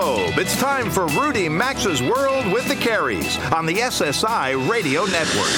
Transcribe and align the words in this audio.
Globe, 0.00 0.38
it's 0.38 0.56
time 0.56 0.90
for 0.90 1.06
Rudy 1.08 1.46
Maxa's 1.46 2.00
World 2.00 2.50
with 2.50 2.66
the 2.68 2.74
Careys 2.74 3.36
on 3.52 3.66
the 3.66 3.74
SSI 3.74 4.56
Radio 4.66 5.04
Network. 5.04 5.52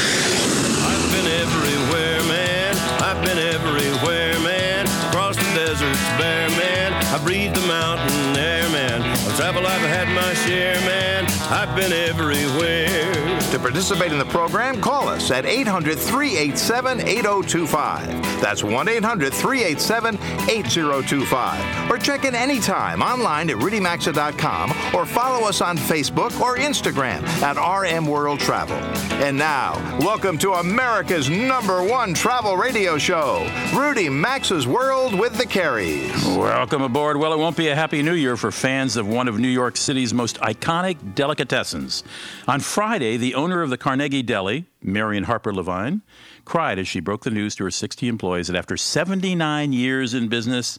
I've 0.83 1.13
been 1.13 1.31
everywhere, 1.31 2.21
man. 2.25 2.75
I've 3.01 3.25
been 3.25 3.39
everywhere, 3.39 4.37
man. 4.41 4.87
Across 5.11 5.37
the 5.37 5.45
deserts 5.55 6.03
bare, 6.19 6.51
man. 6.51 6.93
I 6.93 7.23
breathe 7.23 7.55
the 7.55 7.65
mountain 7.69 8.37
air, 8.37 8.69
man. 8.71 9.22
Of 9.25 9.37
travel, 9.37 9.67
I've 9.67 9.81
had 9.83 10.09
my 10.09 10.35
share, 10.35 10.75
man. 10.81 11.27
I've 11.51 11.77
been 11.77 11.93
everywhere. 11.93 13.39
To 13.53 13.59
participate 13.59 14.11
in 14.11 14.19
the 14.19 14.25
program, 14.25 14.81
call 14.81 15.09
us 15.09 15.31
at 15.31 15.45
800 15.45 15.99
387 15.99 17.01
8025. 17.01 18.41
That's 18.41 18.65
1 18.65 18.89
800 18.89 19.33
387 19.33 20.15
8025. 20.49 21.91
Or 21.91 21.99
check 21.99 22.25
in 22.25 22.35
anytime 22.35 23.03
online 23.03 23.51
at 23.51 23.57
rudymaxa.com 23.57 24.71
or 24.95 25.05
follow 25.07 25.47
us 25.47 25.61
on 25.61 25.77
Facebook 25.77 26.41
or 26.41 26.57
Instagram 26.57 27.23
at 27.43 27.57
RM 27.59 28.07
World 28.07 28.41
Travel. 28.41 28.79
And 29.23 29.37
now, 29.37 29.75
welcome 30.01 30.39
to 30.39 30.55
America's 30.55 31.29
number 31.29 31.85
one 31.85 32.15
travel 32.15 32.57
radio 32.57 32.97
show, 32.99 33.47
Rudy 33.75 34.09
Maxa's 34.09 34.67
World 34.67 35.17
with 35.17 35.37
the 35.37 35.45
Careys. 35.47 36.11
Welcome 36.37 36.83
aboard. 36.83 37.19
Well, 37.19 37.33
it 37.33 37.39
won't 37.39 37.57
be 37.57 37.69
a 37.69 37.75
happy 37.77 38.03
new 38.03 38.15
year 38.15 38.37
for 38.37 38.51
fans 38.51 38.97
of 38.97 39.07
one 39.13 39.29
of 39.29 39.39
New 39.39 39.49
York 39.49 39.77
City's 39.77 40.15
most 40.15 40.41
iconic 40.41 41.15
delicatessens. 41.15 42.03
On 42.49 42.61
Friday, 42.61 43.17
the 43.17 43.35
owner 43.35 43.63
of 43.63 43.71
the 43.71 43.77
Carnegie 43.77 44.23
Deli, 44.23 44.65
Marion 44.83 45.25
Harper 45.25 45.55
Levine, 45.55 46.01
cried 46.45 46.79
as 46.79 46.89
she 46.89 46.99
broke 46.99 47.23
the 47.23 47.31
news 47.31 47.55
to 47.57 47.65
her 47.65 47.71
60 47.71 48.09
employees 48.09 48.47
that 48.49 48.57
after 48.57 48.77
79 48.77 49.73
years 49.73 50.15
in 50.15 50.29
business, 50.29 50.79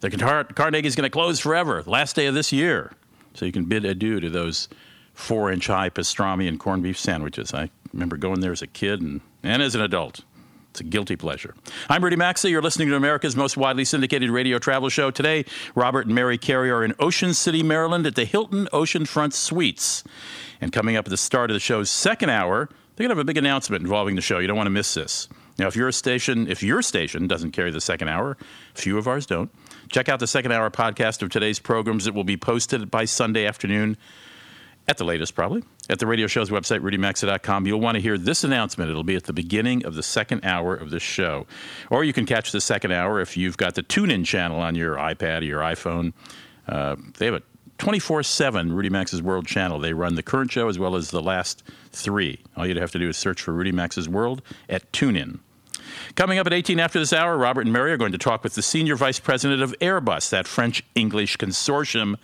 the 0.00 0.10
Car- 0.10 0.44
Carnegie 0.44 0.88
is 0.88 0.96
going 0.96 1.04
to 1.04 1.10
close 1.10 1.38
forever, 1.38 1.82
last 1.86 2.16
day 2.16 2.26
of 2.26 2.34
this 2.34 2.52
year. 2.52 2.92
So 3.34 3.44
you 3.44 3.52
can 3.52 3.66
bid 3.66 3.84
adieu 3.84 4.18
to 4.18 4.30
those 4.30 4.68
four 5.12 5.52
inch 5.52 5.66
high 5.66 5.90
pastrami 5.90 6.48
and 6.48 6.58
corned 6.58 6.82
beef 6.82 6.98
sandwiches. 6.98 7.52
I 7.52 7.70
remember 7.92 8.16
going 8.16 8.40
there 8.40 8.52
as 8.52 8.62
a 8.62 8.66
kid 8.66 9.02
and, 9.02 9.20
and 9.42 9.62
as 9.62 9.74
an 9.74 9.82
adult. 9.82 10.24
It's 10.78 10.86
a 10.86 10.90
guilty 10.90 11.16
pleasure. 11.16 11.56
I'm 11.88 12.04
Rudy 12.04 12.14
Maxa. 12.14 12.48
You're 12.48 12.62
listening 12.62 12.86
to 12.90 12.94
America's 12.94 13.34
most 13.34 13.56
widely 13.56 13.84
syndicated 13.84 14.30
radio 14.30 14.60
travel 14.60 14.88
show. 14.88 15.10
Today, 15.10 15.44
Robert 15.74 16.06
and 16.06 16.14
Mary 16.14 16.38
Carey 16.38 16.70
are 16.70 16.84
in 16.84 16.94
Ocean 17.00 17.34
City, 17.34 17.64
Maryland 17.64 18.06
at 18.06 18.14
the 18.14 18.24
Hilton 18.24 18.68
Oceanfront 18.72 19.32
Suites. 19.32 20.04
And 20.60 20.72
coming 20.72 20.94
up 20.94 21.06
at 21.06 21.10
the 21.10 21.16
start 21.16 21.50
of 21.50 21.54
the 21.54 21.60
show's 21.60 21.90
second 21.90 22.30
hour, 22.30 22.68
they're 22.94 23.02
going 23.04 23.08
to 23.08 23.16
have 23.16 23.18
a 23.18 23.24
big 23.24 23.38
announcement 23.38 23.82
involving 23.82 24.14
the 24.14 24.22
show. 24.22 24.38
You 24.38 24.46
don't 24.46 24.56
want 24.56 24.68
to 24.68 24.70
miss 24.70 24.94
this. 24.94 25.28
Now, 25.58 25.66
if 25.66 25.74
your 25.74 25.90
station, 25.90 26.48
if 26.48 26.62
your 26.62 26.80
station 26.80 27.26
doesn't 27.26 27.50
carry 27.50 27.72
the 27.72 27.80
second 27.80 28.06
hour, 28.06 28.36
few 28.74 28.98
of 28.98 29.08
ours 29.08 29.26
don't. 29.26 29.50
Check 29.90 30.08
out 30.08 30.20
the 30.20 30.28
second 30.28 30.52
hour 30.52 30.70
podcast 30.70 31.22
of 31.22 31.30
today's 31.30 31.58
programs. 31.58 32.06
It 32.06 32.14
will 32.14 32.22
be 32.22 32.36
posted 32.36 32.88
by 32.88 33.04
Sunday 33.04 33.46
afternoon 33.46 33.96
at 34.88 34.96
the 34.96 35.04
latest, 35.04 35.34
probably, 35.34 35.62
at 35.90 35.98
the 35.98 36.06
radio 36.06 36.26
show's 36.26 36.48
website, 36.48 36.80
rudymaxa.com. 36.80 37.66
You'll 37.66 37.80
want 37.80 37.96
to 37.96 38.00
hear 38.00 38.16
this 38.16 38.42
announcement. 38.42 38.90
It'll 38.90 39.04
be 39.04 39.16
at 39.16 39.24
the 39.24 39.34
beginning 39.34 39.84
of 39.84 39.94
the 39.94 40.02
second 40.02 40.44
hour 40.44 40.74
of 40.74 40.90
the 40.90 40.98
show. 40.98 41.46
Or 41.90 42.04
you 42.04 42.14
can 42.14 42.24
catch 42.24 42.52
the 42.52 42.60
second 42.60 42.92
hour 42.92 43.20
if 43.20 43.36
you've 43.36 43.58
got 43.58 43.74
the 43.74 43.82
TuneIn 43.82 44.24
channel 44.24 44.58
on 44.58 44.74
your 44.74 44.96
iPad 44.96 45.42
or 45.42 45.44
your 45.44 45.60
iPhone. 45.60 46.14
Uh, 46.66 46.96
they 47.18 47.26
have 47.26 47.34
a 47.34 47.42
24 47.76 48.22
7 48.22 48.72
Rudy 48.72 48.88
Maxa's 48.88 49.22
World 49.22 49.46
channel. 49.46 49.78
They 49.78 49.92
run 49.92 50.14
the 50.14 50.22
current 50.22 50.50
show 50.50 50.68
as 50.68 50.78
well 50.78 50.96
as 50.96 51.10
the 51.10 51.22
last 51.22 51.62
three. 51.92 52.40
All 52.56 52.66
you'd 52.66 52.78
have 52.78 52.90
to 52.92 52.98
do 52.98 53.10
is 53.10 53.16
search 53.18 53.42
for 53.42 53.52
Rudy 53.52 53.72
Maxa's 53.72 54.08
World 54.08 54.40
at 54.70 54.90
TuneIn. 54.90 55.40
Coming 56.14 56.38
up 56.38 56.46
at 56.46 56.52
18 56.52 56.80
after 56.80 56.98
this 56.98 57.12
hour, 57.12 57.36
Robert 57.36 57.62
and 57.62 57.72
Mary 57.72 57.92
are 57.92 57.96
going 57.96 58.12
to 58.12 58.18
talk 58.18 58.42
with 58.42 58.54
the 58.54 58.62
Senior 58.62 58.96
Vice 58.96 59.20
President 59.20 59.62
of 59.62 59.74
Airbus, 59.80 60.30
that 60.30 60.46
French 60.46 60.82
English 60.94 61.36
consortium 61.36 62.16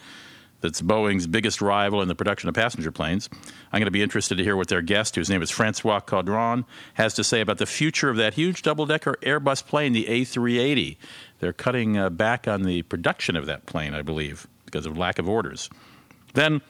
that's 0.65 0.81
Boeing's 0.81 1.27
biggest 1.27 1.61
rival 1.61 2.01
in 2.01 2.09
the 2.09 2.15
production 2.15 2.49
of 2.49 2.55
passenger 2.55 2.91
planes. 2.91 3.29
I'm 3.71 3.81
going 3.81 3.85
to 3.85 3.91
be 3.91 4.03
interested 4.03 4.39
to 4.39 4.43
hear 4.43 4.57
what 4.57 4.69
their 4.69 4.81
guest, 4.81 5.15
whose 5.15 5.29
name 5.29 5.43
is 5.43 5.51
Francois 5.51 6.01
Caudron, 6.01 6.65
has 6.95 7.13
to 7.15 7.23
say 7.23 7.43
about 7.43 7.59
the 7.59 7.67
future 7.67 8.09
of 8.09 8.17
that 8.17 8.33
huge 8.33 8.63
double 8.63 8.87
decker 8.87 9.19
Airbus 9.21 9.65
plane, 9.67 9.93
the 9.93 10.07
A380. 10.07 10.97
They're 11.41 11.53
cutting 11.53 11.99
uh, 11.99 12.09
back 12.09 12.49
on 12.49 12.63
the 12.63 12.81
production 12.81 13.37
of 13.37 13.45
that 13.45 13.67
plane, 13.67 13.93
I 13.93 14.01
believe, 14.01 14.47
because 14.65 14.87
of 14.87 14.97
lack 14.97 15.19
of 15.19 15.29
orders. 15.29 15.69
Then, 16.33 16.63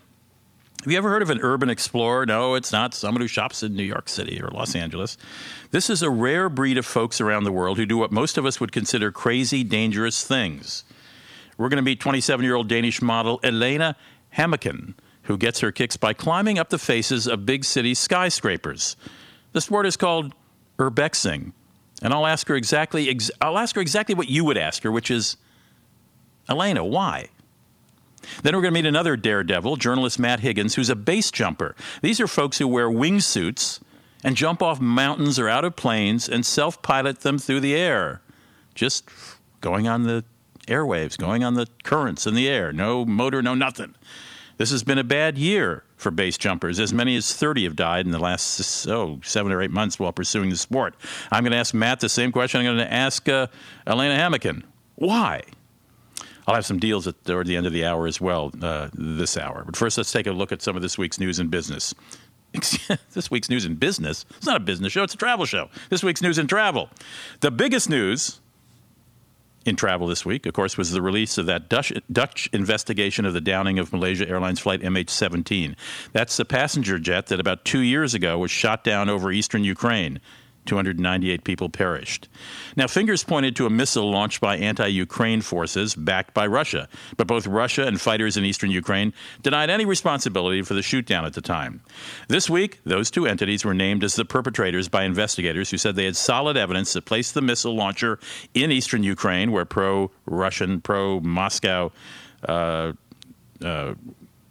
have 0.82 0.90
you 0.90 0.98
ever 0.98 1.08
heard 1.08 1.22
of 1.22 1.30
an 1.30 1.38
urban 1.40 1.70
explorer? 1.70 2.26
No, 2.26 2.54
it's 2.54 2.72
not 2.72 2.94
someone 2.94 3.20
who 3.20 3.28
shops 3.28 3.62
in 3.62 3.76
New 3.76 3.84
York 3.84 4.08
City 4.08 4.42
or 4.42 4.48
Los 4.48 4.74
Angeles. 4.74 5.16
This 5.70 5.88
is 5.88 6.02
a 6.02 6.10
rare 6.10 6.48
breed 6.48 6.78
of 6.78 6.84
folks 6.84 7.20
around 7.20 7.44
the 7.44 7.52
world 7.52 7.78
who 7.78 7.86
do 7.86 7.96
what 7.96 8.10
most 8.10 8.38
of 8.38 8.44
us 8.44 8.58
would 8.58 8.72
consider 8.72 9.12
crazy, 9.12 9.62
dangerous 9.62 10.26
things. 10.26 10.82
We're 11.56 11.68
going 11.68 11.76
to 11.78 11.82
meet 11.82 12.00
27 12.00 12.44
year 12.44 12.54
old 12.54 12.68
Danish 12.68 13.00
model 13.00 13.40
Elena 13.42 13.96
Hamaken, 14.36 14.94
who 15.22 15.36
gets 15.36 15.60
her 15.60 15.72
kicks 15.72 15.96
by 15.96 16.12
climbing 16.12 16.58
up 16.58 16.70
the 16.70 16.78
faces 16.78 17.26
of 17.26 17.46
big 17.46 17.64
city 17.64 17.94
skyscrapers. 17.94 18.96
The 19.52 19.60
sport 19.60 19.86
is 19.86 19.96
called 19.96 20.34
urbexing, 20.78 21.52
and 22.02 22.12
I'll 22.12 22.26
ask 22.26 22.48
her 22.48 22.56
exactly. 22.56 23.08
Ex- 23.08 23.30
I'll 23.40 23.58
ask 23.58 23.76
her 23.76 23.80
exactly 23.80 24.14
what 24.14 24.28
you 24.28 24.44
would 24.44 24.58
ask 24.58 24.82
her, 24.82 24.90
which 24.90 25.10
is, 25.10 25.36
Elena, 26.48 26.84
why? 26.84 27.28
Then 28.42 28.54
we're 28.54 28.62
going 28.62 28.74
to 28.74 28.82
meet 28.82 28.88
another 28.88 29.16
daredevil, 29.16 29.76
journalist 29.76 30.18
Matt 30.18 30.40
Higgins, 30.40 30.74
who's 30.74 30.90
a 30.90 30.96
base 30.96 31.30
jumper. 31.30 31.76
These 32.02 32.20
are 32.20 32.26
folks 32.26 32.58
who 32.58 32.66
wear 32.66 32.88
wingsuits 32.88 33.80
and 34.22 34.36
jump 34.36 34.62
off 34.62 34.80
mountains 34.80 35.38
or 35.38 35.48
out 35.48 35.64
of 35.64 35.76
planes 35.76 36.28
and 36.28 36.44
self 36.44 36.80
pilot 36.82 37.20
them 37.20 37.38
through 37.38 37.60
the 37.60 37.74
air, 37.74 38.22
just 38.74 39.08
going 39.60 39.86
on 39.86 40.04
the 40.04 40.24
airwaves, 40.66 41.16
going 41.16 41.44
on 41.44 41.54
the 41.54 41.66
currents 41.82 42.26
in 42.26 42.34
the 42.34 42.48
air. 42.48 42.72
No 42.72 43.04
motor, 43.04 43.42
no 43.42 43.54
nothing. 43.54 43.94
This 44.56 44.70
has 44.70 44.84
been 44.84 44.98
a 44.98 45.04
bad 45.04 45.36
year 45.36 45.82
for 45.96 46.10
base 46.10 46.38
jumpers. 46.38 46.78
As 46.78 46.92
many 46.92 47.16
as 47.16 47.34
30 47.34 47.64
have 47.64 47.76
died 47.76 48.06
in 48.06 48.12
the 48.12 48.18
last 48.18 48.86
oh, 48.88 49.20
seven 49.24 49.50
or 49.52 49.60
eight 49.60 49.70
months 49.70 49.98
while 49.98 50.12
pursuing 50.12 50.50
the 50.50 50.56
sport. 50.56 50.94
I'm 51.32 51.42
going 51.42 51.52
to 51.52 51.58
ask 51.58 51.74
Matt 51.74 52.00
the 52.00 52.08
same 52.08 52.30
question 52.30 52.60
I'm 52.60 52.66
going 52.66 52.78
to 52.78 52.92
ask 52.92 53.28
uh, 53.28 53.48
Elena 53.86 54.14
Hamaken. 54.16 54.62
Why? 54.94 55.42
I'll 56.46 56.54
have 56.54 56.66
some 56.66 56.78
deals 56.78 57.06
at 57.06 57.24
toward 57.24 57.46
the 57.46 57.56
end 57.56 57.66
of 57.66 57.72
the 57.72 57.84
hour 57.84 58.06
as 58.06 58.20
well 58.20 58.52
uh, 58.62 58.90
this 58.92 59.36
hour. 59.36 59.64
But 59.64 59.76
first, 59.76 59.96
let's 59.96 60.12
take 60.12 60.26
a 60.26 60.32
look 60.32 60.52
at 60.52 60.62
some 60.62 60.76
of 60.76 60.82
this 60.82 60.98
week's 60.98 61.18
news 61.18 61.38
and 61.38 61.50
business. 61.50 61.94
this 63.12 63.30
week's 63.30 63.50
news 63.50 63.64
and 63.64 63.80
business. 63.80 64.24
It's 64.36 64.46
not 64.46 64.56
a 64.56 64.60
business 64.60 64.92
show, 64.92 65.02
it's 65.02 65.14
a 65.14 65.16
travel 65.18 65.46
show. 65.46 65.70
This 65.90 66.04
week's 66.04 66.22
news 66.22 66.38
and 66.38 66.48
travel. 66.48 66.90
The 67.40 67.50
biggest 67.50 67.88
news 67.88 68.40
in 69.64 69.76
travel 69.76 70.06
this 70.06 70.24
week, 70.24 70.46
of 70.46 70.52
course, 70.52 70.76
was 70.76 70.90
the 70.90 71.02
release 71.02 71.38
of 71.38 71.46
that 71.46 71.68
Dutch, 71.68 71.92
Dutch, 72.10 72.48
investigation 72.52 73.24
of 73.24 73.32
the 73.32 73.40
downing 73.40 73.78
of 73.78 73.92
Malaysia 73.92 74.28
Airlines 74.28 74.60
flight 74.60 74.80
MH17. 74.80 75.74
That's 76.12 76.36
the 76.36 76.44
passenger 76.44 76.98
jet 76.98 77.26
that 77.26 77.40
about 77.40 77.64
two 77.64 77.80
years 77.80 78.14
ago 78.14 78.38
was 78.38 78.50
shot 78.50 78.84
down 78.84 79.08
over 79.08 79.32
eastern 79.32 79.64
Ukraine. 79.64 80.20
298 80.66 81.44
people 81.44 81.68
perished. 81.68 82.28
Now, 82.76 82.86
fingers 82.86 83.24
pointed 83.24 83.56
to 83.56 83.66
a 83.66 83.70
missile 83.70 84.10
launched 84.10 84.40
by 84.40 84.56
anti 84.56 84.86
Ukraine 84.86 85.40
forces 85.40 85.94
backed 85.94 86.34
by 86.34 86.46
Russia, 86.46 86.88
but 87.16 87.26
both 87.26 87.46
Russia 87.46 87.86
and 87.86 88.00
fighters 88.00 88.36
in 88.36 88.44
eastern 88.44 88.70
Ukraine 88.70 89.12
denied 89.42 89.70
any 89.70 89.84
responsibility 89.84 90.62
for 90.62 90.74
the 90.74 90.80
shootdown 90.80 91.24
at 91.24 91.34
the 91.34 91.40
time. 91.40 91.82
This 92.28 92.48
week, 92.48 92.80
those 92.84 93.10
two 93.10 93.26
entities 93.26 93.64
were 93.64 93.74
named 93.74 94.04
as 94.04 94.16
the 94.16 94.24
perpetrators 94.24 94.88
by 94.88 95.04
investigators 95.04 95.70
who 95.70 95.78
said 95.78 95.96
they 95.96 96.04
had 96.04 96.16
solid 96.16 96.56
evidence 96.56 96.92
that 96.92 97.04
placed 97.04 97.34
the 97.34 97.42
missile 97.42 97.74
launcher 97.74 98.18
in 98.54 98.70
eastern 98.70 99.02
Ukraine, 99.02 99.52
where 99.52 99.64
pro 99.64 100.10
Russian, 100.26 100.80
pro 100.80 101.20
Moscow 101.20 101.92
uh, 102.48 102.92
uh, 103.62 103.94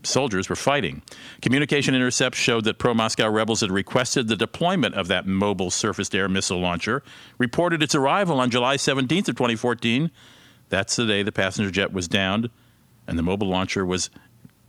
soldiers 0.04 0.50
were 0.50 0.56
fighting. 0.56 1.02
Communication 1.42 1.96
intercepts 1.96 2.38
showed 2.38 2.64
that 2.66 2.78
pro 2.78 2.94
Moscow 2.94 3.30
rebels 3.30 3.62
had 3.62 3.72
requested 3.72 4.28
the 4.28 4.36
deployment 4.36 4.96
of 4.96 5.08
that 5.08 5.26
mobile 5.26 5.72
surface 5.72 6.14
air 6.14 6.30
missile 6.30 6.60
launcher, 6.60 7.04
reported 7.38 7.82
its 7.82 7.96
arrival 7.96 8.40
on 8.40 8.50
July 8.50 8.78
17th 8.78 9.30
of 9.30 9.36
2014. 9.36 10.12
That's 10.70 10.96
the 10.96 11.06
day 11.06 11.24
the 11.24 11.32
passenger 11.32 11.72
jet 11.72 11.94
was 11.94 12.08
downed, 12.08 12.50
and 13.08 13.18
the 13.18 13.24
mobile 13.24 13.48
launcher 13.48 13.86
was 13.86 14.10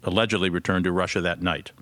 allegedly 0.02 0.50
returned 0.50 0.84
to 0.84 0.92
Russia 0.92 1.20
that 1.20 1.42
night. 1.42 1.72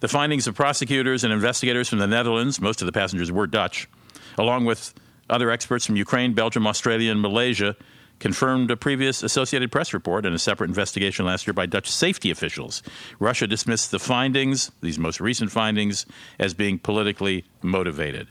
The 0.00 0.08
findings 0.08 0.46
of 0.46 0.56
prosecutors 0.56 1.22
and 1.22 1.32
investigators 1.32 1.88
from 1.88 2.00
the 2.00 2.08
Netherlands, 2.08 2.60
most 2.60 2.82
of 2.82 2.86
the 2.86 2.92
passengers 2.92 3.30
were 3.30 3.46
Dutch, 3.46 3.88
along 4.36 4.64
with 4.64 4.92
other 5.30 5.50
experts 5.50 5.86
from 5.86 5.96
Ukraine, 5.96 6.34
Belgium, 6.34 6.66
Australia, 6.66 7.12
and 7.12 7.22
Malaysia, 7.22 7.76
confirmed 8.22 8.70
a 8.70 8.76
previous 8.76 9.24
Associated 9.24 9.72
Press 9.72 9.92
report 9.92 10.24
and 10.24 10.32
a 10.32 10.38
separate 10.38 10.68
investigation 10.68 11.26
last 11.26 11.44
year 11.44 11.52
by 11.52 11.66
Dutch 11.66 11.90
safety 11.90 12.30
officials. 12.30 12.80
Russia 13.18 13.48
dismissed 13.48 13.90
the 13.90 13.98
findings, 13.98 14.70
these 14.80 14.96
most 14.96 15.20
recent 15.20 15.50
findings, 15.50 16.06
as 16.38 16.54
being 16.54 16.78
politically 16.78 17.44
motivated. 17.62 18.28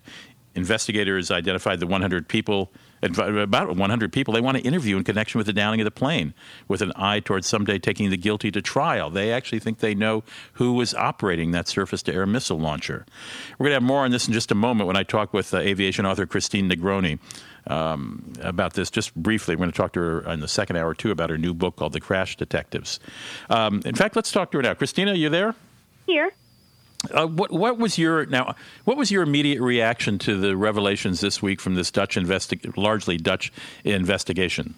Investigators 0.56 1.30
identified 1.30 1.82
the 1.82 1.88
100 1.88 2.30
people 2.30 2.72
about 3.04 3.76
100 3.76 4.14
people 4.14 4.34
they 4.34 4.42
want 4.42 4.58
to 4.58 4.64
interview 4.64 4.98
in 4.98 5.04
connection 5.04 5.38
with 5.38 5.48
the 5.48 5.54
downing 5.54 5.82
of 5.82 5.86
the 5.86 5.92
plane 5.92 6.34
with 6.68 6.82
an 6.82 6.92
eye 6.96 7.20
towards 7.20 7.48
someday 7.48 7.80
taking 7.80 8.10
the 8.10 8.18
guilty 8.18 8.52
to 8.52 8.62
trial. 8.62 9.10
They 9.10 9.32
actually 9.32 9.60
think 9.60 9.80
they 9.80 9.96
know 9.96 10.24
who 10.54 10.74
was 10.74 10.94
operating 10.94 11.52
that 11.52 11.68
surface 11.68 12.04
to 12.04 12.14
air 12.14 12.26
missile 12.26 12.60
launcher. 12.60 13.06
We're 13.58 13.66
going 13.66 13.72
to 13.72 13.76
have 13.76 13.84
more 13.84 14.06
on 14.06 14.12
this 14.12 14.28
in 14.28 14.34
just 14.34 14.52
a 14.52 14.56
moment 14.56 14.88
when 14.88 14.98
I 14.98 15.04
talk 15.04 15.34
with 15.34 15.54
uh, 15.54 15.58
aviation 15.58 16.06
author 16.06 16.26
Christine 16.26 16.70
Negroni. 16.70 17.20
Um, 17.68 18.34
about 18.42 18.74
this 18.74 18.90
just 18.90 19.14
briefly. 19.14 19.54
We're 19.56 19.60
going 19.60 19.72
to 19.72 19.78
talk 19.78 19.94
to 19.94 20.00
her 20.00 20.32
in 20.32 20.40
the 20.40 20.48
second 20.48 20.78
hour, 20.78 20.96
too, 20.96 21.12
about 21.12 21.30
her 21.30 21.38
new 21.38 21.54
book 21.54 21.76
called 21.76 21.94
The 21.94 22.00
Crash 22.00 22.36
Detectives. 22.36 23.00
Um, 23.52 23.84
in 23.86 23.94
fact, 23.94 24.16
let's 24.16 24.32
talk 24.32 24.50
to 24.52 24.58
her 24.58 24.64
now. 24.64 24.74
Christina, 24.74 25.12
are 25.12 25.16
you 25.16 25.30
there? 25.30 25.54
Here. 26.08 26.32
Uh, 27.10 27.26
what, 27.26 27.52
what 27.52 27.78
was 27.78 27.98
your 27.98 28.26
now? 28.28 28.56
What 28.86 28.96
was 28.96 29.10
your 29.10 29.24
immediate 29.24 29.60
reaction 29.60 30.20
to 30.20 30.40
the 30.40 30.56
revelations 30.56 31.20
this 31.20 31.42
week 31.42 31.60
from 31.60 31.76
this 31.76 31.90
Dutch 31.90 32.16
investi- 32.16 32.78
largely 32.78 33.18
Dutch 33.18 33.52
investigation? 33.84 34.76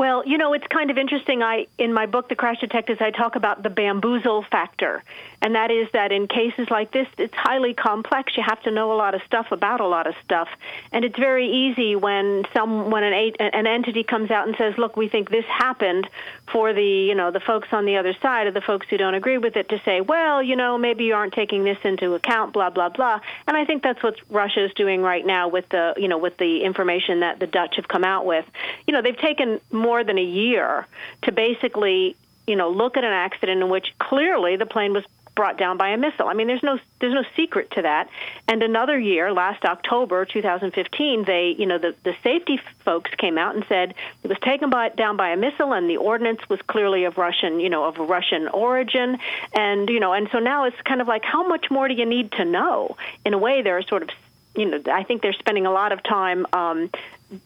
Well, 0.00 0.26
you 0.26 0.38
know, 0.38 0.54
it's 0.54 0.66
kind 0.68 0.90
of 0.90 0.96
interesting. 0.96 1.42
I 1.42 1.66
in 1.76 1.92
my 1.92 2.06
book, 2.06 2.30
The 2.30 2.34
Crash 2.34 2.58
Detectives, 2.60 3.02
I 3.02 3.10
talk 3.10 3.36
about 3.36 3.62
the 3.62 3.68
bamboozle 3.68 4.46
factor, 4.50 5.04
and 5.42 5.54
that 5.56 5.70
is 5.70 5.88
that 5.92 6.10
in 6.10 6.26
cases 6.26 6.70
like 6.70 6.90
this, 6.90 7.06
it's 7.18 7.34
highly 7.34 7.74
complex. 7.74 8.34
You 8.34 8.42
have 8.42 8.62
to 8.62 8.70
know 8.70 8.92
a 8.92 8.96
lot 8.96 9.14
of 9.14 9.20
stuff 9.26 9.52
about 9.52 9.82
a 9.82 9.86
lot 9.86 10.06
of 10.06 10.14
stuff, 10.24 10.48
and 10.90 11.04
it's 11.04 11.18
very 11.18 11.48
easy 11.52 11.96
when 11.96 12.46
some 12.54 12.90
when 12.90 13.04
an 13.04 13.34
an 13.40 13.66
entity 13.66 14.02
comes 14.02 14.30
out 14.30 14.48
and 14.48 14.56
says, 14.56 14.78
"Look, 14.78 14.96
we 14.96 15.08
think 15.08 15.28
this 15.28 15.44
happened," 15.44 16.08
for 16.50 16.72
the 16.72 16.82
you 16.82 17.14
know 17.14 17.30
the 17.30 17.40
folks 17.40 17.68
on 17.70 17.84
the 17.84 17.98
other 17.98 18.14
side 18.22 18.46
or 18.46 18.52
the 18.52 18.62
folks 18.62 18.86
who 18.88 18.96
don't 18.96 19.12
agree 19.12 19.36
with 19.36 19.54
it 19.58 19.68
to 19.68 19.82
say, 19.84 20.00
"Well, 20.00 20.42
you 20.42 20.56
know, 20.56 20.78
maybe 20.78 21.04
you 21.04 21.14
aren't 21.14 21.34
taking 21.34 21.64
this 21.64 21.78
into 21.84 22.14
account," 22.14 22.54
blah 22.54 22.70
blah 22.70 22.88
blah. 22.88 23.20
And 23.46 23.54
I 23.54 23.66
think 23.66 23.82
that's 23.82 24.02
what 24.02 24.14
Russia 24.30 24.64
is 24.64 24.72
doing 24.72 25.02
right 25.02 25.26
now 25.26 25.48
with 25.48 25.68
the 25.68 25.92
you 25.98 26.08
know 26.08 26.16
with 26.16 26.38
the 26.38 26.62
information 26.62 27.20
that 27.20 27.38
the 27.38 27.46
Dutch 27.46 27.76
have 27.76 27.88
come 27.88 28.04
out 28.04 28.24
with. 28.24 28.46
You 28.86 28.94
know, 28.94 29.02
they've 29.02 29.14
taken 29.18 29.60
more 29.70 29.89
than 30.04 30.18
a 30.18 30.24
year 30.24 30.86
to 31.22 31.32
basically 31.32 32.16
you 32.46 32.56
know 32.56 32.70
look 32.70 32.96
at 32.96 33.04
an 33.04 33.12
accident 33.12 33.62
in 33.62 33.68
which 33.68 33.92
clearly 33.98 34.56
the 34.56 34.66
plane 34.66 34.92
was 34.92 35.04
brought 35.40 35.56
down 35.56 35.78
by 35.78 35.88
a 35.88 35.96
missile. 35.96 36.28
I 36.28 36.34
mean, 36.34 36.48
there's 36.48 36.62
no 36.62 36.78
there's 37.00 37.14
no 37.14 37.24
secret 37.36 37.70
to 37.72 37.82
that. 37.82 38.10
And 38.46 38.62
another 38.62 38.98
year, 38.98 39.32
last 39.32 39.64
October 39.64 40.24
2015, 40.24 41.24
they 41.24 41.54
you 41.58 41.66
know 41.66 41.78
the 41.78 41.94
the 42.04 42.14
safety 42.22 42.60
folks 42.84 43.10
came 43.16 43.38
out 43.38 43.54
and 43.54 43.64
said 43.66 43.94
it 44.22 44.28
was 44.28 44.38
taken 44.40 44.70
by, 44.70 44.90
down 44.90 45.16
by 45.16 45.30
a 45.30 45.36
missile, 45.36 45.72
and 45.72 45.88
the 45.88 45.96
ordnance 45.96 46.46
was 46.48 46.60
clearly 46.62 47.04
of 47.04 47.16
Russian 47.16 47.60
you 47.60 47.70
know 47.70 47.84
of 47.84 47.96
Russian 47.98 48.48
origin. 48.48 49.18
And 49.54 49.88
you 49.88 50.00
know, 50.00 50.12
and 50.12 50.28
so 50.30 50.38
now 50.40 50.64
it's 50.64 50.80
kind 50.82 51.00
of 51.00 51.08
like 51.08 51.24
how 51.24 51.46
much 51.46 51.70
more 51.70 51.88
do 51.88 51.94
you 51.94 52.06
need 52.06 52.32
to 52.32 52.44
know? 52.44 52.96
In 53.24 53.32
a 53.32 53.38
way, 53.38 53.62
they're 53.62 53.82
sort 53.82 54.02
of 54.02 54.10
you 54.54 54.66
know 54.66 54.82
I 54.92 55.04
think 55.04 55.22
they're 55.22 55.32
spending 55.32 55.66
a 55.66 55.72
lot 55.72 55.92
of 55.92 56.02
time 56.02 56.46
um, 56.52 56.90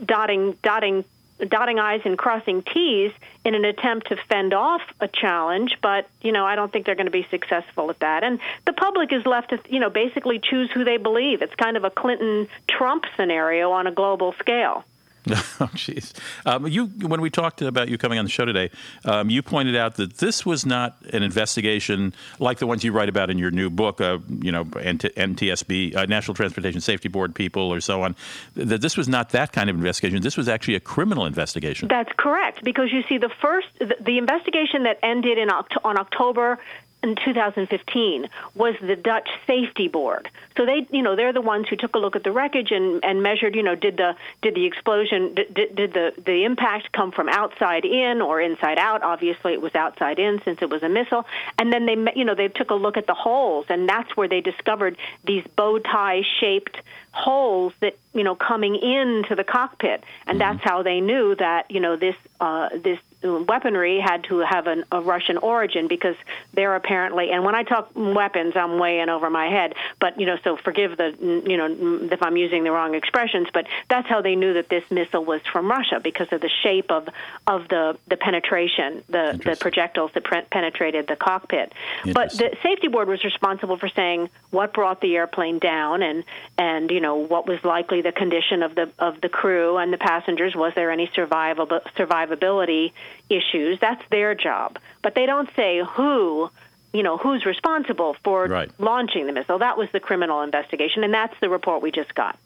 dotting 0.05 0.57
dotting 0.63 1.05
dotting 1.49 1.79
I's 1.79 2.03
and 2.05 2.17
crossing 2.17 2.63
T's 2.63 3.13
in 3.45 3.55
an 3.55 3.65
attempt 3.65 4.09
to 4.09 4.17
fend 4.29 4.55
off 4.55 4.83
a 5.01 5.09
challenge, 5.09 5.79
but 5.83 6.09
you 6.23 6.33
know 6.33 6.45
I 6.45 6.57
don't 6.57 6.73
think 6.73 6.87
they're 6.87 6.95
going 6.95 7.07
to 7.07 7.13
be 7.13 7.27
successful 7.31 7.91
at 7.91 8.01
that. 8.01 8.25
And 8.25 8.39
the 8.67 8.73
public 8.73 9.13
is 9.13 9.27
left 9.27 9.51
to 9.51 9.61
you 9.69 9.81
know 9.81 9.91
basically 9.91 10.39
choose 10.39 10.71
who 10.71 10.85
they 10.85 10.97
believe. 10.97 11.43
It's 11.43 11.55
kind 11.55 11.77
of 11.77 11.85
a 11.85 11.91
Clinton 11.91 12.49
Trump 12.69 13.05
scenario 13.17 13.71
on 13.73 13.87
a 13.87 13.93
global 13.93 14.33
scale. 14.39 14.85
Oh, 15.61 15.71
jeez. 15.75 16.13
Um, 16.45 16.67
you, 16.67 16.87
when 16.87 17.21
we 17.21 17.31
talked 17.31 17.63
about 17.63 17.89
you 17.89 17.97
coming 17.97 18.19
on 18.19 18.25
the 18.25 18.31
show 18.31 18.45
today, 18.45 18.71
um, 19.05 19.31
you 19.31 19.41
pointed 19.43 19.77
out 19.77 19.95
that 19.97 20.19
this 20.19 20.45
was 20.45 20.67
not 20.67 20.97
an 21.13 21.23
investigation 21.23 22.13
like 22.41 22.59
the 22.59 22.67
ones 22.67 22.83
you 22.83 22.93
write 22.93 23.09
about 23.09 23.31
in 23.31 23.39
your 23.39 23.51
new 23.51 23.71
book, 23.71 24.01
uh, 24.01 24.19
you 24.41 24.51
know, 24.51 24.65
NTSB, 24.65 25.95
uh, 25.95 26.07
National 26.07 26.35
Transportation 26.35 26.81
Safety 26.81 27.09
Board 27.09 27.35
people, 27.35 27.73
or 27.73 27.81
so 27.81 28.03
on. 28.03 28.17
That 28.55 28.81
this 28.81 28.97
was 28.97 29.09
not 29.09 29.31
that 29.31 29.53
kind 29.53 29.71
of 29.71 29.77
investigation. 29.77 30.21
This 30.23 30.37
was 30.37 30.49
actually 30.49 30.75
a 30.75 30.81
criminal 30.81 31.25
investigation. 31.25 31.89
That's 31.89 32.13
correct, 32.17 32.65
because 32.65 32.93
you 32.93 33.03
see, 33.09 33.19
the 33.19 33.31
first, 33.41 33.69
the, 33.79 33.97
the 34.01 34.19
investigation 34.19 34.83
that 34.83 34.99
ended 35.03 35.39
in 35.39 35.51
on 35.51 35.99
October 35.99 36.59
in 37.05 37.17
2015 37.17 38.29
was 38.55 38.75
the 38.81 38.97
Dutch 38.97 39.29
Safety 39.47 39.89
Board. 39.89 40.29
So 40.57 40.65
they, 40.65 40.87
you 40.91 41.03
know, 41.03 41.15
they're 41.15 41.33
the 41.33 41.43
ones 41.43 41.69
who 41.69 41.77
took 41.77 41.95
a 41.95 41.99
look 41.99 42.17
at 42.17 42.25
the 42.25 42.33
wreckage 42.33 42.73
and, 42.73 43.05
and 43.05 43.23
measured, 43.23 43.55
you 43.55 43.63
know, 43.63 43.75
did 43.75 43.99
the 43.99 44.17
did 44.41 44.55
the 44.55 44.65
explosion 44.65 45.35
did, 45.35 45.77
did 45.77 45.93
the 45.93 46.15
the 46.25 46.45
impact 46.45 46.93
come 46.93 47.13
from 47.13 47.29
outside 47.29 47.85
in 47.85 48.23
or 48.23 48.41
inside 48.41 48.79
out? 48.79 49.03
Obviously, 49.03 49.53
it 49.53 49.61
was 49.61 49.75
outside 49.75 50.19
in 50.19 50.41
since 50.45 50.63
it 50.63 50.71
was 50.71 50.83
a 50.83 50.89
missile. 50.89 51.27
And 51.59 51.73
then 51.73 51.87
they, 51.87 52.13
you 52.17 52.25
know, 52.25 52.35
they 52.35 52.49
took 52.49 52.71
a 52.71 52.75
look 52.75 52.97
at 52.97 53.07
the 53.07 53.15
holes, 53.15 53.67
and 53.69 53.89
that's 53.89 54.17
where 54.17 54.29
they 54.29 54.41
discovered 54.41 54.97
these 55.25 55.45
bow 55.57 55.79
tie 55.79 56.23
shaped 56.41 56.81
holes 57.13 57.73
that 57.81 57.97
you 58.13 58.25
know 58.25 58.35
coming 58.35 58.75
into 58.75 59.35
the 59.35 59.45
cockpit, 59.45 60.03
and 60.27 60.39
mm-hmm. 60.41 60.57
that's 60.57 60.65
how 60.65 60.83
they 60.83 61.01
knew 61.01 61.35
that 61.37 61.71
you 61.71 61.81
know 61.81 61.97
this 61.97 62.17
uh, 62.41 62.71
this 62.77 62.99
weaponry 63.25 63.99
had 64.01 64.25
to 64.25 64.41
have 64.41 64.67
an, 64.67 64.85
a 64.93 65.01
Russian 65.01 65.39
origin 65.39 65.89
because 65.89 66.17
they're 66.53 66.77
apparently. 66.77 67.31
And 67.31 67.45
when 67.45 67.55
I 67.55 67.63
talk 67.63 67.91
weapons, 67.95 68.55
I'm 68.57 68.79
way 68.79 69.01
in 69.01 69.09
over 69.09 69.31
my 69.31 69.47
head. 69.47 69.75
But 70.01 70.21
you 70.21 70.27
know, 70.27 70.37
so 70.45 70.57
forgive 70.57 70.97
the 70.97 71.15
you 71.21 71.57
know 71.57 72.09
if 72.13 72.23
I'm 72.23 72.37
using 72.37 72.65
the 72.65 72.73
wrong 72.73 72.95
expressions. 72.95 73.49
But 73.53 73.67
that's 73.89 74.09
how 74.09 74.21
they 74.21 74.37
knew 74.37 74.55
that 74.55 74.69
this 74.69 74.85
missile 74.91 75.25
was 75.25 75.41
from 75.53 75.71
Russia 75.71 76.01
because 76.03 76.29
of 76.33 76.41
the 76.41 76.51
shape 76.63 76.91
of 76.91 77.09
of 77.47 77.69
the 77.69 77.99
the 78.09 78.17
penetration, 78.17 79.03
the 79.09 79.41
the 79.43 79.57
projectiles 79.57 80.11
that 80.15 80.25
pre- 80.25 80.43
penetrated 80.43 81.07
the 81.07 81.17
cockpit. 81.17 81.73
But 82.13 82.33
the 82.33 82.57
safety 82.63 82.89
board 82.89 83.09
was 83.09 83.25
responsible 83.25 83.77
for 83.77 83.89
saying 83.89 84.29
what 84.51 84.73
brought 84.73 85.01
the 85.01 85.17
airplane 85.17 85.59
down 85.59 86.03
and 86.03 86.25
and 86.59 86.91
you 86.91 87.01
know 87.01 87.17
what 87.17 87.47
was 87.47 87.65
likely 87.65 88.03
the 88.03 88.13
condition 88.13 88.63
of 88.63 88.75
the 88.75 88.91
of 88.99 89.21
the 89.21 89.29
crew 89.29 89.77
and 89.79 89.93
the 89.93 89.99
passengers. 89.99 90.55
Was 90.55 90.75
there 90.75 90.91
any 90.91 91.07
survivable 91.09 91.83
survivability 91.97 92.93
issues. 93.31 93.79
That's 93.81 94.03
their 94.11 94.35
job. 94.35 94.79
But 95.03 95.15
they 95.15 95.27
don't 95.27 95.49
say 95.57 95.83
who, 95.83 96.51
you 96.93 97.03
know, 97.03 97.17
who's 97.17 97.45
responsible 97.45 98.17
for 98.25 98.47
right. 98.47 98.71
launching 98.79 99.27
the 99.27 99.33
missile. 99.33 99.59
That 99.59 99.77
was 99.77 99.89
the 99.93 100.01
criminal 100.01 100.43
investigation, 100.43 101.05
and 101.05 101.13
that's 101.13 101.35
the 101.41 101.49
report 101.49 101.83
we 101.83 101.91
just 101.91 102.15
got. 102.15 102.39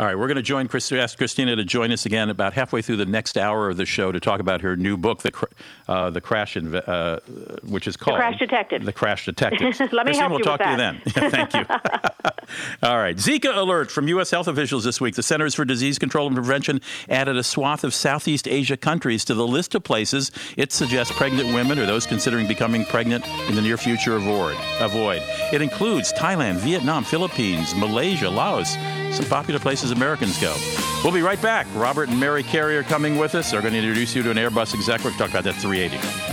All 0.00 0.06
right, 0.06 0.16
we're 0.16 0.28
going 0.28 0.36
to 0.36 0.42
join 0.42 0.68
Chris, 0.68 0.92
ask 0.92 1.18
Christina 1.18 1.56
to 1.56 1.64
join 1.64 1.90
us 1.90 2.06
again 2.06 2.30
about 2.30 2.52
halfway 2.52 2.82
through 2.82 2.98
the 2.98 3.04
next 3.04 3.36
hour 3.36 3.68
of 3.68 3.76
the 3.76 3.84
show 3.84 4.12
to 4.12 4.20
talk 4.20 4.38
about 4.38 4.60
her 4.60 4.76
new 4.76 4.96
book, 4.96 5.22
the 5.22 5.32
uh, 5.88 6.10
the 6.10 6.20
crash, 6.20 6.54
inv- 6.54 6.88
uh, 6.88 7.18
which 7.66 7.88
is 7.88 7.96
called 7.96 8.14
The 8.14 8.20
Crash 8.20 8.38
Detective. 8.38 8.84
The 8.84 8.92
Crash 8.92 9.24
Detectives. 9.24 9.80
Let 9.92 10.06
me 10.06 10.16
help 10.16 10.30
we'll 10.30 10.38
you 10.38 10.44
talk 10.44 10.60
to 10.60 10.70
you 10.70 10.76
then. 10.76 11.00
Thank 11.08 11.52
you. 11.52 11.66
All 12.84 12.96
right, 12.98 13.16
Zika 13.16 13.56
alert 13.56 13.90
from 13.90 14.06
U.S. 14.06 14.30
health 14.30 14.46
officials 14.46 14.84
this 14.84 15.00
week. 15.00 15.16
The 15.16 15.22
Centers 15.24 15.56
for 15.56 15.64
Disease 15.64 15.98
Control 15.98 16.28
and 16.28 16.36
Prevention 16.36 16.80
added 17.08 17.36
a 17.36 17.42
swath 17.42 17.82
of 17.82 17.92
Southeast 17.92 18.46
Asia 18.46 18.76
countries 18.76 19.24
to 19.24 19.34
the 19.34 19.48
list 19.48 19.74
of 19.74 19.82
places 19.82 20.30
it 20.56 20.70
suggests 20.70 21.12
pregnant 21.16 21.52
women 21.52 21.76
or 21.76 21.86
those 21.86 22.06
considering 22.06 22.46
becoming 22.46 22.84
pregnant 22.84 23.26
in 23.48 23.56
the 23.56 23.62
near 23.62 23.76
future 23.76 24.14
avoid. 24.14 24.56
Avoid. 24.78 25.22
It 25.52 25.60
includes 25.60 26.12
Thailand, 26.12 26.58
Vietnam, 26.58 27.02
Philippines, 27.02 27.74
Malaysia, 27.74 28.30
Laos, 28.30 28.76
some 29.10 29.24
popular 29.26 29.58
places 29.58 29.87
Americans 29.92 30.40
go. 30.40 30.54
We'll 31.02 31.12
be 31.12 31.22
right 31.22 31.40
back. 31.40 31.66
Robert 31.74 32.08
and 32.08 32.18
Mary 32.18 32.42
Carey 32.42 32.76
are 32.76 32.82
coming 32.82 33.16
with 33.16 33.34
us. 33.34 33.50
They're 33.50 33.62
going 33.62 33.74
to 33.74 33.78
introduce 33.78 34.14
you 34.14 34.22
to 34.22 34.30
an 34.30 34.36
Airbus 34.36 34.74
exec. 34.74 35.04
We're 35.04 35.12
talk 35.12 35.30
about 35.30 35.44
that 35.44 35.54
380. 35.54 36.27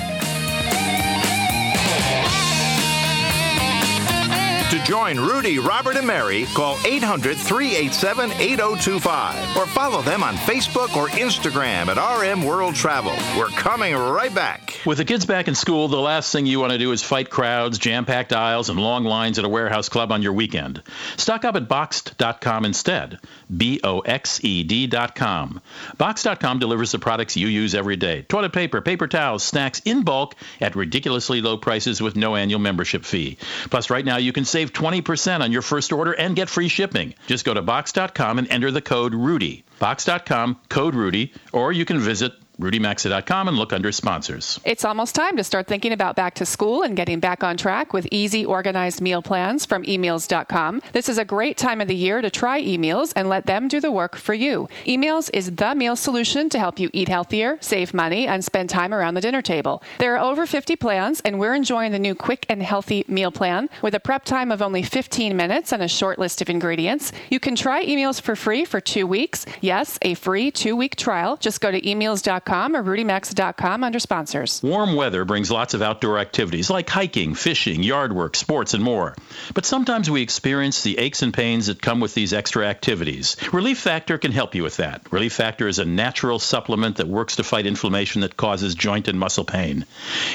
Join 4.86 5.20
Rudy, 5.20 5.58
Robert, 5.58 5.98
and 5.98 6.06
Mary, 6.06 6.46
call 6.54 6.78
800 6.86 7.36
387 7.36 8.32
8025 8.32 9.58
or 9.58 9.66
follow 9.66 10.02
them 10.04 10.24
on 10.24 10.36
Facebook 10.36 10.96
or 10.96 11.08
Instagram 11.10 11.88
at 11.88 11.98
RM 11.98 12.44
World 12.44 12.76
Travel. 12.76 13.14
We're 13.38 13.48
coming 13.48 13.96
right 13.96 14.34
back. 14.34 14.80
With 14.86 15.00
the 15.00 15.06
kids 15.06 15.26
back 15.26 15.48
in 15.48 15.56
school, 15.56 15.88
the 15.88 15.98
last 15.98 16.32
thing 16.32 16.46
you 16.46 16.60
want 16.60 16.72
to 16.72 16.78
do 16.78 16.92
is 16.92 17.02
fight 17.02 17.32
crowds, 17.32 17.80
jam 17.80 18.06
packed 18.06 18.32
aisles, 18.32 18.70
and 18.70 18.80
long 18.80 19.04
lines 19.04 19.40
at 19.40 19.46
a 19.46 19.50
warehouse 19.50 19.90
club 19.90 20.12
on 20.12 20.22
your 20.22 20.34
weekend. 20.34 20.84
Stock 21.18 21.44
up 21.44 21.56
at 21.56 21.68
Boxed.com 21.68 22.66
instead. 22.66 23.18
B 23.56 23.80
O 23.84 24.02
X 24.02 24.40
E 24.44 24.64
D.com. 24.64 25.62
Boxed.com 25.98 26.60
delivers 26.60 26.92
the 26.92 27.00
products 27.00 27.36
you 27.36 27.48
use 27.48 27.74
every 27.74 27.96
day 27.96 28.22
toilet 28.22 28.54
paper, 28.54 28.82
paper 28.82 29.08
towels, 29.08 29.44
snacks 29.44 29.82
in 29.86 30.04
bulk 30.04 30.36
at 30.62 30.76
ridiculously 30.76 31.42
low 31.42 31.58
prices 31.58 32.02
with 32.02 32.16
no 32.16 32.36
annual 32.36 32.60
membership 32.60 33.04
fee. 33.04 33.38
Plus, 33.72 33.90
right 33.90 34.06
now 34.06 34.18
you 34.18 34.32
can 34.32 34.46
save 34.46 34.74
20% 34.76 35.42
on 35.42 35.52
your 35.52 35.62
first 35.62 35.92
order 35.92 36.12
and 36.12 36.36
get 36.36 36.50
free 36.50 36.68
shipping. 36.68 37.16
Just 37.28 37.46
go 37.46 37.54
to 37.54 37.62
Boxed.com 37.62 38.38
and 38.38 38.48
enter 38.50 38.72
the 38.72 38.82
code 38.82 39.14
RUDY. 39.14 39.64
Boxed.com, 39.80 40.60
code 40.70 40.94
RUDY, 40.94 41.34
or 41.52 41.72
you 41.72 41.86
can 41.86 42.00
visit 42.00 42.34
rudymaxa.com 42.60 43.48
and 43.48 43.58
look 43.58 43.74
under 43.74 43.92
sponsors. 43.92 44.60
It's 44.64 44.86
almost 44.86 45.16
time 45.16 45.36
to 45.38 45.44
start 45.44 45.68
thinking 45.68 45.92
about 45.92 46.16
back 46.16 46.36
to 46.36 46.46
school 46.46 46.84
and 46.84 46.96
getting 46.96 47.20
back 47.20 47.44
on 47.44 47.58
track 47.58 47.94
with 47.94 48.08
easy, 48.12 48.46
organized 48.46 49.02
meal 49.02 49.22
plans 49.22 49.66
from 49.66 49.84
emeals.com. 49.86 50.82
This 50.94 51.10
is 51.10 51.18
a 51.18 51.26
great 51.26 51.58
time 51.58 51.82
of 51.82 51.88
the 51.88 51.96
year 51.96 52.22
to 52.22 52.30
try 52.30 52.62
eMeals 52.62 53.12
and 53.16 53.28
let 53.28 53.46
them 53.46 53.68
do 53.68 53.80
the 53.82 53.92
work 53.92 54.16
for 54.16 54.34
you. 54.34 54.70
eMeals 54.86 55.30
is 55.34 55.52
the 55.52 55.76
meal 55.76 55.96
solution 55.96 56.50
to 56.50 56.60
help 56.60 56.80
you 56.80 56.90
eat 56.94 57.10
healthier, 57.10 57.58
save 57.60 57.94
money, 57.94 58.28
and 58.28 58.44
spend 58.44 58.70
time 58.70 58.94
around 58.94 59.16
the 59.16 59.22
dinner 59.22 59.42
table. 59.42 59.84
There 60.00 60.16
are 60.16 60.24
over 60.24 60.46
50 60.46 60.76
plans, 60.78 61.22
and 61.26 61.40
we're 61.40 61.56
enjoying 61.56 61.92
the 61.92 62.00
new 62.00 62.16
quick 62.16 62.46
and 62.50 62.64
healthy 62.64 63.04
meal 63.08 63.32
plan 63.32 63.70
with 63.82 63.96
a 63.96 64.00
prep 64.00 64.24
time 64.24 64.52
of 64.52 64.62
only 64.62 64.84
15 64.84 65.36
minutes 65.36 65.72
and 65.74 65.84
a 65.84 65.88
short 65.88 66.20
list 66.20 66.42
of 66.42 66.50
ingredients. 66.50 67.12
You 67.30 67.40
can 67.40 67.56
try 67.56 67.86
eMeals 67.86 68.22
for 68.22 68.36
free 68.36 68.64
for 68.66 68.80
two 68.80 69.06
weeks. 69.06 69.46
Yes, 69.62 70.00
a 70.02 70.14
free 70.14 70.52
two 70.52 70.76
week 70.76 70.96
trial. 70.96 71.38
Just 71.38 71.60
go 71.60 71.72
to 71.72 71.90
emeals.com 71.90 72.45
or 72.48 72.84
rudymaxa.com 72.84 73.84
under 73.84 74.00
sponsors. 74.00 74.62
Warm 74.62 74.96
weather 74.96 75.26
brings 75.26 75.50
lots 75.50 75.74
of 75.74 75.82
outdoor 75.82 76.20
activities 76.20 76.70
like 76.70 76.90
hiking, 76.90 77.34
fishing, 77.34 77.82
yard 77.82 78.14
work, 78.14 78.36
sports, 78.36 78.74
and 78.74 78.84
more. 78.84 79.16
But 79.54 79.66
sometimes 79.66 80.10
we 80.10 80.22
experience 80.22 80.84
the 80.84 81.00
aches 81.00 81.24
and 81.24 81.34
pains 81.34 81.68
that 81.68 81.82
come 81.82 82.00
with 82.00 82.14
these 82.14 82.34
extra 82.34 82.68
activities. 82.68 83.36
Relief 83.52 83.80
Factor 83.80 84.18
can 84.18 84.32
help 84.32 84.54
you 84.54 84.64
with 84.64 84.78
that. 84.78 85.12
Relief 85.12 85.34
Factor 85.34 85.68
is 85.68 85.80
a 85.80 85.86
natural 85.86 86.38
supplement 86.38 86.98
that 86.98 87.08
works 87.08 87.38
to 87.38 87.44
fight 87.44 87.66
inflammation 87.66 88.22
that 88.22 88.38
causes 88.38 88.76
joint 88.76 89.08
and 89.08 89.20
muscle 89.20 89.46
pain. 89.46 89.86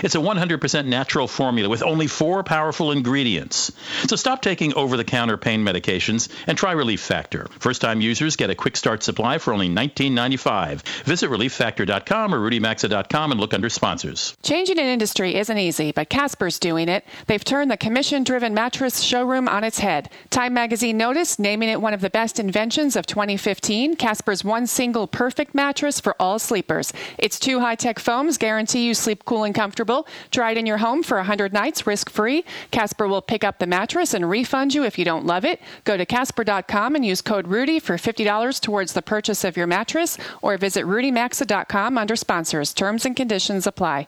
It's 0.02 0.14
a 0.14 0.18
100% 0.18 0.86
natural 0.86 1.28
formula 1.28 1.68
with 1.68 1.82
only 1.82 2.08
four 2.08 2.42
powerful 2.42 2.92
ingredients. 2.92 3.72
So 4.06 4.16
stop 4.16 4.42
taking 4.42 4.74
over 4.74 4.96
the 4.96 5.04
counter 5.04 5.36
pain 5.36 5.64
medications 5.64 6.28
and 6.46 6.58
try 6.58 6.72
Relief 6.72 7.00
Factor. 7.00 7.46
First 7.60 7.80
time 7.80 8.00
users 8.00 8.36
get 8.36 8.50
a 8.50 8.54
quick 8.54 8.76
start 8.76 9.02
supply 9.02 9.38
for 9.38 9.52
only 9.52 9.68
$19.95. 9.68 10.82
Visit 11.04 11.30
relieffactor.com 11.30 11.99
rudymaxa.com 12.00 12.34
or 12.34 12.38
rudymaxa.com 12.38 13.30
and 13.32 13.40
look 13.40 13.54
under 13.54 13.68
sponsors. 13.68 14.36
Changing 14.42 14.78
an 14.78 14.86
industry 14.86 15.36
isn't 15.36 15.58
easy, 15.58 15.92
but 15.92 16.08
Casper's 16.08 16.58
doing 16.58 16.88
it. 16.88 17.04
They've 17.26 17.44
turned 17.44 17.70
the 17.70 17.76
commission 17.76 18.24
driven 18.24 18.54
mattress 18.54 19.00
showroom 19.00 19.48
on 19.48 19.64
its 19.64 19.78
head. 19.78 20.10
Time 20.30 20.54
magazine 20.54 20.96
noticed, 20.96 21.38
naming 21.38 21.68
it 21.68 21.80
one 21.80 21.94
of 21.94 22.00
the 22.00 22.10
best 22.10 22.38
inventions 22.38 22.96
of 22.96 23.06
2015. 23.06 23.96
Casper's 23.96 24.44
one 24.44 24.66
single 24.66 25.06
perfect 25.06 25.54
mattress 25.54 26.00
for 26.00 26.14
all 26.20 26.38
sleepers. 26.38 26.92
Its 27.18 27.38
two 27.38 27.60
high 27.60 27.74
tech 27.74 27.98
foams 27.98 28.38
guarantee 28.38 28.86
you 28.86 28.94
sleep 28.94 29.24
cool 29.24 29.44
and 29.44 29.54
comfortable. 29.54 30.06
Try 30.30 30.52
it 30.52 30.58
in 30.58 30.66
your 30.66 30.78
home 30.78 31.02
for 31.02 31.16
100 31.18 31.52
nights 31.52 31.86
risk 31.86 32.10
free. 32.10 32.44
Casper 32.70 33.06
will 33.08 33.22
pick 33.22 33.44
up 33.44 33.58
the 33.58 33.66
mattress 33.66 34.14
and 34.14 34.28
refund 34.28 34.74
you 34.74 34.84
if 34.84 34.98
you 34.98 35.04
don't 35.04 35.26
love 35.26 35.44
it. 35.44 35.60
Go 35.84 35.96
to 35.96 36.06
Casper.com 36.06 36.94
and 36.96 37.04
use 37.04 37.22
code 37.22 37.48
Rudy 37.48 37.78
for 37.78 37.96
$50 37.96 38.60
towards 38.60 38.92
the 38.92 39.02
purchase 39.02 39.44
of 39.44 39.56
your 39.56 39.66
mattress 39.66 40.18
or 40.42 40.56
visit 40.56 40.84
RudyMaxa.com 40.84 41.89
under 41.98 42.16
sponsors. 42.16 42.74
Terms 42.74 43.04
and 43.04 43.16
conditions 43.16 43.66
apply. 43.66 44.06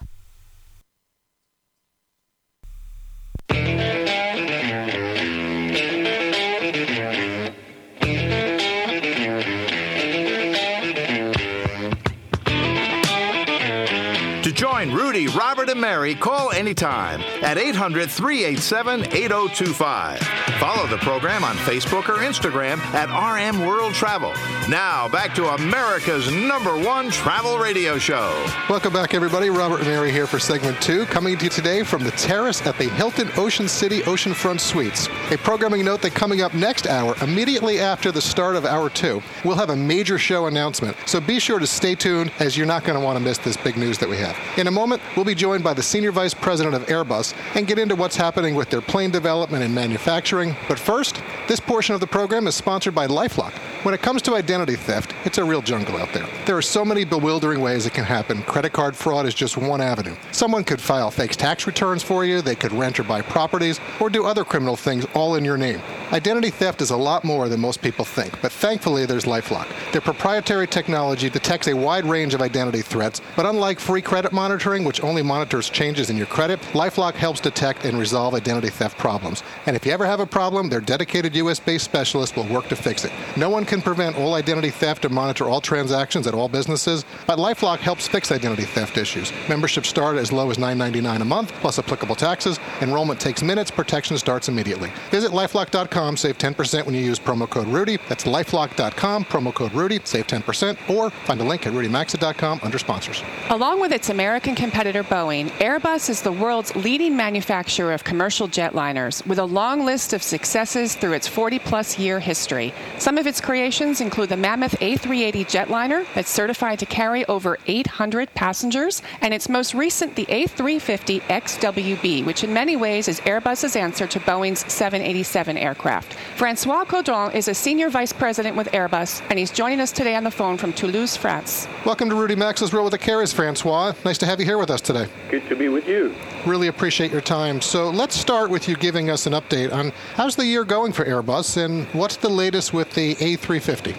To 14.43 14.51
join 14.51 14.93
Rudy, 14.93 15.12
Robert, 15.13 15.69
and 15.69 15.79
Mary. 15.79 16.15
Call 16.15 16.53
anytime 16.53 17.21
at 17.43 17.59
800 17.59 18.11
387 18.11 19.03
8025. 19.13 20.19
Follow 20.59 20.87
the 20.87 20.97
program 20.99 21.45
on 21.45 21.55
Facebook 21.57 22.09
or 22.09 22.23
Instagram 22.23 22.79
at 22.95 23.11
RM 23.11 23.67
World 23.67 23.93
Travel. 23.93 24.33
Now, 24.71 25.09
back 25.09 25.35
to 25.35 25.49
America's 25.49 26.33
number 26.33 26.79
one 26.79 27.11
travel 27.11 27.59
radio 27.59 27.99
show. 27.99 28.31
Welcome 28.71 28.95
back, 28.95 29.13
everybody. 29.13 29.51
Robert 29.51 29.81
and 29.81 29.89
Mary 29.89 30.11
here 30.11 30.27
for 30.27 30.39
segment 30.39 30.81
two, 30.81 31.05
coming 31.07 31.37
to 31.37 31.45
you 31.45 31.51
today 31.51 31.83
from 31.83 32.05
the 32.05 32.13
terrace 32.13 32.65
at 32.67 32.79
the 32.79 32.89
Hilton 32.89 33.29
Ocean 33.37 33.69
City 33.69 34.01
Oceanfront 34.03 34.61
Suites. 34.61 35.09
A 35.31 35.37
programming 35.37 35.85
note 35.85 36.01
that 36.01 36.15
coming 36.15 36.41
up 36.41 36.55
next 36.55 36.87
hour, 36.87 37.15
immediately 37.21 37.81
after 37.81 38.11
the 38.11 38.23
start 38.23 38.57
of 38.57 38.65
hour 38.65 38.89
two, 38.89 39.23
we'll 39.45 39.57
have 39.57 39.69
a 39.69 39.77
major 39.77 40.17
show 40.17 40.47
announcement. 40.47 40.97
So 41.05 41.21
be 41.21 41.39
sure 41.39 41.59
to 41.59 41.67
stay 41.67 41.95
tuned, 41.95 42.33
as 42.39 42.57
you're 42.57 42.67
not 42.67 42.85
going 42.85 42.99
to 42.99 43.05
want 43.05 43.19
to 43.19 43.23
miss 43.23 43.37
this 43.37 43.59
big 43.59 43.77
news 43.77 43.99
that 43.99 44.09
we 44.09 44.17
have. 44.17 44.35
In 44.57 44.69
a 44.69 44.71
moment, 44.71 45.02
we'll 45.17 45.25
be 45.25 45.35
joined 45.35 45.65
by 45.65 45.75
the 45.75 45.83
Senior 45.83 46.13
Vice 46.13 46.35
President 46.35 46.75
of 46.75 46.87
Airbus 46.87 47.35
and 47.55 47.67
get 47.67 47.79
into 47.79 47.97
what's 47.97 48.17
happening 48.17 48.55
with 48.55 48.71
their 48.71 48.81
plane 48.81 49.11
development 49.11 49.65
and 49.65 49.75
manufacturing. 49.75 50.57
But 50.69 50.79
first, 50.79 51.23
this 51.49 51.61
portion 51.61 51.95
of 51.95 52.01
the 52.01 52.07
program 52.07 52.47
is 52.47 52.55
sponsored 52.55 52.95
by 52.95 53.07
Lifelock. 53.07 53.53
When 53.83 53.95
it 53.95 54.01
comes 54.01 54.23
to 54.23 54.37
identity 54.37 54.77
theft, 54.77 55.13
it's 55.25 55.39
a 55.39 55.45
real 55.45 55.61
jungle 55.61 55.97
out 55.97 56.13
there. 56.13 56.29
There 56.47 56.57
are 56.57 56.63
so 56.63 56.85
many 56.85 57.05
bewildering 57.05 57.61
ways 57.61 57.85
it 57.85 57.93
can 57.93 58.05
happen. 58.05 58.45
Credit 58.45 58.73
card 58.73 58.95
fraud 58.95 59.27
is 59.27 59.35
just 59.35 59.57
one 59.57 59.81
avenue. 59.81 60.15
Someone 60.31 60.63
could 60.63 60.81
file 60.81 61.11
fake 61.11 61.33
tax 61.33 61.67
returns 61.67 62.01
for 62.01 62.25
you, 62.25 62.43
they 62.43 62.55
could 62.55 62.71
rent 62.71 63.01
or 63.01 63.03
buy 63.03 63.23
properties, 63.23 63.81
or 63.99 64.09
do 64.09 64.25
other 64.25 64.45
criminal 64.45 64.77
things 64.77 65.05
all 65.15 65.35
in 65.35 65.45
your 65.45 65.57
name. 65.57 65.81
Identity 66.13 66.51
theft 66.51 66.81
is 66.81 66.91
a 66.91 66.97
lot 66.97 67.25
more 67.25 67.49
than 67.49 67.59
most 67.59 67.83
people 67.83 68.05
think, 68.05 68.41
but 68.41 68.53
thankfully 68.53 69.05
there's 69.05 69.25
Lifelock. 69.25 69.67
Their 69.91 70.01
proprietary 70.01 70.69
technology 70.69 71.29
detects 71.29 71.67
a 71.67 71.75
wide 71.75 72.05
range 72.05 72.35
of 72.35 72.43
identity 72.43 72.83
threats, 72.83 73.21
but 73.35 73.47
unlike 73.47 73.81
free 73.81 74.03
credit 74.03 74.33
monitoring, 74.33 74.85
which 74.85 75.03
only 75.03 75.23
monitors 75.23 75.69
changes 75.69 76.09
in 76.09 76.17
your 76.17 76.27
credit, 76.27 76.61
Lifelock 76.73 77.15
helps 77.15 77.41
detect 77.41 77.85
and 77.85 77.99
resolve 77.99 78.35
identity 78.35 78.69
theft 78.69 78.97
problems. 78.97 79.43
And 79.67 79.75
if 79.75 79.85
you 79.85 79.91
ever 79.91 80.07
have 80.07 80.21
a 80.21 80.27
problem, 80.27 80.69
their 80.69 80.81
dedicated 80.81 81.35
US 81.35 81.59
based 81.59 81.87
specialists 81.87 82.37
will 82.37 82.47
work 82.47 82.69
to 82.69 82.77
fix 82.77 83.05
it. 83.05 83.13
No 83.37 83.51
one 83.51 83.65
can 83.73 83.81
prevent 83.81 84.19
all 84.19 84.35
identity 84.35 84.69
theft 84.69 85.07
and 85.07 85.15
monitor 85.15 85.49
all 85.49 85.59
transactions 85.59 86.27
at 86.27 86.35
all 86.35 86.47
businesses, 86.47 87.07
but 87.27 87.39
Lifelock 87.39 87.79
helps 87.79 88.07
fix 88.07 88.31
identity 88.31 88.65
theft 88.65 88.99
issues. 88.99 89.33
Membership 89.49 89.87
start 89.87 90.19
as 90.19 90.31
low 90.31 90.51
as 90.51 90.59
$9.99 90.59 91.23
a 91.23 91.25
month, 91.25 91.55
plus 91.55 91.79
applicable 91.79 92.15
taxes. 92.15 92.61
Enrollment 92.83 93.19
takes 93.19 93.43
minutes, 93.43 93.71
protection 93.71 94.19
starts 94.19 94.51
immediately. 94.51 94.93
Visit 95.11 95.31
lifelock.com 95.31 96.19
save 96.19 96.37
10% 96.37 96.85
when 96.85 96.95
you 96.95 97.01
use 97.01 97.19
promo 97.19 97.49
code 97.49 97.67
Rudy. 97.67 97.99
That's 98.11 98.25
lifelock.com, 98.25 99.25
promo 99.25 99.55
code 99.55 99.73
Rudy, 99.73 100.01
save 100.05 100.27
10%, 100.27 100.91
or 100.91 101.09
find 101.09 101.41
a 101.41 101.45
link 101.45 101.67
at 101.67 101.73
rudymaxa.com 101.73 102.61
under 102.63 102.79
sponsors. 102.79 103.23
Along 103.49 103.81
with 103.81 103.93
its 103.93 104.11
American 104.11 104.55
competitor 104.55 105.03
Boeing, 105.03 105.49
Airbus 105.53 106.11
is 106.11 106.21
the 106.21 106.31
world's 106.31 106.77
leading 106.77 107.17
manufacturer 107.17 107.95
of 107.95 108.05
commercial 108.05 108.49
jetliners, 108.49 109.27
with 109.27 109.39
a 109.39 109.47
long 109.47 109.87
list 109.87 110.13
of 110.13 110.23
successes 110.23 110.95
through 110.95 111.15
its 111.15 111.27
40 111.27 111.59
plus 111.61 111.99
year 111.99 112.21
history. 112.21 112.75
Some 112.99 113.17
of 113.17 113.27
its 113.27 113.41
creations 113.63 114.01
include 114.01 114.29
the 114.29 114.37
Mammoth 114.37 114.77
A380 114.81 115.45
jetliner 115.47 116.05
that's 116.15 116.29
certified 116.29 116.81
to 116.81 116.87
carry 116.87 117.25
over 117.27 117.57
800 117.69 118.35
passengers, 118.35 119.03
and 119.21 119.33
its 119.33 119.49
most 119.49 119.73
recent, 119.73 120.17
the 120.17 120.27
A350 120.27 121.21
XWB, 121.21 122.27
which 122.27 122.43
in 122.43 122.53
many 122.53 122.75
ways 122.75 123.07
is 123.07 123.21
Airbus's 123.21 123.77
answer 123.77 124.09
to 124.09 124.19
Boeing's 124.19 124.61
787 124.73 125.57
aircraft 125.57 125.73
aircraft. 125.93 126.15
Francois 126.37 126.85
Caudron 126.85 127.33
is 127.33 127.49
a 127.49 127.55
senior 127.55 127.89
vice 127.89 128.13
president 128.13 128.57
with 128.57 128.67
Airbus, 128.69 129.23
and 129.31 129.39
he's 129.39 129.51
joining 129.51 129.81
us 129.81 129.93
today 129.93 130.15
on 130.15 130.25
the 130.25 130.31
phone 130.31 130.57
from 130.57 130.73
Toulouse, 130.73 131.17
France. 131.17 131.69
Welcome 131.85 132.09
to 132.11 132.17
Rudy 132.17 132.35
Maxa's 132.35 132.73
World 132.73 132.93
with 132.93 133.01
the 133.01 133.07
Careys, 133.07 133.33
Francois. 133.33 133.93
Nice 134.05 134.19
to 134.19 134.27
have 134.27 134.41
you 134.41 134.47
here 134.47 134.59
with 134.59 134.71
us 134.71 134.81
today. 134.81 135.07
Good 135.31 135.49
to 135.49 135.57
be 135.57 135.69
with 135.69 135.87
you. 135.87 136.15
Really 136.45 136.67
appreciate 136.67 137.13
your 137.13 137.21
time. 137.21 137.61
So 137.61 137.91
let's 137.91 138.17
start 138.17 138.51
with 138.51 138.69
you 138.69 138.75
giving 138.75 139.11
us 139.11 139.27
an 139.27 139.33
update 139.33 139.73
on 139.73 139.93
how's 140.15 140.35
the 140.35 140.45
year 140.45 140.65
going 140.65 140.93
for 140.93 141.05
Airbus 141.05 141.57
and 141.57 141.87
what's 141.95 142.17
the 142.17 142.29
latest 142.29 142.73
with 142.73 142.93
the 142.95 143.17
A350? 143.59 143.97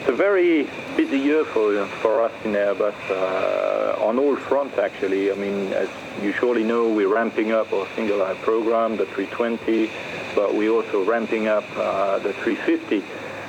It's 0.00 0.08
a 0.08 0.12
very 0.12 0.68
busy 0.96 1.18
year 1.18 1.44
for, 1.44 1.86
for 2.02 2.22
us 2.22 2.32
in 2.44 2.52
Airbus 2.52 2.94
uh, 3.10 4.04
on 4.04 4.18
all 4.18 4.36
fronts, 4.36 4.76
actually. 4.78 5.30
I 5.30 5.34
mean, 5.34 5.72
as 5.72 5.88
you 6.20 6.32
surely 6.32 6.64
know, 6.64 6.88
we're 6.88 7.12
ramping 7.12 7.52
up 7.52 7.72
our 7.72 7.86
single 7.94 8.22
aisle 8.22 8.34
program, 8.36 8.96
the 8.96 9.06
320, 9.06 9.90
but 10.34 10.54
we're 10.54 10.72
also 10.72 11.04
ramping 11.04 11.46
up 11.46 11.64
uh, 11.76 12.18
the 12.18 12.32
350. 12.32 13.04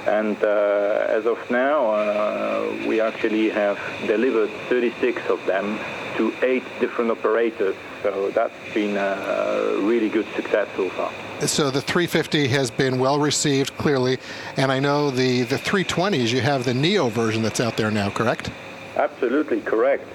And 0.06 0.38
uh, 0.44 1.06
as 1.08 1.26
of 1.26 1.40
now, 1.50 1.92
uh, 1.92 2.86
we 2.86 3.02
actually 3.02 3.50
have 3.50 3.80
delivered 4.06 4.52
36 4.70 5.22
of 5.30 5.44
them 5.46 5.80
to 6.18 6.34
eight 6.44 6.64
different 6.80 7.10
operators. 7.10 7.76
So 8.04 8.30
that's 8.30 8.54
been 8.74 8.98
a 8.98 9.78
really 9.80 10.10
good 10.10 10.28
success 10.36 10.68
so 10.76 10.90
far. 10.90 11.12
So 11.46 11.70
the 11.70 11.82
350 11.82 12.48
has 12.48 12.72
been 12.72 13.00
well 13.00 13.20
received, 13.20 13.78
clearly, 13.78 14.18
and 14.58 14.72
I 14.72 14.80
know 14.80 15.12
the, 15.12 15.44
the 15.44 15.58
320s, 15.58 16.32
you 16.32 16.42
have 16.42 16.64
the 16.64 16.74
Neo 16.74 17.10
version 17.10 17.42
that's 17.44 17.60
out 17.60 17.76
there 17.76 17.92
now, 17.92 18.10
correct? 18.10 18.50
Absolutely 18.96 19.62
correct 19.62 20.08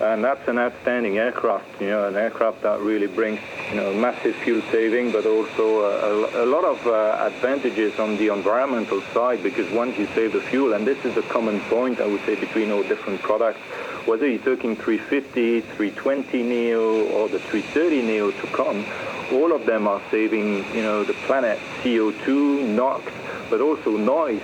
and 0.00 0.22
that's 0.22 0.46
an 0.48 0.58
outstanding 0.58 1.18
aircraft. 1.18 1.80
You 1.80 1.88
know, 1.88 2.08
an 2.08 2.16
aircraft 2.16 2.62
that 2.62 2.80
really 2.80 3.06
brings 3.06 3.40
you 3.70 3.76
know 3.76 3.94
massive 3.94 4.34
fuel 4.36 4.62
saving, 4.70 5.12
but 5.12 5.26
also 5.26 5.80
a, 5.80 6.44
a 6.44 6.46
lot 6.46 6.64
of 6.64 6.86
uh, 6.86 7.26
advantages 7.26 7.98
on 7.98 8.16
the 8.16 8.28
environmental 8.28 9.00
side 9.14 9.42
because 9.42 9.70
once 9.72 9.96
you 9.98 10.06
save 10.14 10.32
the 10.32 10.40
fuel, 10.40 10.74
and 10.74 10.86
this 10.86 11.02
is 11.04 11.16
a 11.16 11.22
common 11.22 11.60
point 11.62 12.00
I 12.00 12.06
would 12.06 12.24
say 12.26 12.34
between 12.34 12.70
all 12.70 12.82
different 12.82 13.20
products, 13.22 13.60
whether 14.06 14.28
you're 14.28 14.38
talking 14.38 14.76
350, 14.76 15.62
320 15.62 16.42
Neo, 16.42 17.04
or 17.08 17.28
the 17.28 17.38
330 17.38 18.02
Neo 18.02 18.30
to 18.30 18.46
come, 18.48 18.84
all 19.32 19.52
of 19.52 19.66
them 19.66 19.88
are 19.88 20.02
saving 20.10 20.64
you 20.74 20.82
know 20.82 21.04
the 21.04 21.14
planet 21.26 21.58
CO2, 21.82 22.68
NOx, 22.68 23.10
but 23.48 23.60
also 23.60 23.96
noise. 23.96 24.42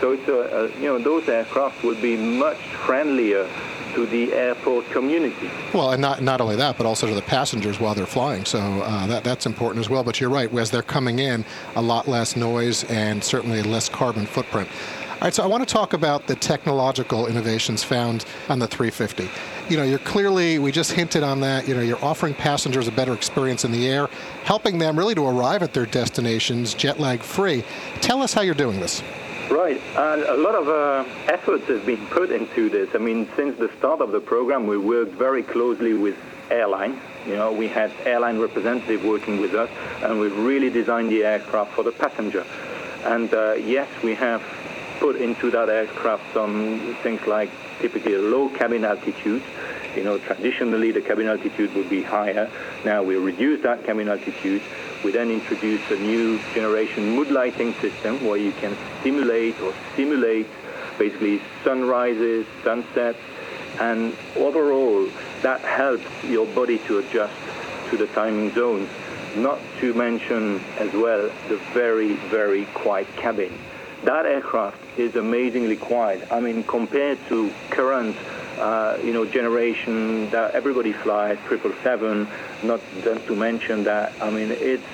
So 0.00 0.12
it's 0.12 0.28
a, 0.28 0.32
a 0.32 0.80
you 0.80 0.86
know 0.86 0.98
those 0.98 1.28
aircraft 1.28 1.82
will 1.82 2.00
be 2.00 2.16
much 2.16 2.58
friendlier 2.86 3.48
to 3.94 4.06
the 4.06 4.32
airport 4.32 4.88
community. 4.90 5.50
Well, 5.72 5.92
and 5.92 6.00
not 6.00 6.22
not 6.22 6.40
only 6.40 6.56
that, 6.56 6.76
but 6.76 6.86
also 6.86 7.06
to 7.06 7.14
the 7.14 7.22
passengers 7.22 7.80
while 7.80 7.94
they're 7.94 8.06
flying. 8.06 8.44
So 8.44 8.58
uh, 8.58 9.06
that 9.06 9.24
that's 9.24 9.46
important 9.46 9.84
as 9.84 9.90
well. 9.90 10.02
But 10.04 10.20
you're 10.20 10.30
right, 10.30 10.52
as 10.54 10.70
they're 10.70 10.82
coming 10.82 11.18
in, 11.18 11.44
a 11.76 11.82
lot 11.82 12.08
less 12.08 12.36
noise 12.36 12.84
and 12.84 13.22
certainly 13.22 13.62
less 13.62 13.88
carbon 13.88 14.26
footprint. 14.26 14.68
All 15.22 15.26
right, 15.26 15.34
so 15.34 15.44
I 15.44 15.46
want 15.46 15.62
to 15.66 15.72
talk 15.72 15.92
about 15.92 16.26
the 16.26 16.34
technological 16.34 17.28
innovations 17.28 17.84
found 17.84 18.24
on 18.48 18.58
the 18.58 18.66
350. 18.66 19.30
You 19.68 19.76
know, 19.76 19.84
you're 19.84 20.00
clearly, 20.00 20.58
we 20.58 20.72
just 20.72 20.90
hinted 20.90 21.22
on 21.22 21.38
that, 21.42 21.68
you 21.68 21.76
know, 21.76 21.80
you're 21.80 22.04
offering 22.04 22.34
passengers 22.34 22.88
a 22.88 22.90
better 22.90 23.14
experience 23.14 23.64
in 23.64 23.70
the 23.70 23.86
air, 23.86 24.08
helping 24.42 24.78
them 24.78 24.98
really 24.98 25.14
to 25.14 25.24
arrive 25.24 25.62
at 25.62 25.74
their 25.74 25.86
destinations 25.86 26.74
jet 26.74 26.98
lag 26.98 27.20
free. 27.20 27.62
Tell 28.00 28.20
us 28.20 28.34
how 28.34 28.40
you're 28.40 28.56
doing 28.56 28.80
this. 28.80 29.00
Right, 29.50 29.80
and 29.96 30.22
a 30.22 30.36
lot 30.36 30.54
of 30.54 30.68
uh, 30.68 31.04
efforts 31.26 31.66
have 31.66 31.84
been 31.84 32.06
put 32.06 32.30
into 32.30 32.70
this. 32.70 32.94
I 32.94 32.98
mean, 32.98 33.28
since 33.36 33.58
the 33.58 33.70
start 33.78 34.00
of 34.00 34.10
the 34.10 34.20
program, 34.20 34.66
we 34.66 34.78
worked 34.78 35.12
very 35.12 35.42
closely 35.42 35.92
with 35.92 36.16
airlines. 36.50 36.98
You 37.26 37.36
know, 37.36 37.52
we 37.52 37.68
had 37.68 37.92
airline 38.04 38.38
representatives 38.38 39.04
working 39.04 39.40
with 39.40 39.54
us, 39.54 39.70
and 40.02 40.18
we've 40.18 40.36
really 40.38 40.70
designed 40.70 41.10
the 41.10 41.24
aircraft 41.24 41.72
for 41.72 41.84
the 41.84 41.92
passenger. 41.92 42.46
And 43.04 43.32
uh, 43.34 43.52
yes, 43.54 43.88
we 44.02 44.14
have 44.14 44.42
put 45.00 45.16
into 45.16 45.50
that 45.50 45.68
aircraft 45.68 46.22
some 46.32 46.96
things 47.02 47.26
like 47.26 47.50
typically 47.80 48.14
a 48.14 48.20
low 48.20 48.48
cabin 48.48 48.84
altitude. 48.84 49.42
You 49.96 50.04
know, 50.04 50.18
traditionally 50.18 50.90
the 50.90 51.00
cabin 51.00 51.26
altitude 51.26 51.74
would 51.74 51.90
be 51.90 52.02
higher. 52.02 52.50
Now 52.84 53.02
we 53.02 53.16
reduce 53.16 53.62
that 53.62 53.84
cabin 53.84 54.08
altitude. 54.08 54.62
We 55.04 55.10
then 55.10 55.30
introduce 55.30 55.90
a 55.90 55.96
new 55.96 56.38
generation 56.54 57.10
mood 57.10 57.30
lighting 57.30 57.74
system 57.74 58.24
where 58.24 58.38
you 58.38 58.52
can 58.52 58.76
simulate 59.02 59.60
or 59.60 59.74
simulate 59.96 60.46
basically 60.98 61.40
sunrises, 61.64 62.46
sunsets, 62.62 63.18
and 63.80 64.14
overall 64.36 65.08
that 65.42 65.60
helps 65.60 66.06
your 66.24 66.46
body 66.46 66.78
to 66.78 66.98
adjust 66.98 67.34
to 67.90 67.96
the 67.96 68.06
timing 68.08 68.52
zones. 68.54 68.88
Not 69.36 69.60
to 69.80 69.94
mention 69.94 70.60
as 70.78 70.92
well 70.92 71.30
the 71.48 71.56
very, 71.72 72.14
very 72.30 72.66
quiet 72.66 73.08
cabin 73.16 73.52
that 74.04 74.26
aircraft 74.26 74.78
is 74.98 75.14
amazingly 75.14 75.76
quiet. 75.76 76.26
I 76.30 76.40
mean, 76.40 76.64
compared 76.64 77.18
to 77.28 77.52
current, 77.70 78.16
uh, 78.62 78.96
you 79.02 79.12
know, 79.12 79.24
generation 79.26 80.30
that 80.30 80.54
everybody 80.54 80.92
flies, 80.92 81.36
777, 81.48 82.28
not 82.62 82.80
to 83.26 83.34
mention 83.34 83.82
that, 83.84 84.12
I 84.20 84.30
mean, 84.30 84.52
it's 84.52 84.84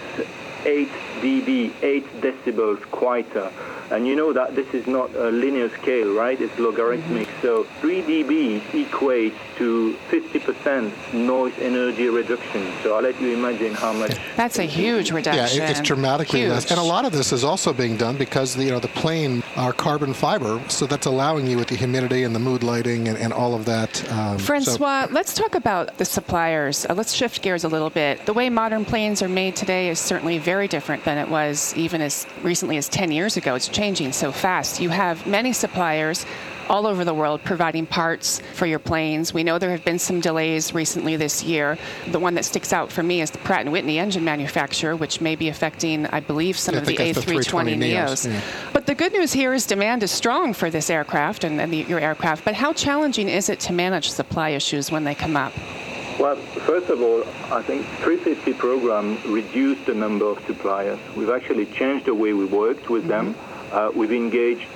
8 0.65 0.89
dB, 1.21 1.73
8 1.83 2.07
decibels 2.23 2.81
quieter 2.91 3.53
and 3.91 4.07
you 4.07 4.15
know 4.17 4.33
that 4.33 4.55
this 4.55 4.73
is 4.75 4.87
not 4.87 5.15
a 5.15 5.31
linear 5.31 5.69
scale, 5.71 6.15
right? 6.15 6.41
It's 6.41 6.57
logarithmic. 6.59 7.27
Mm-hmm. 7.29 7.43
So 7.43 7.65
3 7.81 8.03
dB 8.03 8.61
equates 8.85 9.37
to 9.57 9.97
50% 10.11 11.15
noise 11.15 11.55
energy 11.59 12.09
reduction. 12.09 12.73
So 12.83 12.97
I'll 12.97 13.03
let 13.03 13.21
you 13.21 13.33
imagine 13.33 13.75
how 13.75 13.93
much. 13.93 14.17
That's 14.37 14.59
a 14.59 14.65
huge 14.65 15.11
reduction. 15.11 15.59
Yeah, 15.59 15.71
it's 15.71 15.81
dramatically 15.81 16.41
huge. 16.41 16.51
less. 16.51 16.71
And 16.71 16.79
a 16.79 16.83
lot 16.83 17.05
of 17.05 17.13
this 17.13 17.33
is 17.33 17.45
also 17.45 17.73
being 17.73 17.97
done 17.97 18.17
because 18.17 18.55
the, 18.55 18.65
you 18.65 18.71
know 18.71 18.81
the 18.81 18.89
plane 18.89 19.43
are 19.57 19.73
carbon 19.73 20.13
fiber, 20.15 20.61
so 20.69 20.87
that's 20.87 21.07
allowing 21.07 21.47
you 21.47 21.57
with 21.57 21.69
the 21.69 21.77
humidity 21.77 22.25
and 22.25 22.35
the 22.35 22.39
mood 22.39 22.63
lighting 22.63 23.09
and, 23.09 23.19
and 23.19 23.33
all 23.33 23.55
of 23.55 23.65
that. 23.65 24.11
Um, 24.13 24.39
Francois, 24.39 25.07
so. 25.07 25.13
let's 25.13 25.35
talk 25.35 25.55
about 25.55 25.99
the 25.99 26.05
suppliers. 26.05 26.87
Uh, 26.89 26.95
let's 26.95 27.13
shift 27.13 27.43
gears 27.43 27.65
a 27.65 27.69
little 27.69 27.91
bit. 27.91 28.25
The 28.27 28.33
way 28.33 28.51
modern 28.51 28.85
planes 28.85 29.23
are 29.23 29.29
made 29.29 29.57
today 29.57 29.89
is 29.89 29.99
certainly 29.99 30.39
very 30.39 30.69
different 30.69 31.05
than 31.05 31.19
it 31.19 31.29
was 31.29 31.75
even 31.77 32.01
as 32.01 32.27
recently 32.43 32.77
as 32.77 32.89
10 32.89 33.11
years 33.11 33.37
ago. 33.37 33.55
It's 33.55 33.69
changing 33.79 34.11
so 34.13 34.33
fast. 34.33 34.81
You 34.81 34.89
have 34.89 35.25
many 35.25 35.53
suppliers 35.53 36.27
all 36.69 36.85
over 36.85 37.05
the 37.05 37.15
world 37.15 37.41
providing 37.45 37.87
parts 37.87 38.43
for 38.55 38.67
your 38.67 38.81
planes. 38.81 39.33
We 39.33 39.45
know 39.45 39.57
there 39.57 39.71
have 39.71 39.85
been 39.85 40.01
some 40.01 40.21
delays 40.21 40.75
recently 40.75 41.15
this 41.15 41.45
year. 41.45 41.79
The 42.09 42.19
one 42.19 42.35
that 42.35 42.45
sticks 42.45 42.73
out 42.73 42.91
for 42.91 43.05
me 43.05 43.21
is 43.21 43.31
the 43.31 43.39
Pratt 43.39 43.71
& 43.71 43.71
Whitney 43.71 44.01
engine 44.01 44.25
manufacturer, 44.25 44.97
which 44.97 45.21
may 45.21 45.37
be 45.37 45.49
affecting, 45.49 46.07
I 46.07 46.19
believe, 46.19 46.59
some 46.59 46.75
I 46.75 46.79
of 46.79 46.87
the 46.87 46.97
A320 46.97 47.77
neos. 47.77 48.29
Yeah. 48.29 48.41
But 48.73 48.87
the 48.87 48.97
good 48.97 49.13
news 49.13 49.33
here 49.33 49.55
is 49.55 49.65
demand 49.65 50.03
is 50.03 50.11
strong 50.11 50.55
for 50.55 50.71
this 50.71 50.91
aircraft 50.91 51.45
and, 51.45 51.61
and 51.61 51.73
the, 51.73 51.79
your 51.85 52.01
aircraft. 52.01 52.45
But 52.45 52.55
how 52.55 52.73
challenging 52.73 53.29
is 53.29 53.49
it 53.49 53.61
to 53.61 53.73
manage 53.73 54.11
supply 54.11 54.49
issues 54.51 54.91
when 54.91 55.05
they 55.05 55.15
come 55.15 55.37
up? 55.37 55.53
Well, 56.19 56.35
first 56.67 56.91
of 56.91 57.01
all, 57.01 57.23
I 57.57 57.63
think 57.63 57.87
350 58.03 58.55
program 58.55 59.19
reduced 59.33 59.87
the 59.87 59.95
number 59.95 60.27
of 60.27 60.45
suppliers. 60.47 60.99
We've 61.17 61.31
actually 61.31 61.67
changed 61.67 62.07
the 62.07 62.15
way 62.15 62.33
we 62.33 62.45
worked 62.45 62.91
with 62.91 63.05
mm-hmm. 63.05 63.33
them. 63.33 63.48
Uh, 63.73 63.91
we've 63.95 64.13
engaged 64.13 64.67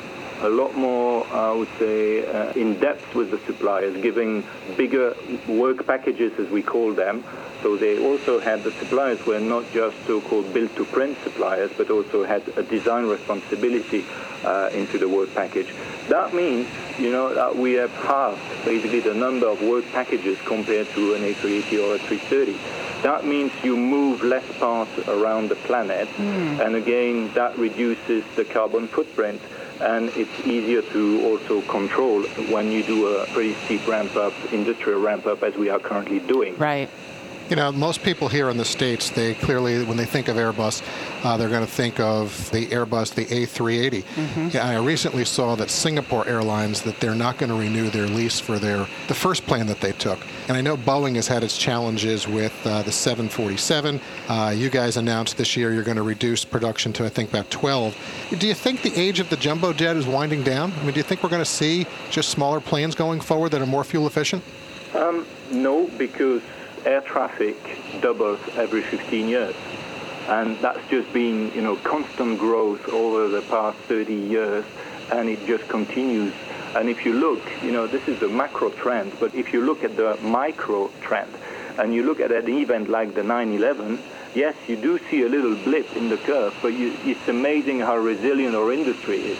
a 0.43 0.49
lot 0.49 0.77
more, 0.77 1.27
I 1.33 1.53
would 1.53 1.69
say, 1.79 2.27
uh, 2.27 2.53
in 2.53 2.79
depth 2.81 3.15
with 3.15 3.31
the 3.31 3.39
suppliers, 3.47 4.01
giving 4.03 4.45
bigger 4.77 5.15
work 5.47 5.87
packages, 5.87 6.33
as 6.39 6.49
we 6.51 6.63
call 6.63 6.93
them. 6.93 7.25
So 7.63 7.77
they 7.77 8.05
also 8.05 8.41
had 8.41 8.65
the 8.65 8.73
suppliers 8.73 9.25
were 9.25 9.39
not 9.39 9.71
just 9.73 9.97
so-called 10.05 10.53
build-to-print 10.53 11.17
suppliers, 11.23 11.71
but 11.77 11.91
also 11.91 12.25
had 12.25 12.43
a 12.57 12.65
design 12.65 13.07
responsibility 13.07 14.05
uh, 14.45 14.71
into 14.73 14.99
the 14.99 15.09
work 15.09 15.33
package. 15.33 15.73
That 16.09 16.35
means, 16.35 16.69
you 16.99 17.13
know, 17.13 17.33
that 17.33 17.55
we 17.57 17.75
have 17.75 17.93
halved 17.93 18.41
basically 18.65 18.99
the 18.99 19.15
number 19.15 19.47
of 19.47 19.63
work 19.63 19.85
packages 19.93 20.39
compared 20.45 20.89
to 20.95 21.15
an 21.15 21.23
A380 21.23 21.89
or 21.89 21.95
a 21.95 21.99
330. 21.99 22.82
That 23.03 23.27
means 23.27 23.53
you 23.65 23.77
move 23.77 24.23
less 24.23 24.45
parts 24.59 24.97
around 25.09 25.49
the 25.49 25.57
planet, 25.57 26.09
mm. 26.09 26.65
and 26.65 26.77
again, 26.77 27.33
that 27.35 27.59
reduces 27.59 28.25
the 28.37 28.45
carbon 28.45 28.87
footprint 28.87 29.41
and 29.83 30.11
it's 30.11 30.47
easier 30.47 30.81
to 30.81 31.25
also 31.25 31.61
control 31.63 32.23
when 32.23 32.71
you 32.71 32.83
do 32.85 33.09
a 33.09 33.27
pretty 33.27 33.55
steep 33.65 33.87
ramp 33.87 34.15
up, 34.17 34.33
industrial 34.53 35.01
ramp 35.01 35.27
up, 35.27 35.43
as 35.43 35.57
we 35.57 35.69
are 35.69 35.81
currently 35.81 36.21
doing. 36.21 36.57
Right. 36.57 36.89
You 37.53 37.57
know, 37.57 37.71
most 37.71 38.03
people 38.03 38.29
here 38.29 38.49
in 38.49 38.57
the 38.57 38.65
States, 38.65 39.11
they 39.11 39.35
clearly, 39.35 39.85
when 39.85 39.99
they 39.99 40.07
think 40.07 40.29
of 40.29 40.37
Airbus, 40.37 40.83
uh, 41.23 41.37
they're 41.37 41.51
going 41.51 41.61
to 41.61 41.71
think 41.71 42.01
of 42.01 42.51
the 42.51 42.67
Airbus, 42.69 43.13
the 43.13 43.27
A380. 43.27 44.05
Mm-hmm. 44.05 44.49
Yeah, 44.53 44.67
I 44.67 44.79
recently 44.79 45.27
saw 45.27 45.55
that 45.57 45.69
Singapore 45.69 46.27
Airlines, 46.27 46.81
that 46.81 46.99
they're 46.99 47.15
not 47.15 47.37
going 47.37 47.51
to 47.51 47.55
renew 47.55 47.91
their 47.91 48.07
lease 48.07 48.41
for 48.41 48.59
their 48.59 48.89
the 49.07 49.13
first 49.13 49.45
plane 49.45 49.67
that 49.67 49.83
they 49.83 49.93
took. 49.93 50.19
And 50.49 50.57
I 50.57 50.63
know 50.63 50.79
Boeing 50.79 51.17
has 51.17 51.29
had 51.29 51.45
its 51.45 51.59
challenges 51.59 52.27
with 52.27 52.59
uh, 52.67 52.85
the 52.85 52.91
747. 52.91 54.01
Uh, 54.31 54.55
you 54.57 54.71
guys 54.71 54.97
announced 54.97 55.37
this 55.37 55.55
year 55.55 55.75
you're 55.75 55.83
going 55.83 55.99
to 55.99 56.03
reduce 56.03 56.47
production 56.47 56.91
to, 56.95 57.05
I 57.05 57.11
think, 57.11 57.29
about 57.29 57.51
12. 57.51 57.95
Do 58.39 58.47
you 58.47 58.55
think 58.55 58.81
the 58.81 58.99
age 58.99 59.21
of 59.21 59.29
the 59.29 59.37
jumbo 59.37 59.75
jet 59.75 59.99
is 59.99 60.07
winding 60.07 60.43
down? 60.43 60.73
I 60.73 60.85
mean, 60.85 60.93
do 60.93 61.01
you 61.01 61.05
think 61.05 61.23
we're 61.23 61.29
going 61.29 61.45
to 61.45 61.45
see 61.45 61.87
just 62.09 62.31
smaller 62.31 62.63
planes 62.63 62.95
going 62.95 63.21
forward 63.21 63.51
that 63.51 63.61
are 63.61 63.67
more 63.67 63.85
fuel 63.85 64.07
efficient? 64.07 64.43
Um, 64.95 65.27
no, 65.51 65.89
because 65.99 66.41
air 66.85 67.01
traffic 67.01 67.57
doubles 68.01 68.41
every 68.57 68.83
15 68.83 69.29
years. 69.29 69.55
And 70.29 70.57
that's 70.59 70.87
just 70.89 71.13
been, 71.13 71.53
you 71.53 71.63
know, 71.63 71.77
constant 71.77 72.39
growth 72.39 72.89
over 72.89 73.29
the 73.29 73.43
past 73.43 73.79
30 73.89 74.15
years, 74.15 74.65
and 75.11 75.29
it 75.29 75.45
just 75.47 75.69
continues. 75.69 76.33
And 76.75 76.89
if 76.89 77.05
you 77.05 77.13
look, 77.13 77.43
you 77.63 77.73
know, 77.73 77.87
this 77.87 78.07
is 78.09 78.21
the 78.21 78.29
macro 78.29 78.71
trend, 78.71 79.13
but 79.19 79.35
if 79.35 79.53
you 79.53 79.63
look 79.63 79.85
at 79.85 79.97
the 79.97 80.17
micro 80.23 80.91
trend, 81.01 81.33
and 81.79 81.95
you 81.95 82.03
look 82.03 82.21
at 82.21 82.31
an 82.31 82.49
event 82.49 82.89
like 82.89 83.15
the 83.15 83.23
9/11, 83.23 83.99
yes, 84.35 84.55
you 84.69 84.77
do 84.77 84.99
see 85.11 85.23
a 85.23 85.29
little 85.29 85.55
blip 85.55 85.97
in 85.97 86.09
the 86.09 86.19
curve, 86.19 86.55
but 86.63 86.73
you, 86.75 86.95
it's 87.05 87.29
amazing 87.29 87.81
how 87.81 87.97
resilient 87.97 88.55
our 88.55 88.73
industry 88.73 89.19
is. 89.19 89.39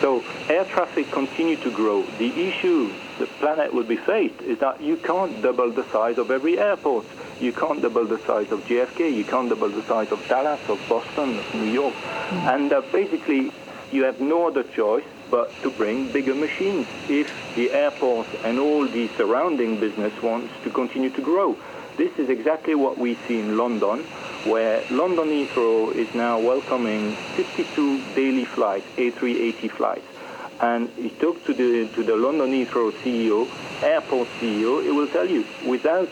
So 0.00 0.24
air 0.48 0.64
traffic 0.64 1.10
continue 1.10 1.56
to 1.56 1.70
grow. 1.70 2.02
The 2.18 2.32
issue 2.48 2.90
the 3.18 3.26
planet 3.26 3.72
will 3.72 3.84
be 3.84 3.96
faced 3.96 4.40
is 4.42 4.58
that 4.58 4.80
you 4.80 4.96
can't 4.96 5.40
double 5.40 5.70
the 5.70 5.84
size 5.90 6.18
of 6.18 6.30
every 6.30 6.58
airport. 6.58 7.06
You 7.40 7.52
can't 7.52 7.80
double 7.80 8.04
the 8.04 8.18
size 8.18 8.50
of 8.50 8.60
JFK. 8.66 9.14
You 9.14 9.24
can't 9.24 9.48
double 9.48 9.68
the 9.68 9.82
size 9.82 10.10
of 10.10 10.26
Dallas, 10.28 10.60
of 10.68 10.80
Boston, 10.88 11.38
of 11.38 11.54
New 11.54 11.70
York. 11.70 11.94
Mm-hmm. 11.94 12.48
And 12.48 12.72
uh, 12.72 12.82
basically, 12.92 13.52
you 13.92 14.02
have 14.04 14.20
no 14.20 14.48
other 14.48 14.64
choice 14.64 15.04
but 15.30 15.52
to 15.62 15.70
bring 15.70 16.10
bigger 16.10 16.34
machines 16.34 16.86
if 17.08 17.32
the 17.54 17.70
airport 17.70 18.26
and 18.44 18.58
all 18.58 18.86
the 18.86 19.08
surrounding 19.16 19.78
business 19.78 20.12
wants 20.22 20.52
to 20.64 20.70
continue 20.70 21.10
to 21.10 21.22
grow. 21.22 21.56
This 21.96 22.18
is 22.18 22.28
exactly 22.28 22.74
what 22.74 22.98
we 22.98 23.14
see 23.28 23.38
in 23.38 23.56
London, 23.56 24.00
where 24.44 24.82
London 24.90 25.28
Heathrow 25.28 25.94
is 25.94 26.12
now 26.14 26.40
welcoming 26.40 27.12
52 27.36 28.02
daily 28.16 28.44
flights, 28.44 28.86
A380 28.96 29.70
flights 29.70 30.13
and 30.60 30.88
he 30.90 31.10
talked 31.10 31.44
to 31.46 31.54
the 31.54 31.88
to 31.94 32.02
the 32.02 32.16
London 32.16 32.50
Heathrow 32.50 32.92
CEO, 33.02 33.48
airport 33.82 34.28
CEO, 34.40 34.82
he 34.82 34.90
will 34.90 35.08
tell 35.08 35.28
you 35.28 35.44
without 35.66 36.08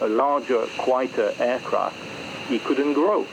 a 0.00 0.08
larger, 0.08 0.66
quieter 0.78 1.32
aircraft, 1.38 1.96
he 2.48 2.58
couldn't 2.58 2.94
grow. 2.94 3.26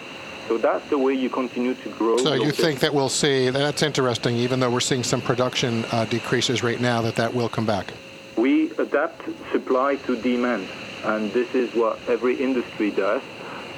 So 0.48 0.58
that's 0.58 0.88
the 0.90 0.98
way 0.98 1.14
you 1.14 1.30
continue 1.30 1.76
to 1.76 1.90
grow. 1.90 2.18
So 2.18 2.34
you 2.34 2.52
think 2.52 2.80
that 2.80 2.94
we'll 2.94 3.10
see 3.10 3.50
that's 3.50 3.84
interesting, 3.84 4.36
even 4.38 4.60
though 4.60 4.72
we're 4.72 4.80
seeing 4.80 5.04
some 5.04 5.22
production 5.22 5.86
uh, 5.92 6.06
decreases 6.06 6.64
right 6.64 6.82
now, 6.82 7.02
that 7.02 7.16
that 7.16 7.34
will 7.34 7.50
come 7.50 7.66
back. 7.66 7.94
We 8.36 8.72
adapt 8.72 9.22
supply 9.52 9.98
to 10.08 10.16
demand, 10.20 10.68
and 11.04 11.32
this 11.34 11.54
is 11.54 11.74
what 11.76 12.00
every 12.08 12.36
industry 12.36 12.90
does. 12.90 13.22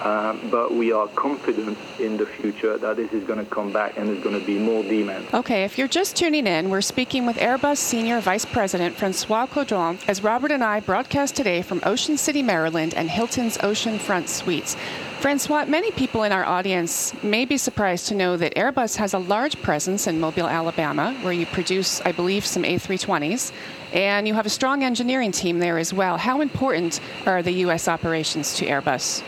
Um, 0.01 0.49
but 0.49 0.73
we 0.73 0.91
are 0.91 1.07
confident 1.09 1.77
in 1.99 2.17
the 2.17 2.25
future 2.25 2.77
that 2.77 2.97
this 2.97 3.13
is 3.13 3.23
going 3.23 3.37
to 3.37 3.45
come 3.45 3.71
back 3.71 3.97
and 3.97 4.09
there's 4.09 4.23
going 4.23 4.39
to 4.39 4.45
be 4.45 4.57
more 4.57 4.81
demand. 4.81 5.27
Okay, 5.31 5.63
if 5.63 5.77
you're 5.77 5.87
just 5.87 6.15
tuning 6.15 6.47
in, 6.47 6.71
we're 6.71 6.81
speaking 6.81 7.27
with 7.27 7.37
Airbus 7.37 7.77
Senior 7.77 8.19
Vice 8.19 8.45
President 8.45 8.95
Francois 8.95 9.45
Caudron 9.45 9.99
as 10.07 10.23
Robert 10.23 10.51
and 10.51 10.63
I 10.63 10.79
broadcast 10.79 11.35
today 11.35 11.61
from 11.61 11.81
Ocean 11.83 12.17
City, 12.17 12.41
Maryland 12.41 12.95
and 12.95 13.11
Hilton's 13.11 13.59
Oceanfront 13.59 14.27
Suites. 14.27 14.75
Francois, 15.19 15.65
many 15.65 15.91
people 15.91 16.23
in 16.23 16.31
our 16.31 16.45
audience 16.45 17.13
may 17.21 17.45
be 17.45 17.55
surprised 17.55 18.07
to 18.07 18.15
know 18.15 18.37
that 18.37 18.55
Airbus 18.55 18.95
has 18.95 19.13
a 19.13 19.19
large 19.19 19.61
presence 19.61 20.07
in 20.07 20.19
Mobile, 20.19 20.47
Alabama, 20.47 21.15
where 21.21 21.31
you 21.31 21.45
produce, 21.45 22.01
I 22.01 22.11
believe, 22.11 22.43
some 22.43 22.63
A320s, 22.63 23.51
and 23.93 24.27
you 24.27 24.33
have 24.33 24.47
a 24.47 24.49
strong 24.49 24.83
engineering 24.83 25.31
team 25.31 25.59
there 25.59 25.77
as 25.77 25.93
well. 25.93 26.17
How 26.17 26.41
important 26.41 26.99
are 27.27 27.43
the 27.43 27.51
U.S. 27.65 27.87
operations 27.87 28.55
to 28.55 28.65
Airbus? 28.65 29.21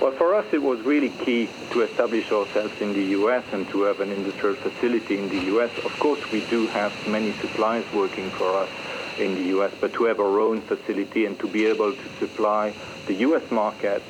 Well, 0.00 0.12
for 0.12 0.34
us, 0.34 0.46
it 0.50 0.62
was 0.62 0.80
really 0.80 1.10
key 1.10 1.50
to 1.72 1.82
establish 1.82 2.32
ourselves 2.32 2.72
in 2.80 2.94
the 2.94 3.04
U.S. 3.20 3.44
and 3.52 3.68
to 3.68 3.82
have 3.82 4.00
an 4.00 4.10
industrial 4.10 4.56
facility 4.56 5.18
in 5.18 5.28
the 5.28 5.44
U.S. 5.52 5.70
Of 5.84 5.92
course, 5.98 6.20
we 6.32 6.40
do 6.40 6.66
have 6.68 6.94
many 7.06 7.32
suppliers 7.34 7.84
working 7.92 8.30
for 8.30 8.56
us 8.56 8.70
in 9.18 9.34
the 9.34 9.42
U.S., 9.48 9.72
but 9.78 9.92
to 9.92 10.04
have 10.04 10.18
our 10.18 10.40
own 10.40 10.62
facility 10.62 11.26
and 11.26 11.38
to 11.40 11.46
be 11.46 11.66
able 11.66 11.92
to 11.92 12.18
supply 12.18 12.74
the 13.08 13.14
U.S. 13.26 13.42
market 13.50 14.02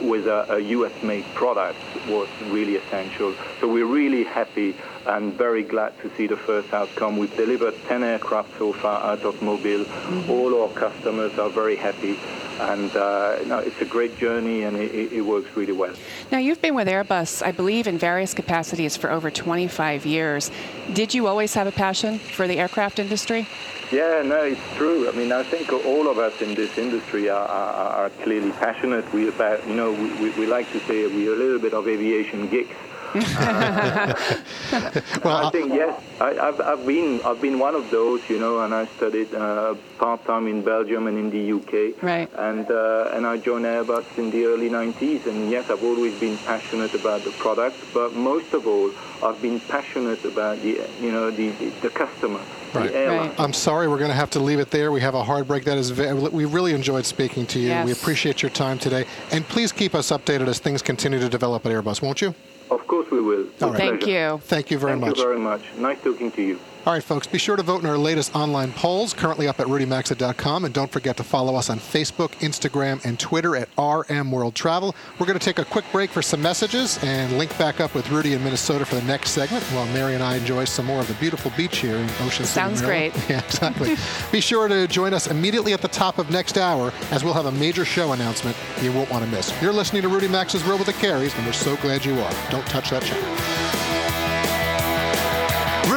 with 0.00 0.26
a, 0.26 0.54
a 0.54 0.58
U.S.-made 0.58 1.32
product 1.34 1.78
was 2.08 2.28
really 2.46 2.74
essential. 2.76 3.34
So 3.60 3.68
we're 3.68 3.86
really 3.86 4.24
happy 4.24 4.74
and 5.06 5.32
very 5.34 5.62
glad 5.62 5.96
to 6.02 6.10
see 6.16 6.26
the 6.26 6.36
first 6.36 6.72
outcome. 6.72 7.18
We've 7.18 7.34
delivered 7.36 7.74
10 7.86 8.02
aircraft 8.02 8.50
so 8.58 8.72
far 8.72 9.12
out 9.12 9.24
of 9.24 9.40
Mobile. 9.40 9.84
Mm-hmm. 9.84 10.30
All 10.30 10.62
our 10.62 10.70
customers 10.70 11.38
are 11.38 11.50
very 11.50 11.76
happy 11.76 12.18
and 12.60 12.94
uh, 12.96 13.38
no, 13.46 13.58
it's 13.58 13.80
a 13.80 13.84
great 13.84 14.16
journey 14.18 14.62
and 14.62 14.76
it, 14.76 15.12
it, 15.12 15.20
works 15.20 15.54
really 15.56 15.72
well. 15.72 15.94
Now, 16.30 16.38
you've 16.38 16.62
been 16.62 16.74
with 16.74 16.88
Airbus, 16.88 17.44
I 17.44 17.52
believe, 17.52 17.86
in 17.86 17.98
various 17.98 18.32
capacities 18.32 18.96
for 18.96 19.10
over 19.10 19.30
25 19.30 20.06
years. 20.06 20.50
Did 20.92 21.14
you 21.14 21.26
always 21.26 21.54
have 21.54 21.66
a 21.66 21.72
passion 21.72 22.18
for 22.18 22.46
the 22.46 22.58
aircraft 22.58 22.98
industry? 22.98 23.46
Yeah, 23.92 24.22
no, 24.22 24.42
it's 24.42 24.60
true. 24.76 25.08
I 25.08 25.12
mean, 25.12 25.32
I 25.32 25.42
think 25.42 25.72
all 25.72 26.08
of 26.08 26.18
us 26.18 26.40
in 26.42 26.54
this 26.54 26.76
industry 26.78 27.28
are, 27.28 27.46
are, 27.46 28.04
are 28.04 28.10
clearly 28.22 28.50
passionate. 28.52 29.10
We 29.12 29.28
about, 29.28 29.66
you 29.68 29.74
know, 29.74 29.92
we, 29.92 30.12
we, 30.14 30.30
we 30.30 30.46
like 30.46 30.70
to 30.72 30.80
say 30.80 31.06
we're 31.06 31.34
a 31.34 31.36
little 31.36 31.58
bit 31.58 31.74
of 31.74 31.86
aviation 31.86 32.48
geeks. 32.48 32.74
well, 35.24 35.46
I 35.46 35.50
think 35.50 35.72
yes, 35.72 36.00
I, 36.20 36.34
have 36.34 36.60
I've 36.60 36.86
been 36.86 37.20
I've 37.24 37.40
been 37.40 37.58
one 37.58 37.74
of 37.74 37.90
those, 37.90 38.20
you 38.28 38.38
know, 38.38 38.60
and 38.60 38.74
I 38.74 38.86
studied 38.96 39.34
uh, 39.34 39.74
part 39.98 40.24
time 40.26 40.46
in 40.46 40.62
Belgium 40.62 41.06
and 41.06 41.18
in 41.18 41.30
the 41.30 41.52
UK, 41.52 42.02
right? 42.02 42.28
And 42.36 42.70
uh, 42.70 43.10
and 43.14 43.26
I 43.26 43.38
joined 43.38 43.64
Airbus 43.64 44.18
in 44.18 44.30
the 44.30 44.44
early 44.44 44.68
90s, 44.68 45.26
and 45.26 45.50
yes, 45.50 45.70
I've 45.70 45.82
always 45.82 46.18
been 46.20 46.36
passionate 46.38 46.94
about 46.94 47.24
the 47.24 47.30
product, 47.32 47.76
but 47.94 48.14
most 48.14 48.52
of 48.52 48.66
all, 48.66 48.90
I've 49.22 49.40
been 49.40 49.60
passionate 49.60 50.24
about 50.24 50.60
the 50.62 50.86
you 51.00 51.10
know 51.10 51.30
the 51.30 51.50
the, 51.50 51.70
the 51.80 51.90
customer. 51.90 52.40
Right. 52.74 52.92
right. 52.92 53.40
I'm 53.40 53.54
sorry, 53.54 53.88
we're 53.88 53.98
going 53.98 54.10
to 54.10 54.16
have 54.16 54.28
to 54.30 54.40
leave 54.40 54.58
it 54.58 54.70
there. 54.70 54.92
We 54.92 55.00
have 55.00 55.14
a 55.14 55.24
hard 55.24 55.48
break. 55.48 55.64
That 55.64 55.78
is, 55.78 55.90
very, 55.90 56.12
we 56.12 56.44
really 56.44 56.74
enjoyed 56.74 57.06
speaking 57.06 57.46
to 57.46 57.58
you. 57.58 57.68
Yes. 57.68 57.86
We 57.86 57.92
appreciate 57.92 58.42
your 58.42 58.50
time 58.50 58.78
today, 58.78 59.06
and 59.32 59.48
please 59.48 59.72
keep 59.72 59.94
us 59.94 60.10
updated 60.10 60.48
as 60.48 60.58
things 60.58 60.82
continue 60.82 61.18
to 61.18 61.28
develop 61.28 61.64
at 61.64 61.72
Airbus, 61.72 62.02
won't 62.02 62.20
you? 62.20 62.34
Of 62.70 62.86
course 62.86 63.10
we 63.10 63.20
will. 63.20 63.44
Right. 63.60 63.76
Thank 63.76 64.06
you. 64.06 64.40
Thank 64.44 64.70
you 64.70 64.78
very 64.78 64.92
Thank 64.92 65.00
much. 65.00 65.08
Thank 65.08 65.18
you 65.18 65.24
very 65.24 65.38
much. 65.38 65.62
Nice 65.76 66.00
talking 66.02 66.30
to 66.32 66.42
you. 66.42 66.60
All 66.86 66.92
right, 66.92 67.02
folks, 67.02 67.26
be 67.26 67.36
sure 67.36 67.56
to 67.56 67.64
vote 67.64 67.82
in 67.82 67.86
our 67.88 67.98
latest 67.98 68.36
online 68.36 68.72
polls, 68.72 69.12
currently 69.12 69.48
up 69.48 69.58
at 69.58 69.66
rudymaxa.com. 69.66 70.64
And 70.64 70.72
don't 70.72 70.92
forget 70.92 71.16
to 71.16 71.24
follow 71.24 71.56
us 71.56 71.68
on 71.68 71.80
Facebook, 71.80 72.28
Instagram, 72.38 73.04
and 73.04 73.18
Twitter 73.18 73.56
at 73.56 73.68
RM 73.76 74.30
World 74.30 74.54
Travel. 74.54 74.94
We're 75.18 75.26
going 75.26 75.36
to 75.36 75.44
take 75.44 75.58
a 75.58 75.64
quick 75.64 75.84
break 75.90 76.10
for 76.10 76.22
some 76.22 76.40
messages 76.40 77.02
and 77.02 77.36
link 77.38 77.58
back 77.58 77.80
up 77.80 77.92
with 77.92 78.08
Rudy 78.08 78.34
in 78.34 78.44
Minnesota 78.44 78.86
for 78.86 78.94
the 78.94 79.02
next 79.02 79.30
segment 79.30 79.64
while 79.64 79.86
Mary 79.86 80.14
and 80.14 80.22
I 80.22 80.36
enjoy 80.36 80.64
some 80.64 80.86
more 80.86 81.00
of 81.00 81.08
the 81.08 81.14
beautiful 81.14 81.50
beach 81.56 81.78
here 81.78 81.96
in 81.96 82.04
Ocean 82.20 82.44
City. 82.44 82.46
Sounds 82.46 82.80
Maryland. 82.82 83.14
great. 83.14 83.28
Yeah, 83.30 83.44
exactly. 83.44 83.96
be 84.30 84.40
sure 84.40 84.68
to 84.68 84.86
join 84.86 85.12
us 85.12 85.26
immediately 85.26 85.72
at 85.72 85.82
the 85.82 85.88
top 85.88 86.18
of 86.18 86.30
next 86.30 86.56
hour 86.56 86.92
as 87.10 87.24
we'll 87.24 87.34
have 87.34 87.46
a 87.46 87.52
major 87.52 87.84
show 87.84 88.12
announcement 88.12 88.56
you 88.80 88.92
won't 88.92 89.10
want 89.10 89.24
to 89.24 89.30
miss. 89.32 89.52
You're 89.60 89.72
listening 89.72 90.02
to 90.02 90.08
Rudy 90.08 90.28
Maxa's 90.28 90.64
World 90.64 90.78
with 90.78 90.86
the 90.86 91.04
Careys, 91.04 91.36
and 91.36 91.44
we're 91.46 91.52
so 91.52 91.74
glad 91.78 92.04
you 92.04 92.12
are. 92.20 92.32
Don't 92.52 92.66
touch 92.66 92.90
that 92.90 93.02
channel. 93.02 93.65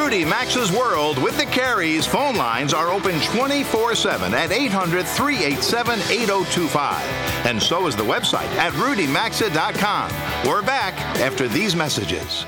Rudy 0.10 0.26
Maxa's 0.26 0.72
World 0.72 1.22
with 1.22 1.38
the 1.38 1.44
Careys. 1.44 2.08
Phone 2.08 2.36
lines 2.36 2.74
are 2.74 2.90
open 2.90 3.20
24 3.22 3.94
7 3.94 4.34
at 4.34 4.52
800 4.52 5.06
387 5.06 6.00
8025. 6.00 7.46
And 7.46 7.62
so 7.62 7.86
is 7.86 7.96
the 7.96 8.02
website 8.02 8.50
at 8.58 8.74
rudymaxa.com. 8.74 10.50
We're 10.50 10.64
back 10.64 10.96
after 11.20 11.48
these 11.48 11.76
messages. 11.76 12.44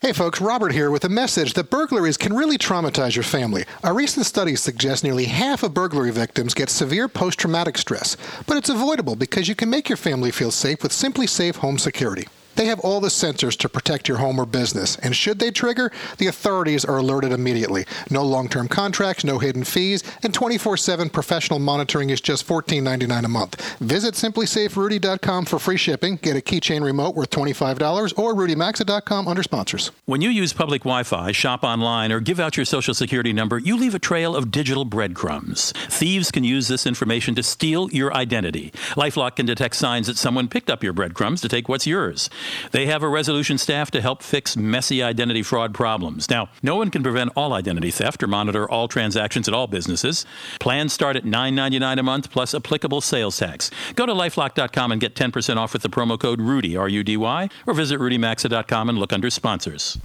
Hey 0.00 0.12
folks, 0.12 0.42
Robert 0.42 0.74
here 0.74 0.90
with 0.90 1.06
a 1.06 1.08
message 1.08 1.54
that 1.54 1.70
burglaries 1.70 2.18
can 2.18 2.36
really 2.36 2.58
traumatize 2.58 3.16
your 3.16 3.22
family. 3.22 3.64
A 3.82 3.94
recent 3.94 4.26
study 4.26 4.54
suggests 4.54 5.02
nearly 5.02 5.24
half 5.24 5.62
of 5.62 5.72
burglary 5.72 6.10
victims 6.10 6.52
get 6.52 6.68
severe 6.68 7.08
post 7.08 7.38
traumatic 7.38 7.78
stress, 7.78 8.18
but 8.46 8.58
it's 8.58 8.68
avoidable 8.68 9.16
because 9.16 9.48
you 9.48 9.54
can 9.54 9.70
make 9.70 9.88
your 9.88 9.96
family 9.96 10.30
feel 10.30 10.50
safe 10.50 10.82
with 10.82 10.92
SimpliSafe 10.92 11.56
Home 11.56 11.78
Security. 11.78 12.28
They 12.56 12.66
have 12.66 12.80
all 12.80 13.00
the 13.00 13.08
sensors 13.08 13.56
to 13.58 13.68
protect 13.68 14.08
your 14.08 14.18
home 14.18 14.38
or 14.38 14.46
business, 14.46 14.96
and 14.96 15.14
should 15.14 15.38
they 15.38 15.50
trigger, 15.50 15.90
the 16.18 16.26
authorities 16.26 16.84
are 16.84 16.98
alerted 16.98 17.32
immediately. 17.32 17.86
No 18.10 18.22
long 18.22 18.48
term 18.48 18.68
contracts, 18.68 19.24
no 19.24 19.38
hidden 19.38 19.64
fees, 19.64 20.02
and 20.22 20.34
24 20.34 20.76
7 20.76 21.10
professional 21.10 21.58
monitoring 21.58 22.10
is 22.10 22.20
just 22.20 22.46
$14.99 22.46 23.24
a 23.24 23.28
month. 23.28 23.78
Visit 23.78 24.14
simplisaferudy.com 24.14 25.44
for 25.44 25.58
free 25.58 25.76
shipping, 25.76 26.16
get 26.16 26.36
a 26.36 26.40
keychain 26.40 26.82
remote 26.82 27.14
worth 27.14 27.30
$25, 27.30 28.18
or 28.18 28.34
rudymaxa.com 28.34 29.28
under 29.28 29.42
sponsors. 29.42 29.90
When 30.06 30.20
you 30.20 30.30
use 30.30 30.52
public 30.52 30.82
Wi 30.82 31.02
Fi, 31.02 31.32
shop 31.32 31.62
online, 31.64 32.12
or 32.12 32.20
give 32.20 32.40
out 32.40 32.56
your 32.56 32.66
social 32.66 32.94
security 32.94 33.32
number, 33.32 33.58
you 33.58 33.76
leave 33.76 33.94
a 33.94 33.98
trail 33.98 34.36
of 34.36 34.50
digital 34.50 34.84
breadcrumbs. 34.84 35.72
Thieves 35.88 36.30
can 36.30 36.44
use 36.44 36.68
this 36.68 36.86
information 36.86 37.34
to 37.36 37.42
steal 37.42 37.90
your 37.90 38.12
identity. 38.14 38.72
Lifelock 38.96 39.36
can 39.36 39.46
detect 39.46 39.76
signs 39.76 40.06
that 40.06 40.16
someone 40.16 40.48
picked 40.48 40.70
up 40.70 40.82
your 40.82 40.92
breadcrumbs 40.92 41.40
to 41.40 41.48
take 41.48 41.68
what's 41.68 41.86
yours. 41.86 42.28
They 42.72 42.86
have 42.86 43.02
a 43.02 43.08
resolution 43.08 43.58
staff 43.58 43.90
to 43.92 44.00
help 44.00 44.22
fix 44.22 44.56
messy 44.56 45.02
identity 45.02 45.42
fraud 45.42 45.74
problems. 45.74 46.28
Now, 46.30 46.48
no 46.62 46.76
one 46.76 46.90
can 46.90 47.02
prevent 47.02 47.32
all 47.36 47.52
identity 47.52 47.90
theft 47.90 48.22
or 48.22 48.26
monitor 48.26 48.68
all 48.70 48.88
transactions 48.88 49.48
at 49.48 49.54
all 49.54 49.66
businesses. 49.66 50.26
Plans 50.58 50.92
start 50.92 51.16
at 51.16 51.24
$9.99 51.24 51.98
a 51.98 52.02
month 52.02 52.30
plus 52.30 52.54
applicable 52.54 53.00
sales 53.00 53.38
tax. 53.38 53.70
Go 53.94 54.06
to 54.06 54.12
lifelock.com 54.12 54.92
and 54.92 55.00
get 55.00 55.14
10% 55.14 55.56
off 55.56 55.72
with 55.72 55.82
the 55.82 55.90
promo 55.90 56.18
code 56.18 56.40
RUDY, 56.40 56.76
R 56.76 56.88
U 56.88 57.04
D 57.04 57.16
Y, 57.16 57.48
or 57.66 57.74
visit 57.74 58.00
rudymaxa.com 58.00 58.88
and 58.88 58.98
look 58.98 59.12
under 59.12 59.30
sponsors. 59.30 59.98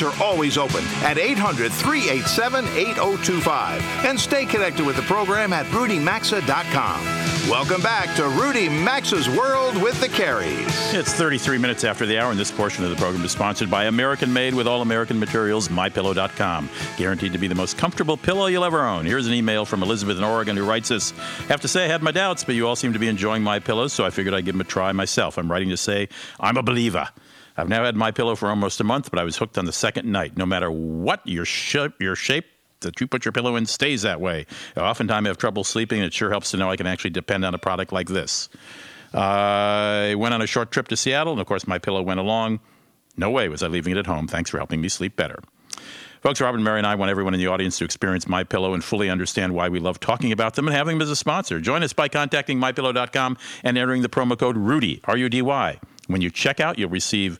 Lines 0.00 0.18
are 0.18 0.22
always 0.22 0.58
open 0.58 0.84
at 1.02 1.18
800 1.18 1.72
387 1.72 2.66
8025. 2.66 3.82
And 4.04 4.18
stay 4.18 4.44
connected 4.44 4.86
with 4.86 4.96
the 4.96 5.02
program 5.02 5.52
at 5.52 5.66
rudymaxa.com. 5.66 7.50
Welcome 7.50 7.82
back 7.82 8.14
to 8.16 8.28
Rudy 8.28 8.68
Maxa's 8.68 9.28
World 9.28 9.80
with 9.82 10.00
the 10.00 10.08
Careys. 10.08 10.94
It's 10.94 11.12
33 11.12 11.58
minutes 11.58 11.84
after 11.84 12.06
the 12.06 12.18
hour, 12.18 12.30
and 12.30 12.38
this 12.38 12.50
portion 12.50 12.84
of 12.84 12.90
the 12.90 12.96
program 12.96 13.24
is 13.24 13.32
sponsored 13.32 13.70
by 13.70 13.84
American 13.86 14.32
Made 14.32 14.54
with 14.54 14.68
all 14.68 14.82
American 14.82 15.18
materials, 15.18 15.68
MyPillow.com. 15.68 16.68
Guaranteed 16.96 17.32
to 17.32 17.38
be 17.38 17.48
the 17.48 17.54
most 17.54 17.76
comfortable 17.76 18.16
pillow 18.16 18.46
you'll 18.46 18.64
ever 18.64 18.84
own. 18.84 19.04
Here's 19.04 19.26
an 19.26 19.32
email 19.32 19.64
from 19.64 19.82
Elizabeth 19.82 20.18
in 20.18 20.24
Oregon 20.24 20.56
who 20.56 20.64
writes 20.64 20.90
this 20.90 21.10
Have 21.48 21.62
to 21.62 21.68
say 21.68 21.86
I 21.86 21.88
had 21.88 22.02
my 22.02 22.12
doubts, 22.12 22.44
but 22.44 22.54
you 22.54 22.68
all 22.68 22.76
seem 22.76 22.92
to 22.92 22.98
be 22.98 23.08
enjoying 23.08 23.42
my 23.42 23.58
pillows, 23.58 23.92
so 23.92 24.04
I 24.04 24.10
figured 24.10 24.34
I'd 24.34 24.44
give 24.44 24.54
them 24.54 24.60
a 24.60 24.64
try 24.64 24.92
myself. 24.92 25.38
I'm 25.38 25.50
writing 25.50 25.70
to 25.70 25.76
say 25.76 26.08
I'm 26.38 26.56
a 26.56 26.62
believer. 26.62 27.08
I've 27.60 27.68
now 27.68 27.84
had 27.84 27.94
my 27.94 28.10
pillow 28.10 28.36
for 28.36 28.48
almost 28.48 28.80
a 28.80 28.84
month, 28.84 29.10
but 29.10 29.18
I 29.18 29.24
was 29.24 29.36
hooked 29.36 29.58
on 29.58 29.66
the 29.66 29.72
second 29.72 30.10
night. 30.10 30.36
No 30.36 30.46
matter 30.46 30.70
what 30.70 31.20
your 31.26 31.44
shape, 31.44 32.00
your 32.00 32.16
shape 32.16 32.46
that 32.80 32.98
you 33.00 33.06
put 33.06 33.26
your 33.26 33.32
pillow 33.32 33.56
in 33.56 33.66
stays 33.66 34.00
that 34.02 34.18
way. 34.18 34.46
I 34.74 34.80
Oftentimes, 34.80 35.26
I 35.26 35.28
have 35.28 35.36
trouble 35.36 35.62
sleeping, 35.62 35.98
and 35.98 36.06
it 36.06 36.14
sure 36.14 36.30
helps 36.30 36.52
to 36.52 36.56
know 36.56 36.70
I 36.70 36.76
can 36.76 36.86
actually 36.86 37.10
depend 37.10 37.44
on 37.44 37.54
a 37.54 37.58
product 37.58 37.92
like 37.92 38.08
this. 38.08 38.48
Uh, 39.12 39.18
I 39.18 40.14
went 40.14 40.32
on 40.32 40.40
a 40.40 40.46
short 40.46 40.70
trip 40.70 40.88
to 40.88 40.96
Seattle, 40.96 41.32
and 41.32 41.40
of 41.40 41.46
course, 41.46 41.66
my 41.66 41.78
pillow 41.78 42.00
went 42.00 42.18
along. 42.18 42.60
No 43.18 43.30
way 43.30 43.50
was 43.50 43.62
I 43.62 43.66
leaving 43.66 43.94
it 43.94 43.98
at 43.98 44.06
home. 44.06 44.26
Thanks 44.26 44.48
for 44.48 44.56
helping 44.56 44.80
me 44.80 44.88
sleep 44.88 45.16
better. 45.16 45.40
Folks, 46.22 46.40
Robin 46.40 46.62
Mary 46.62 46.78
and 46.78 46.86
I 46.86 46.94
want 46.94 47.10
everyone 47.10 47.32
in 47.32 47.40
the 47.40 47.46
audience 47.46 47.78
to 47.78 47.84
experience 47.84 48.28
My 48.28 48.44
Pillow 48.44 48.74
and 48.74 48.84
fully 48.84 49.08
understand 49.08 49.54
why 49.54 49.68
we 49.70 49.80
love 49.80 50.00
talking 50.00 50.32
about 50.32 50.54
them 50.54 50.66
and 50.66 50.76
having 50.76 50.98
them 50.98 51.02
as 51.02 51.10
a 51.10 51.16
sponsor. 51.16 51.60
Join 51.60 51.82
us 51.82 51.94
by 51.94 52.08
contacting 52.08 52.58
mypillow.com 52.58 53.38
and 53.64 53.78
entering 53.78 54.02
the 54.02 54.08
promo 54.08 54.38
code 54.38 54.56
RUDY, 54.56 55.00
R 55.04 55.16
U 55.16 55.28
D 55.28 55.40
Y. 55.40 55.80
When 56.08 56.20
you 56.20 56.28
check 56.28 56.60
out, 56.60 56.78
you'll 56.78 56.90
receive 56.90 57.38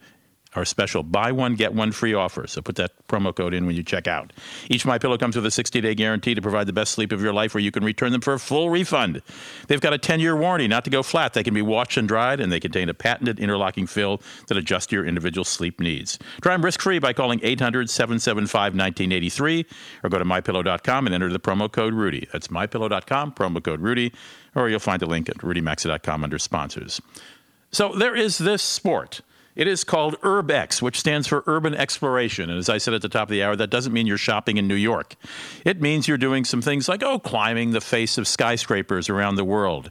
our 0.55 0.65
special 0.65 1.03
buy 1.03 1.33
one 1.33 1.55
get 1.55 1.75
one 1.75 1.93
free 1.93 2.15
offer. 2.15 2.47
So 2.47 2.63
put 2.63 2.77
that 2.77 2.93
promo 3.07 3.35
code 3.35 3.55
in 3.55 3.67
when 3.67 3.77
you 3.77 3.83
check 3.83 4.09
out. 4.09 4.33
Each 4.69 4.85
My 4.85 4.99
Pillow 4.99 5.17
comes 5.17 5.37
with 5.37 5.47
a 5.47 5.51
60-day 5.51 5.95
guarantee 5.95 6.35
to 6.35 6.43
provide 6.43 6.67
the 6.67 6.73
best 6.73 6.93
sleep 6.93 7.13
of 7.13 7.23
your 7.23 7.33
life, 7.33 7.55
where 7.55 7.63
you 7.63 7.71
can 7.71 7.85
return 7.85 8.11
them 8.13 8.21
for 8.21 8.35
a 8.35 8.39
full 8.39 8.69
refund. 8.71 9.23
They've 9.69 9.81
got 9.81 9.95
a 9.95 9.99
10-year 9.99 10.37
warranty, 10.37 10.69
not 10.69 10.85
to 10.85 10.91
go 10.91 11.03
flat. 11.03 11.33
They 11.35 11.45
can 11.45 11.55
be 11.55 11.63
washed 11.63 11.97
and 11.97 12.09
dried, 12.09 12.41
and 12.41 12.51
they 12.51 12.59
contain 12.61 12.89
a 12.89 12.95
patented 12.95 13.39
interlocking 13.39 13.87
fill 13.87 14.21
that 14.49 14.57
adjusts 14.57 14.87
to 14.87 14.97
your 14.97 15.07
individual 15.07 15.45
sleep 15.45 15.79
needs. 15.79 16.19
Try 16.41 16.55
them 16.55 16.65
risk-free 16.65 16.99
by 16.99 17.13
calling 17.13 17.39
800-775-1983 17.41 19.67
or 20.03 20.11
go 20.11 20.19
to 20.19 20.25
mypillow.com 20.25 21.07
and 21.07 21.15
enter 21.15 21.29
the 21.29 21.39
promo 21.39 21.71
code 21.71 21.95
Rudy. 21.95 22.27
That's 22.33 22.49
mypillow.com, 22.49 23.33
promo 23.33 23.63
code 23.63 23.81
Rudy, 23.81 24.13
or 24.55 24.69
you'll 24.69 24.81
find 24.81 25.03
a 25.03 25.07
link 25.07 25.29
at 25.29 25.39
rudymaxa.com 25.39 26.25
under 26.25 26.39
sponsors. 26.39 27.01
So 27.71 27.95
there 27.95 28.17
is 28.17 28.39
this 28.39 28.63
sport 28.63 29.21
it 29.61 29.69
is 29.69 29.85
called 29.85 30.19
URBEX, 30.23 30.81
which 30.81 30.99
stands 30.99 31.29
for 31.29 31.45
Urban 31.47 31.75
Exploration. 31.75 32.49
And 32.49 32.59
as 32.59 32.71
I 32.71 32.79
said 32.79 32.95
at 32.95 33.03
the 33.03 33.11
top 33.11 33.25
of 33.25 33.29
the 33.29 33.43
hour, 33.43 33.55
that 33.57 33.69
doesn't 33.69 33.93
mean 33.93 34.07
you're 34.07 34.17
shopping 34.17 34.57
in 34.57 34.67
New 34.67 34.75
York. 34.75 35.17
It 35.67 35.83
means 35.83 36.09
you're 36.09 36.17
doing 36.17 36.47
some 36.47 36.63
things 36.63 36.89
like, 36.89 37.03
oh, 37.03 37.19
climbing 37.19 37.73
the 37.73 37.83
face 37.83 38.17
of 38.17 38.27
skyscrapers 38.27 39.11
around 39.11 39.35
the 39.35 39.45
world. 39.45 39.91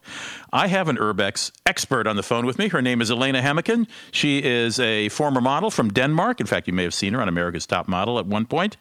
I 0.51 0.65
have 0.69 0.89
an 0.89 0.97
URBEX 0.97 1.51
expert 1.67 2.07
on 2.07 2.15
the 2.15 2.23
phone 2.23 2.47
with 2.47 2.57
me. 2.57 2.69
Her 2.69 2.81
name 2.81 2.99
is 2.99 3.11
Elena 3.11 3.43
Hamakin. 3.43 3.87
She 4.11 4.43
is 4.43 4.79
a 4.79 5.09
former 5.09 5.39
model 5.39 5.69
from 5.69 5.93
Denmark. 5.93 6.39
In 6.39 6.47
fact, 6.47 6.65
you 6.65 6.73
may 6.73 6.81
have 6.81 6.95
seen 6.95 7.13
her 7.13 7.21
on 7.21 7.29
America's 7.29 7.67
Top 7.67 7.87
Model 7.87 8.17
at 8.17 8.25
one 8.25 8.47
point. 8.47 8.75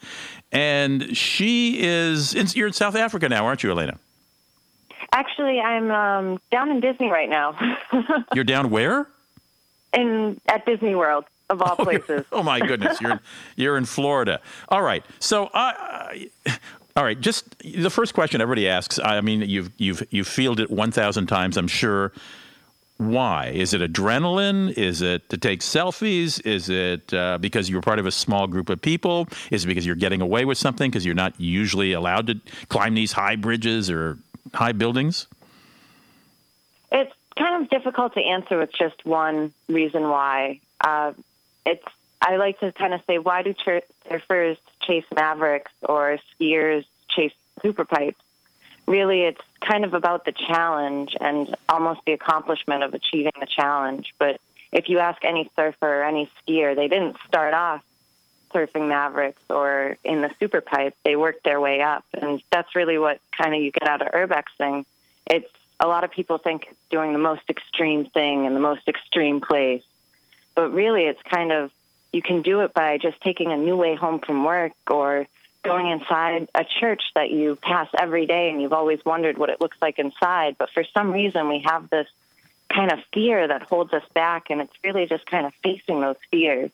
And 0.52 1.14
she 1.14 1.82
is, 1.82 2.34
in, 2.34 2.46
you're 2.54 2.68
in 2.68 2.72
South 2.72 2.96
Africa 2.96 3.28
now, 3.28 3.44
aren't 3.44 3.62
you, 3.62 3.70
Elena? 3.70 3.98
Actually, 5.12 5.60
I'm 5.60 5.90
um, 5.90 6.40
down 6.50 6.70
in 6.70 6.80
Disney 6.80 7.10
right 7.10 7.28
now. 7.28 7.58
you're 8.34 8.44
down 8.44 8.70
where? 8.70 9.06
In 9.92 10.40
at 10.48 10.66
Disney 10.66 10.94
World 10.94 11.24
of 11.50 11.62
all 11.62 11.76
oh, 11.78 11.84
places. 11.84 12.24
Oh 12.32 12.42
my 12.42 12.60
goodness, 12.60 13.00
you're 13.00 13.20
you're 13.56 13.76
in 13.76 13.84
Florida. 13.84 14.40
All 14.68 14.82
right, 14.82 15.04
so 15.18 15.50
I. 15.52 16.28
Uh, 16.46 16.52
all 16.96 17.04
right, 17.04 17.20
just 17.20 17.56
the 17.60 17.90
first 17.90 18.12
question 18.12 18.40
everybody 18.40 18.68
asks. 18.68 18.98
I 18.98 19.20
mean, 19.20 19.42
you've 19.42 19.70
you've 19.76 20.02
you've 20.10 20.26
fielded 20.26 20.64
it 20.64 20.70
one 20.70 20.90
thousand 20.90 21.28
times, 21.28 21.56
I'm 21.56 21.68
sure. 21.68 22.12
Why? 22.96 23.52
Is 23.54 23.72
it 23.72 23.80
adrenaline? 23.80 24.76
Is 24.76 25.00
it 25.02 25.28
to 25.30 25.38
take 25.38 25.60
selfies? 25.60 26.44
Is 26.44 26.68
it 26.68 27.14
uh, 27.14 27.38
because 27.38 27.70
you're 27.70 27.82
part 27.82 28.00
of 28.00 28.06
a 28.06 28.10
small 28.10 28.48
group 28.48 28.68
of 28.68 28.82
people? 28.82 29.28
Is 29.52 29.62
it 29.62 29.68
because 29.68 29.86
you're 29.86 29.94
getting 29.94 30.20
away 30.20 30.44
with 30.44 30.58
something 30.58 30.90
because 30.90 31.06
you're 31.06 31.14
not 31.14 31.38
usually 31.38 31.92
allowed 31.92 32.26
to 32.26 32.40
climb 32.68 32.94
these 32.94 33.12
high 33.12 33.36
bridges 33.36 33.88
or 33.88 34.18
high 34.52 34.72
buildings? 34.72 35.28
It's 36.90 37.12
kind 37.38 37.62
of 37.62 37.70
difficult 37.70 38.14
to 38.14 38.20
answer 38.20 38.58
with 38.58 38.72
just 38.72 39.04
one 39.04 39.52
reason 39.68 40.02
why. 40.08 40.60
Uh, 40.80 41.12
it's 41.64 41.84
I 42.20 42.36
like 42.36 42.58
to 42.60 42.72
kind 42.72 42.94
of 42.94 43.00
say, 43.06 43.18
why 43.18 43.42
do 43.42 43.54
surfers 43.54 44.56
chase 44.82 45.04
mavericks 45.14 45.72
or 45.82 46.18
skiers 46.34 46.84
chase 47.08 47.32
super 47.62 47.84
pipes? 47.84 48.20
Really, 48.86 49.22
it's 49.22 49.40
kind 49.60 49.84
of 49.84 49.94
about 49.94 50.24
the 50.24 50.32
challenge 50.32 51.16
and 51.20 51.54
almost 51.68 52.00
the 52.06 52.12
accomplishment 52.12 52.82
of 52.82 52.94
achieving 52.94 53.32
the 53.38 53.46
challenge. 53.46 54.14
But 54.18 54.40
if 54.72 54.88
you 54.88 54.98
ask 54.98 55.24
any 55.24 55.50
surfer 55.54 56.00
or 56.00 56.04
any 56.04 56.30
skier, 56.40 56.74
they 56.74 56.88
didn't 56.88 57.16
start 57.26 57.54
off 57.54 57.84
surfing 58.52 58.88
mavericks 58.88 59.42
or 59.50 59.96
in 60.04 60.22
the 60.22 60.30
super 60.40 60.60
pipe. 60.60 60.96
They 61.04 61.16
worked 61.16 61.44
their 61.44 61.60
way 61.60 61.82
up, 61.82 62.04
and 62.14 62.42
that's 62.50 62.74
really 62.74 62.98
what 62.98 63.20
kind 63.36 63.54
of 63.54 63.60
you 63.60 63.70
get 63.70 63.86
out 63.86 64.02
of 64.02 64.08
urbexing. 64.12 64.86
It's 65.26 65.50
a 65.80 65.86
lot 65.86 66.04
of 66.04 66.10
people 66.10 66.38
think 66.38 66.74
doing 66.90 67.12
the 67.12 67.18
most 67.18 67.42
extreme 67.48 68.06
thing 68.06 68.44
in 68.44 68.54
the 68.54 68.60
most 68.60 68.88
extreme 68.88 69.40
place. 69.40 69.82
But 70.54 70.72
really, 70.72 71.04
it's 71.04 71.22
kind 71.22 71.52
of, 71.52 71.70
you 72.12 72.22
can 72.22 72.42
do 72.42 72.60
it 72.60 72.74
by 72.74 72.98
just 72.98 73.20
taking 73.20 73.52
a 73.52 73.56
new 73.56 73.76
way 73.76 73.94
home 73.94 74.18
from 74.18 74.44
work 74.44 74.72
or 74.90 75.26
going 75.62 75.88
inside 75.88 76.48
a 76.54 76.64
church 76.64 77.02
that 77.14 77.30
you 77.30 77.56
pass 77.56 77.88
every 77.98 78.26
day 78.26 78.50
and 78.50 78.60
you've 78.60 78.72
always 78.72 79.04
wondered 79.04 79.38
what 79.38 79.50
it 79.50 79.60
looks 79.60 79.76
like 79.80 79.98
inside. 79.98 80.56
But 80.58 80.70
for 80.70 80.84
some 80.94 81.12
reason, 81.12 81.48
we 81.48 81.60
have 81.64 81.90
this 81.90 82.08
kind 82.72 82.92
of 82.92 82.98
fear 83.12 83.46
that 83.46 83.62
holds 83.62 83.92
us 83.92 84.02
back, 84.14 84.50
and 84.50 84.60
it's 84.60 84.72
really 84.84 85.06
just 85.06 85.26
kind 85.26 85.46
of 85.46 85.54
facing 85.62 86.00
those 86.00 86.16
fears 86.30 86.70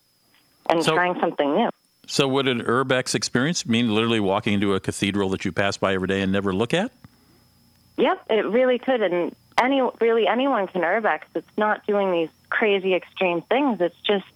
and 0.69 0.83
so, 0.83 0.95
trying 0.95 1.19
something 1.21 1.55
new. 1.55 1.71
So, 2.07 2.29
would 2.29 2.49
an 2.49 2.63
urbex 2.63 3.15
experience 3.15 3.67
mean 3.67 3.95
literally 3.95 4.21
walking 4.21 4.55
into 4.55 4.75
a 4.75 4.81
cathedral 4.81 5.29
that 5.31 5.45
you 5.45 5.53
pass 5.53 5.77
by 5.77 5.95
every 5.95 6.09
day 6.09 6.21
and 6.21 6.33
never 6.33 6.53
look 6.53 6.75
at? 6.75 6.91
Yep, 7.97 8.25
it 8.31 8.47
really 8.47 8.79
could, 8.79 9.03
and 9.03 9.35
any 9.59 9.81
really 10.01 10.27
anyone 10.27 10.67
can 10.67 10.83
urbex. 10.83 11.23
It's 11.35 11.57
not 11.57 11.87
doing 11.87 12.11
these 12.11 12.31
crazy 12.51 12.95
extreme 12.95 13.43
things. 13.43 13.81
It's 13.81 13.99
just 14.01 14.27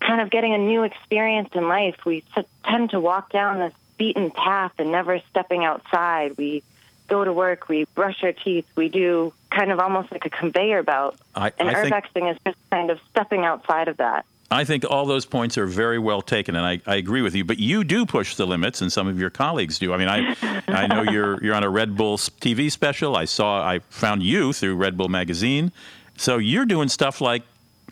kind 0.00 0.20
of 0.20 0.30
getting 0.30 0.54
a 0.54 0.58
new 0.58 0.82
experience 0.82 1.50
in 1.54 1.68
life. 1.68 2.04
We 2.04 2.24
tend 2.64 2.90
to 2.90 3.00
walk 3.00 3.30
down 3.30 3.58
this 3.58 3.72
beaten 3.96 4.30
path 4.30 4.72
and 4.78 4.92
never 4.92 5.20
stepping 5.30 5.64
outside. 5.64 6.36
We 6.36 6.62
go 7.08 7.24
to 7.24 7.32
work, 7.32 7.68
we 7.68 7.84
brush 7.94 8.22
our 8.24 8.32
teeth, 8.32 8.66
we 8.76 8.88
do 8.88 9.32
kind 9.50 9.70
of 9.70 9.78
almost 9.78 10.10
like 10.10 10.26
a 10.26 10.30
conveyor 10.30 10.82
belt. 10.82 11.16
I, 11.34 11.52
and 11.58 11.68
I 11.68 11.74
urbexing 11.74 12.12
think... 12.12 12.36
is 12.36 12.38
just 12.44 12.58
kind 12.70 12.90
of 12.90 13.00
stepping 13.10 13.44
outside 13.44 13.88
of 13.88 13.98
that. 13.98 14.26
I 14.50 14.64
think 14.64 14.84
all 14.88 15.06
those 15.06 15.26
points 15.26 15.58
are 15.58 15.66
very 15.66 15.98
well 15.98 16.22
taken, 16.22 16.54
and 16.54 16.64
I, 16.64 16.80
I, 16.86 16.96
agree 16.96 17.20
with 17.20 17.34
you. 17.34 17.44
But 17.44 17.58
you 17.58 17.82
do 17.82 18.06
push 18.06 18.36
the 18.36 18.46
limits, 18.46 18.80
and 18.80 18.92
some 18.92 19.08
of 19.08 19.18
your 19.18 19.30
colleagues 19.30 19.78
do. 19.80 19.92
I 19.92 19.96
mean, 19.96 20.08
I 20.08 20.36
I 20.68 20.86
know 20.86 21.02
you're 21.10 21.42
you're 21.42 21.54
on 21.54 21.64
a 21.64 21.70
Red 21.70 21.96
Bull 21.96 22.16
TV 22.16 22.70
special. 22.70 23.16
I 23.16 23.24
saw 23.24 23.60
I 23.66 23.80
found 23.90 24.22
you 24.22 24.52
through 24.52 24.76
Red 24.76 24.96
Bull 24.96 25.08
magazine, 25.08 25.72
so 26.16 26.38
you're 26.38 26.66
doing 26.66 26.88
stuff 26.88 27.20
like, 27.20 27.42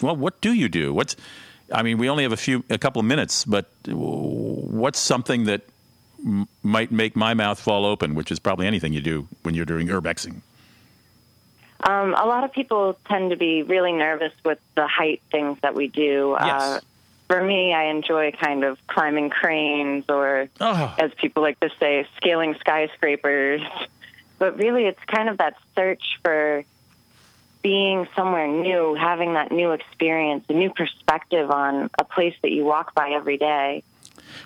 well, 0.01 0.15
what 0.15 0.41
do 0.41 0.53
you 0.53 0.69
do? 0.69 0.95
What's 0.95 1.17
I 1.73 1.83
mean, 1.83 1.99
we 1.99 2.09
only 2.09 2.23
have 2.23 2.33
a 2.33 2.37
few 2.37 2.63
a 2.71 2.79
couple 2.79 3.01
of 3.01 3.07
minutes, 3.07 3.45
but 3.45 3.71
what's 3.87 4.99
something 5.01 5.45
that 5.45 5.63
m- 6.25 6.47
might 6.63 6.93
make 6.93 7.17
my 7.17 7.35
mouth 7.35 7.59
fall 7.59 7.85
open, 7.85 8.15
which 8.15 8.31
is 8.31 8.39
probably 8.39 8.67
anything 8.67 8.93
you 8.93 9.01
do 9.01 9.27
when 9.43 9.55
you're 9.55 9.65
doing 9.65 9.89
urbexing. 9.89 10.43
Um, 11.83 12.15
a 12.15 12.27
lot 12.27 12.45
of 12.45 12.53
people 12.53 12.97
tend 13.07 13.31
to 13.31 13.37
be 13.37 13.63
really 13.63 13.93
nervous 13.93 14.33
with 14.45 14.59
the 14.75 14.87
height 14.87 15.21
things 15.31 15.59
that 15.63 15.75
we 15.75 15.89
do. 15.89 16.37
Yes. 16.41 16.63
Uh, 16.63 16.81
for 17.29 17.43
me, 17.43 17.73
I 17.73 17.85
enjoy 17.85 18.33
kind 18.33 18.65
of 18.65 18.79
climbing 18.87 19.31
cranes 19.31 20.05
or, 20.09 20.49
oh. 20.61 20.95
as 20.99 21.13
people 21.15 21.43
like 21.43 21.59
to 21.61 21.71
say, 21.81 22.07
scaling 22.17 22.55
skyscrapers. 22.61 23.63
But 24.37 24.59
really, 24.59 24.85
it's 24.87 25.03
kind 25.07 25.29
of 25.29 25.39
that 25.39 25.55
search 25.77 26.19
for 26.21 26.65
being 27.63 28.07
somewhere 28.15 28.47
new, 28.47 28.95
having 28.95 29.35
that 29.35 29.53
new 29.53 29.71
experience, 29.71 30.45
a 30.49 30.53
new 30.53 30.71
perspective 30.71 31.51
on 31.51 31.89
a 31.99 32.05
place 32.05 32.35
that 32.43 32.51
you 32.51 32.65
walk 32.65 32.95
by 32.95 33.11
every 33.11 33.39
day. 33.39 33.85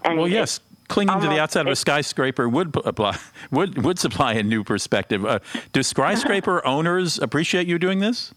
And 0.05 0.19
well, 0.19 0.29
yes, 0.29 0.61
clinging 0.89 1.21
to 1.21 1.29
the 1.29 1.39
outside 1.39 1.67
of 1.67 1.73
a 1.73 1.77
skyscraper 1.77 2.49
would 2.49 2.75
apply, 2.85 3.19
would 3.51 3.83
would 3.85 3.99
supply 3.99 4.35
a 4.35 4.43
new 4.43 4.65
perspective. 4.65 5.25
Uh, 5.25 5.39
do 5.73 5.83
skyscraper 5.83 6.65
owners 6.67 7.19
appreciate 7.19 7.67
you 7.67 7.79
doing 7.79 8.01
this? 8.01 8.33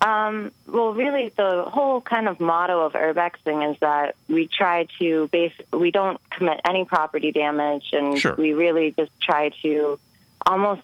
Um, 0.00 0.52
well, 0.66 0.94
really, 0.94 1.32
the 1.36 1.64
whole 1.64 2.00
kind 2.00 2.28
of 2.28 2.38
motto 2.38 2.82
of 2.82 2.92
urbexing 2.92 3.68
is 3.68 3.78
that 3.80 4.14
we 4.28 4.46
try 4.46 4.86
to 5.00 5.26
base, 5.28 5.52
we 5.72 5.90
don't 5.90 6.20
commit 6.30 6.60
any 6.64 6.84
property 6.84 7.32
damage, 7.32 7.90
and 7.92 8.16
sure. 8.16 8.36
we 8.36 8.52
really 8.52 8.92
just 8.92 9.10
try 9.20 9.48
to 9.62 9.98
almost 10.46 10.82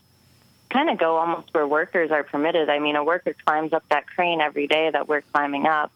kind 0.69 0.91
of 0.91 0.99
go 0.99 1.17
almost 1.17 1.55
where 1.55 1.67
workers 1.67 2.11
are 2.11 2.25
permitted. 2.25 2.69
I 2.69 2.81
mean, 2.81 2.97
a 2.97 3.05
worker 3.05 3.37
climbs 3.47 3.73
up 3.73 3.85
that 3.91 4.09
crane 4.09 4.41
every 4.41 4.67
day 4.67 4.91
that 4.91 5.07
we're 5.07 5.23
climbing 5.23 5.67
up, 5.67 5.93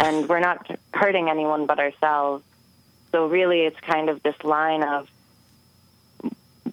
and 0.00 0.26
we're 0.26 0.40
not 0.40 0.66
hurting 0.94 1.28
anyone 1.28 1.66
but 1.66 1.78
ourselves. 1.78 2.44
So 3.14 3.28
really, 3.28 3.60
it's 3.60 3.78
kind 3.78 4.08
of 4.08 4.20
this 4.24 4.34
line 4.42 4.82
of 4.82 5.08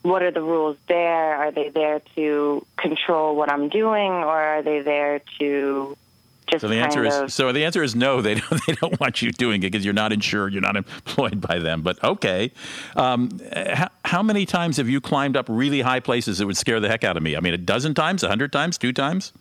what 0.01 0.23
are 0.23 0.32
the 0.32 0.41
rules 0.41 0.75
there? 0.88 1.36
Are 1.36 1.51
they 1.51 1.69
there 1.69 2.01
to 2.15 2.65
control 2.77 3.36
what 3.36 3.51
I'm 3.51 3.69
doing, 3.69 4.12
or 4.12 4.41
are 4.41 4.63
they 4.63 4.82
there 4.82 5.21
to 5.38 5.95
just 6.49 6.62
so 6.62 6.67
the 6.67 6.77
answer 6.77 7.06
is 7.06 7.32
so 7.32 7.54
the 7.54 7.63
answer 7.63 7.84
is 7.84 7.95
no. 7.95 8.21
They 8.23 8.34
don't 8.34 8.65
they 8.65 8.73
don't 8.73 8.99
want 8.99 9.21
you 9.21 9.32
doing 9.32 9.62
it 9.62 9.69
because 9.69 9.86
you're 9.86 9.93
not 9.93 10.12
insured. 10.12 10.51
You're 10.51 10.63
not 10.63 10.75
employed 10.75 11.39
by 11.41 11.60
them. 11.60 11.84
But 11.84 12.04
okay, 12.04 12.51
um, 12.95 13.39
how, 13.56 13.89
how 14.04 14.23
many 14.23 14.47
times 14.47 14.77
have 14.77 14.89
you 14.89 14.99
climbed 14.99 15.38
up 15.38 15.45
really 15.47 15.82
high 15.82 15.99
places 15.99 16.39
that 16.39 16.47
would 16.47 16.58
scare 16.58 16.80
the 16.80 16.89
heck 16.89 17.04
out 17.04 17.17
of 17.17 17.21
me? 17.21 17.36
I 17.36 17.39
mean, 17.39 17.54
a 17.54 17.60
dozen 17.60 17.93
times, 17.93 18.23
a 18.23 18.30
hundred 18.30 18.51
times, 18.51 18.80
two 18.80 18.93
times. 18.93 19.32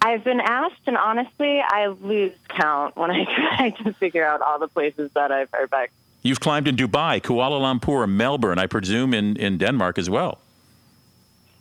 I've 0.00 0.24
been 0.24 0.40
asked, 0.40 0.82
and 0.86 0.96
honestly, 0.96 1.60
I 1.60 1.88
lose 1.88 2.32
count 2.48 2.96
when 2.96 3.10
I 3.10 3.24
try 3.56 3.70
to 3.70 3.92
figure 3.94 4.26
out 4.26 4.40
all 4.42 4.58
the 4.58 4.68
places 4.68 5.10
that 5.14 5.32
I've 5.32 5.50
back. 5.70 5.90
You've 6.22 6.40
climbed 6.40 6.68
in 6.68 6.76
Dubai, 6.76 7.20
Kuala 7.22 7.60
Lumpur, 7.60 8.08
Melbourne, 8.08 8.58
I 8.58 8.66
presume 8.66 9.14
in, 9.14 9.36
in 9.36 9.58
Denmark 9.58 9.98
as 9.98 10.10
well. 10.10 10.38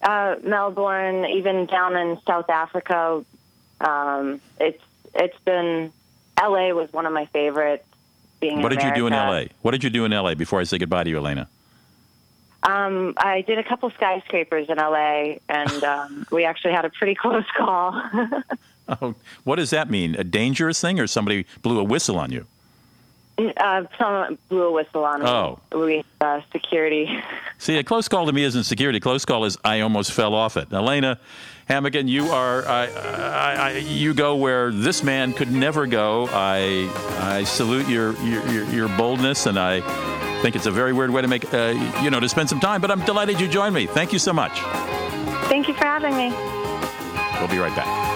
Uh, 0.02 0.36
Melbourne, 0.44 1.26
even 1.26 1.66
down 1.66 1.96
in 1.96 2.20
South 2.26 2.50
Africa. 2.50 3.24
Um, 3.82 4.42
it's 4.60 4.82
it's 5.14 5.38
been 5.40 5.92
L.A. 6.38 6.74
was 6.74 6.92
one 6.94 7.06
of 7.06 7.14
my 7.14 7.26
favorites. 7.26 7.84
Being 8.40 8.62
what 8.62 8.70
did 8.70 8.80
America. 8.80 9.00
you 9.00 9.04
do 9.04 9.08
in 9.08 9.14
L.A.? 9.14 9.50
What 9.64 9.72
did 9.72 9.84
you 9.84 9.90
do 9.90 10.06
in 10.06 10.14
L.A. 10.14 10.36
before 10.36 10.60
I 10.60 10.64
say 10.64 10.78
goodbye 10.78 11.04
to 11.04 11.10
you, 11.10 11.18
Elena? 11.18 11.50
Um, 12.68 13.14
I 13.18 13.42
did 13.42 13.58
a 13.58 13.64
couple 13.64 13.90
skyscrapers 13.92 14.70
in 14.70 14.78
LA, 14.78 15.36
and 15.48 15.84
um, 15.84 16.28
we 16.32 16.44
actually 16.44 16.74
had 16.74 16.86
a 16.86 16.90
pretty 16.90 17.16
close 17.16 17.46
call. 17.58 18.02
Oh, 18.90 19.16
what 19.44 19.58
does 19.58 19.72
that 19.72 19.90
mean? 19.90 20.16
A 20.16 20.24
dangerous 20.24 20.80
thing, 20.80 20.98
or 20.98 21.08
somebody 21.08 21.46
blew 21.62 21.78
a 21.78 21.84
whistle 21.84 22.18
on 22.18 22.32
you? 22.32 22.46
Uh, 23.38 23.84
someone 23.98 24.38
blew 24.48 24.64
a 24.64 24.72
whistle 24.72 25.04
on 25.04 25.20
me. 25.20 25.28
Oh. 25.28 25.60
We, 25.76 26.06
uh, 26.22 26.40
security. 26.54 27.22
See, 27.58 27.78
a 27.78 27.84
close 27.84 28.08
call 28.08 28.26
to 28.28 28.32
me 28.32 28.44
isn't 28.44 28.64
security. 28.64 29.02
Close 29.02 29.26
call 29.26 29.44
is 29.44 29.58
I 29.64 29.82
almost 29.82 30.14
fell 30.14 30.34
off 30.34 30.56
it. 30.56 30.72
Elena 30.72 31.20
Hamigan, 31.70 32.08
you 32.08 32.28
are 32.28 32.66
I, 32.66 32.88
I, 32.88 33.54
I, 33.54 33.72
you 33.78 34.14
go 34.14 34.36
where 34.38 34.72
this 34.72 35.04
man 35.04 35.34
could 35.34 35.52
never 35.52 35.86
go. 35.86 36.30
I 36.32 36.90
I 37.20 37.44
salute 37.44 37.90
your 37.90 38.14
your, 38.24 38.64
your 38.66 38.88
boldness, 38.98 39.48
and 39.48 39.60
I 39.60 39.82
think 40.42 40.56
it's 40.56 40.66
a 40.66 40.72
very 40.72 40.94
weird 40.94 41.12
way 41.12 41.22
to 41.22 41.28
make 41.28 41.54
uh, 41.54 41.74
you 42.02 42.10
know 42.10 42.22
to 42.22 42.30
spend 42.30 42.48
some 42.48 42.62
time. 42.62 42.80
But 42.80 42.90
I'm 42.90 43.04
delighted 43.04 43.42
you 43.42 43.50
joined 43.50 43.76
me. 43.76 43.86
Thank 43.86 44.14
you 44.14 44.20
so 44.20 44.32
much. 44.32 44.60
Thank 45.50 45.68
you 45.68 45.74
for 45.74 45.84
having 45.84 46.16
me. 46.16 46.30
We'll 47.40 47.50
be 47.50 47.58
right 47.58 47.76
back. 47.76 48.08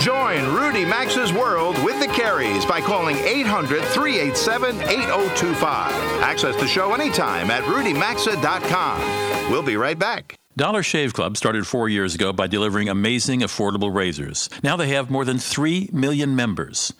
Join 0.00 0.44
Rudy 0.54 0.84
Maxa's 0.84 1.32
world 1.32 1.82
with 1.82 1.98
the 2.00 2.06
Careys 2.06 2.68
by 2.68 2.80
calling 2.80 3.16
800 3.16 3.82
387 3.84 4.80
8025. 4.82 5.92
Access 6.22 6.56
the 6.56 6.66
show 6.66 6.94
anytime 6.94 7.50
at 7.50 7.62
rudymaxa.com. 7.64 9.50
We'll 9.50 9.62
be 9.62 9.76
right 9.76 9.98
back. 9.98 10.38
Dollar 10.56 10.82
Shave 10.82 11.12
Club 11.12 11.36
started 11.36 11.66
four 11.66 11.86
years 11.86 12.14
ago 12.14 12.32
by 12.32 12.46
delivering 12.46 12.88
amazing, 12.88 13.40
affordable 13.40 13.94
razors. 13.94 14.48
Now 14.62 14.74
they 14.74 14.88
have 14.88 15.10
more 15.10 15.26
than 15.26 15.36
3 15.36 15.90
million 15.92 16.34
members. 16.34 16.94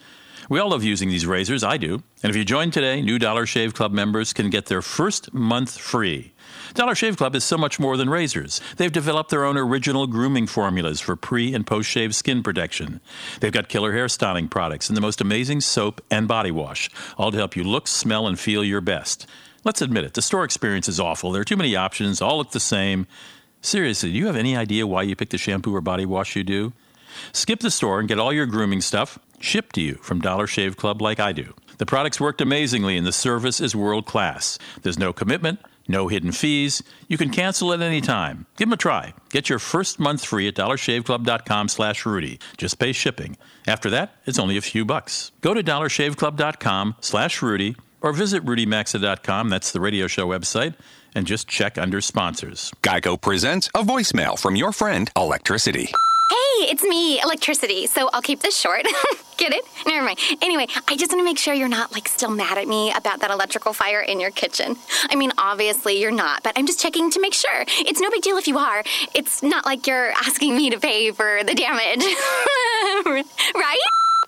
We 0.51 0.61
all 0.61 0.73
love 0.73 0.85
using 0.85 1.09
these 1.09 1.25
razors, 1.25 1.65
I 1.65 1.79
do. 1.79 2.03
And 2.23 2.29
if 2.29 2.37
you 2.37 2.45
join 2.45 2.71
today, 2.71 3.01
new 3.01 3.19
Dollar 3.19 3.47
Shave 3.47 3.73
Club 3.73 3.93
members 3.93 4.35
can 4.35 4.51
get 4.51 4.67
their 4.67 4.83
first 4.83 5.33
month 5.33 5.79
free. 5.79 6.35
Dollar 6.75 6.95
Shave 6.95 7.17
Club 7.17 7.35
is 7.35 7.45
so 7.45 7.57
much 7.57 7.81
more 7.81 7.97
than 7.97 8.11
razors. 8.11 8.61
They've 8.77 8.93
developed 8.93 9.31
their 9.31 9.47
own 9.47 9.57
original 9.57 10.07
grooming 10.07 10.49
formulas 10.49 11.01
for 11.01 11.17
pre 11.17 11.55
and 11.55 11.67
post 11.67 11.89
shave 11.89 12.15
skin 12.15 12.43
protection. 12.43 13.01
They've 13.41 13.51
got 13.51 13.71
killer 13.71 13.95
hair 13.95 14.11
styling 14.11 14.49
products 14.49 14.91
and 14.91 14.97
the 14.99 15.01
most 15.01 15.23
amazing 15.23 15.63
soap 15.63 16.03
and 16.11 16.29
body 16.29 16.51
wash, 16.51 16.91
all 17.17 17.33
to 17.33 17.39
help 17.39 17.57
you 17.57 17.65
look, 17.65 17.89
smell, 17.89 18.27
and 18.27 18.39
feel 18.39 18.63
your 18.63 18.83
best. 18.83 19.27
Let's 19.65 19.83
admit 19.83 20.05
it, 20.05 20.15
the 20.15 20.23
store 20.23 20.45
experience 20.45 20.89
is 20.89 21.01
awful. 21.01 21.33
There 21.33 21.41
are 21.41 21.45
too 21.45 21.57
many 21.57 21.75
options, 21.75 22.21
all 22.21 22.37
look 22.37 22.53
the 22.53 22.61
same. 22.61 23.07
Seriously, 23.61 24.13
do 24.13 24.19
you 24.19 24.27
have 24.27 24.37
any 24.37 24.57
idea 24.57 24.87
why 24.87 25.03
you 25.03 25.17
pick 25.17 25.31
the 25.31 25.39
shampoo 25.39 25.75
or 25.75 25.81
body 25.81 26.07
wash 26.07 26.37
you 26.37 26.45
do? 26.45 26.73
Skip 27.33 27.61
the 27.61 27.71
store 27.71 27.99
and 27.99 28.09
get 28.09 28.19
all 28.19 28.33
your 28.33 28.47
grooming 28.47 28.81
stuff 28.81 29.19
shipped 29.41 29.75
to 29.75 29.81
you 29.81 29.95
from 29.97 30.21
Dollar 30.21 30.47
Shave 30.47 30.77
Club 30.77 31.03
like 31.03 31.21
I 31.21 31.33
do. 31.33 31.55
The 31.79 31.87
products 31.87 32.21
worked 32.21 32.41
amazingly 32.41 32.97
and 32.97 33.07
the 33.07 33.13
service 33.13 33.61
is 33.61 33.75
world 33.77 34.07
class. 34.07 34.59
There's 34.83 34.99
no 34.99 35.13
commitment, 35.13 35.61
no 35.89 36.09
hidden 36.09 36.33
fees. 36.33 36.83
You 37.09 37.19
can 37.19 37.31
cancel 37.31 37.73
at 37.73 37.81
any 37.83 38.01
time. 38.01 38.47
Give 38.57 38.69
them 38.69 38.75
a 38.75 38.77
try. 38.79 39.13
Get 39.31 39.49
your 39.49 39.59
first 39.59 39.99
month 39.99 40.25
free 40.25 40.49
at 40.49 40.55
dollarshaveclub.com 40.55 41.69
slash 41.69 42.07
Rudy. 42.07 42.39
Just 42.57 42.79
pay 42.79 42.93
shipping. 42.93 43.37
After 43.67 43.91
that, 43.91 44.15
it's 44.27 44.39
only 44.39 44.57
a 44.57 44.63
few 44.63 44.85
bucks. 44.85 45.33
Go 45.41 45.53
to 45.55 45.63
dollarshaveclub.com 45.63 46.97
slash 47.01 47.43
Rudy 47.43 47.77
or 48.01 48.13
visit 48.13 48.45
rudymaxa.com. 48.45 49.49
That's 49.49 49.73
the 49.73 49.81
radio 49.81 50.07
show 50.07 50.27
website. 50.27 50.75
And 51.17 51.27
just 51.27 51.49
check 51.49 51.79
under 51.79 52.03
sponsors. 52.03 52.71
Geico 52.83 53.19
presents 53.19 53.69
a 53.69 53.83
voicemail 53.83 54.39
from 54.39 54.55
your 54.55 54.71
friend 54.71 55.11
Electricity. 55.17 55.87
Hey, 55.87 56.69
it's 56.71 56.83
me, 56.83 57.21
Electricity. 57.23 57.87
So 57.87 58.11
I'll 58.13 58.21
keep 58.21 58.41
this 58.41 58.55
short. 58.55 58.83
Get 59.39 59.55
it? 59.55 59.65
Never 59.87 60.05
mind. 60.05 60.19
Anyway, 60.43 60.67
I 60.89 60.95
just 60.97 61.11
want 61.11 61.21
to 61.21 61.25
make 61.25 61.39
sure 61.39 61.55
you're 61.55 61.69
not 61.69 61.91
like 61.91 62.07
still 62.07 62.31
mad 62.31 62.59
at 62.59 62.69
me 62.69 62.93
about 62.93 63.21
that 63.21 63.31
electrical 63.31 63.73
fire 63.73 64.01
in 64.01 64.21
your 64.21 64.31
kitchen. 64.31 64.77
I 65.09 65.17
mean, 65.17 65.33
obviously 65.39 65.99
you're 65.99 66.11
not, 66.11 66.43
but 66.43 66.53
I'm 66.57 66.67
just 66.67 66.81
checking 66.81 67.11
to 67.13 67.21
make 67.21 67.33
sure. 67.33 67.65
It's 67.67 68.01
no 68.01 68.11
big 68.11 68.21
deal 68.21 68.37
if 68.37 68.47
you 68.47 68.59
are. 68.59 68.85
It's 69.15 69.43
not 69.43 69.65
like 69.65 69.87
you're 69.87 70.11
asking 70.13 70.55
me 70.55 70.69
to 70.69 70.79
pay 70.79 71.13
for 71.13 71.43
the 71.45 71.55
damage. 71.55 72.05
right? 73.55 73.79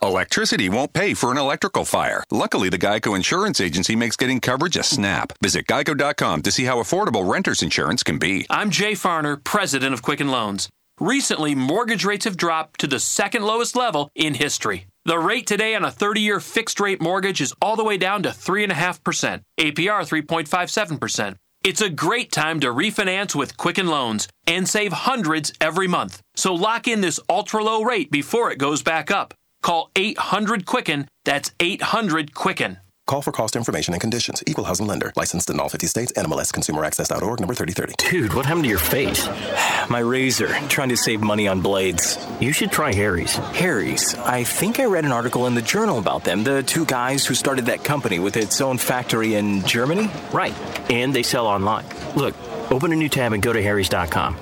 Electricity 0.03 0.69
won't 0.69 0.93
pay 0.93 1.15
for 1.15 1.33
an 1.33 1.39
electrical 1.39 1.85
fire. 1.85 2.23
Luckily, 2.31 2.69
the 2.69 2.79
Geico 2.79 3.17
Insurance 3.17 3.61
Agency 3.61 3.97
makes 3.97 4.17
getting 4.17 4.41
coverage 4.41 4.77
a 4.77 4.83
snap. 4.83 5.33
Visit 5.43 5.67
geico.com 5.67 6.43
to 6.43 6.53
see 6.53 6.65
how 6.65 6.79
affordable 6.79 7.31
renter's 7.31 7.63
insurance 7.63 8.03
can 8.03 8.19
be. 8.19 8.47
I'm 8.51 8.71
Jay 8.71 8.93
Farner, 8.93 9.43
president 9.43 9.95
of 9.95 10.03
Quicken 10.03 10.29
Loans. 10.29 10.69
Recently, 11.01 11.55
mortgage 11.55 12.05
rates 12.05 12.25
have 12.25 12.37
dropped 12.37 12.81
to 12.81 12.87
the 12.87 12.99
second 12.99 13.43
lowest 13.45 13.77
level 13.77 14.11
in 14.15 14.35
history. 14.35 14.87
The 15.05 15.19
rate 15.19 15.47
today 15.47 15.75
on 15.75 15.85
a 15.85 15.91
30 15.91 16.21
year 16.21 16.41
fixed 16.41 16.81
rate 16.81 17.01
mortgage 17.01 17.41
is 17.41 17.55
all 17.63 17.77
the 17.77 17.85
way 17.85 17.97
down 17.97 18.25
to 18.25 18.31
3.5%, 18.31 19.43
APR 19.59 20.25
3.57%. 20.25 21.37
It's 21.65 21.81
a 21.81 21.91
great 21.91 22.31
time 22.31 22.61
to 22.61 22.69
refinance 22.69 23.35
with 23.35 23.57
Quicken 23.57 23.89
Loans 23.89 24.29
and 24.47 24.69
save 24.69 24.93
hundreds 24.93 25.53
every 25.61 25.89
month. 25.89 26.21
So 26.37 26.55
lock 26.55 26.87
in 26.87 27.01
this 27.01 27.19
ultra 27.29 27.63
low 27.63 27.83
rate 27.83 28.11
before 28.11 28.51
it 28.51 28.59
goes 28.59 28.83
back 28.83 29.11
up. 29.11 29.35
Call 29.63 29.91
800 29.97 30.67
Quicken, 30.67 31.09
that's 31.25 31.53
800 31.61 32.35
Quicken. 32.35 32.79
Call 33.09 33.23
for 33.23 33.33
cost 33.33 33.57
information 33.57 33.95
and 33.95 34.01
conditions. 34.03 34.45
Equal 34.47 34.65
housing 34.65 34.87
lender. 34.87 35.15
Licensed 35.17 35.49
in 35.49 35.59
all 35.59 35.71
50 35.71 35.87
states. 35.87 36.13
NMLS 36.13 36.53
ConsumerAccess.org 36.53 37.41
number 37.41 37.55
3030. 37.55 38.11
Dude, 38.11 38.35
what 38.35 38.45
happened 38.45 38.65
to 38.65 38.69
your 38.69 38.79
face? 38.79 39.27
My 39.89 40.01
razor. 40.01 40.49
Trying 40.69 40.91
to 40.91 40.97
save 40.97 41.23
money 41.23 41.49
on 41.49 41.63
blades. 41.63 42.19
You 42.39 42.53
should 42.53 42.71
try 42.71 42.93
Harry's. 42.93 43.35
Harry's. 43.37 44.15
I 44.15 44.45
think 44.45 44.79
I 44.79 44.85
read 44.85 45.07
an 45.07 45.13
article 45.13 45.47
in 45.47 45.55
the 45.55 45.63
journal 45.63 45.99
about 45.99 46.25
them. 46.25 46.45
The 46.45 46.63
two 46.63 46.85
guys 46.85 47.25
who 47.25 47.35
started 47.35 47.65
that 47.67 47.83
company 47.83 48.19
with 48.19 48.37
its 48.37 48.61
own 48.61 48.77
factory 48.77 49.37
in 49.37 49.65
Germany? 49.65 50.11
Right. 50.31 50.53
And 50.91 51.15
they 51.15 51.23
sell 51.23 51.47
online. 51.47 51.87
Look, 52.15 52.35
open 52.71 52.93
a 52.93 52.97
new 52.97 53.09
tab 53.09 53.33
and 53.33 53.43
go 53.43 53.55
to 53.55 53.63
harrys.com. 53.63 54.37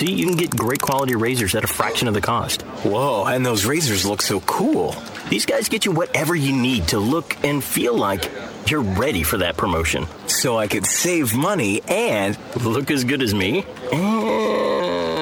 See, 0.00 0.14
you 0.14 0.24
can 0.24 0.36
get 0.36 0.56
great 0.56 0.80
quality 0.80 1.14
razors 1.14 1.54
at 1.54 1.62
a 1.62 1.66
fraction 1.66 2.08
of 2.08 2.14
the 2.14 2.22
cost. 2.22 2.62
Whoa, 2.62 3.26
and 3.26 3.44
those 3.44 3.66
razors 3.66 4.06
look 4.06 4.22
so 4.22 4.40
cool. 4.40 4.94
These 5.28 5.44
guys 5.44 5.68
get 5.68 5.84
you 5.84 5.92
whatever 5.92 6.34
you 6.34 6.56
need 6.56 6.88
to 6.88 6.98
look 6.98 7.36
and 7.44 7.62
feel 7.62 7.94
like 7.94 8.30
you're 8.66 8.80
ready 8.80 9.22
for 9.22 9.36
that 9.36 9.58
promotion. 9.58 10.06
So 10.26 10.56
I 10.56 10.68
could 10.68 10.86
save 10.86 11.36
money 11.36 11.82
and 11.86 12.38
look 12.64 12.90
as 12.90 13.04
good 13.04 13.20
as 13.20 13.34
me? 13.34 13.66
Uh... 13.92 15.19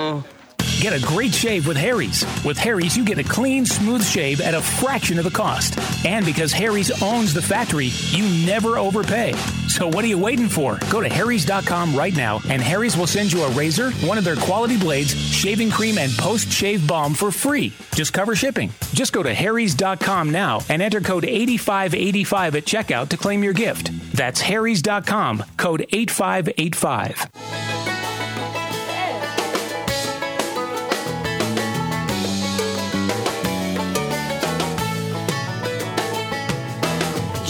Get 0.81 0.93
a 0.93 1.05
great 1.05 1.35
shave 1.35 1.67
with 1.67 1.77
Harry's. 1.77 2.25
With 2.45 2.57
Harry's, 2.57 2.97
you 2.97 3.05
get 3.05 3.19
a 3.19 3.25
clean, 3.25 3.67
smooth 3.67 4.05
shave 4.05 4.41
at 4.41 4.55
a 4.55 4.63
fraction 4.63 5.19
of 5.19 5.25
the 5.25 5.31
cost. 5.31 5.77
And 6.07 6.25
because 6.25 6.53
Harry's 6.53 7.03
owns 7.03 7.35
the 7.35 7.43
factory, 7.43 7.89
you 8.11 8.47
never 8.47 8.79
overpay. 8.79 9.33
So 9.67 9.89
what 9.89 10.05
are 10.05 10.09
you 10.09 10.19
waiting 10.19 10.47
for? 10.47 10.79
Go 10.89 11.01
to 11.01 11.09
harrys.com 11.09 11.97
right 11.97 12.17
now, 12.17 12.41
and 12.49 12.63
Harry's 12.63 12.97
will 12.97 13.09
send 13.09 13.33
you 13.33 13.43
a 13.43 13.51
razor, 13.51 13.91
one 14.07 14.19
of 14.19 14.25
their 14.25 14.37
quality 14.37 14.79
blades, 14.79 15.17
shaving 15.17 15.71
cream, 15.71 15.99
and 15.99 16.13
post-shave 16.13 16.87
balm 16.87 17.13
for 17.13 17.33
free. 17.33 17.73
Just 17.95 18.13
cover 18.13 18.37
shipping. 18.37 18.71
Just 18.93 19.13
go 19.13 19.25
to 19.25 19.35
harrys.com 19.35 20.31
now 20.31 20.61
and 20.69 20.81
enter 20.81 21.01
code 21.01 21.25
8585 21.25 22.55
at 22.55 22.65
checkout 22.65 23.09
to 23.09 23.17
claim 23.17 23.43
your 23.43 23.53
gift. 23.53 23.91
That's 24.13 24.41
harrys.com, 24.41 25.43
code 25.57 25.87
8585. 25.91 27.68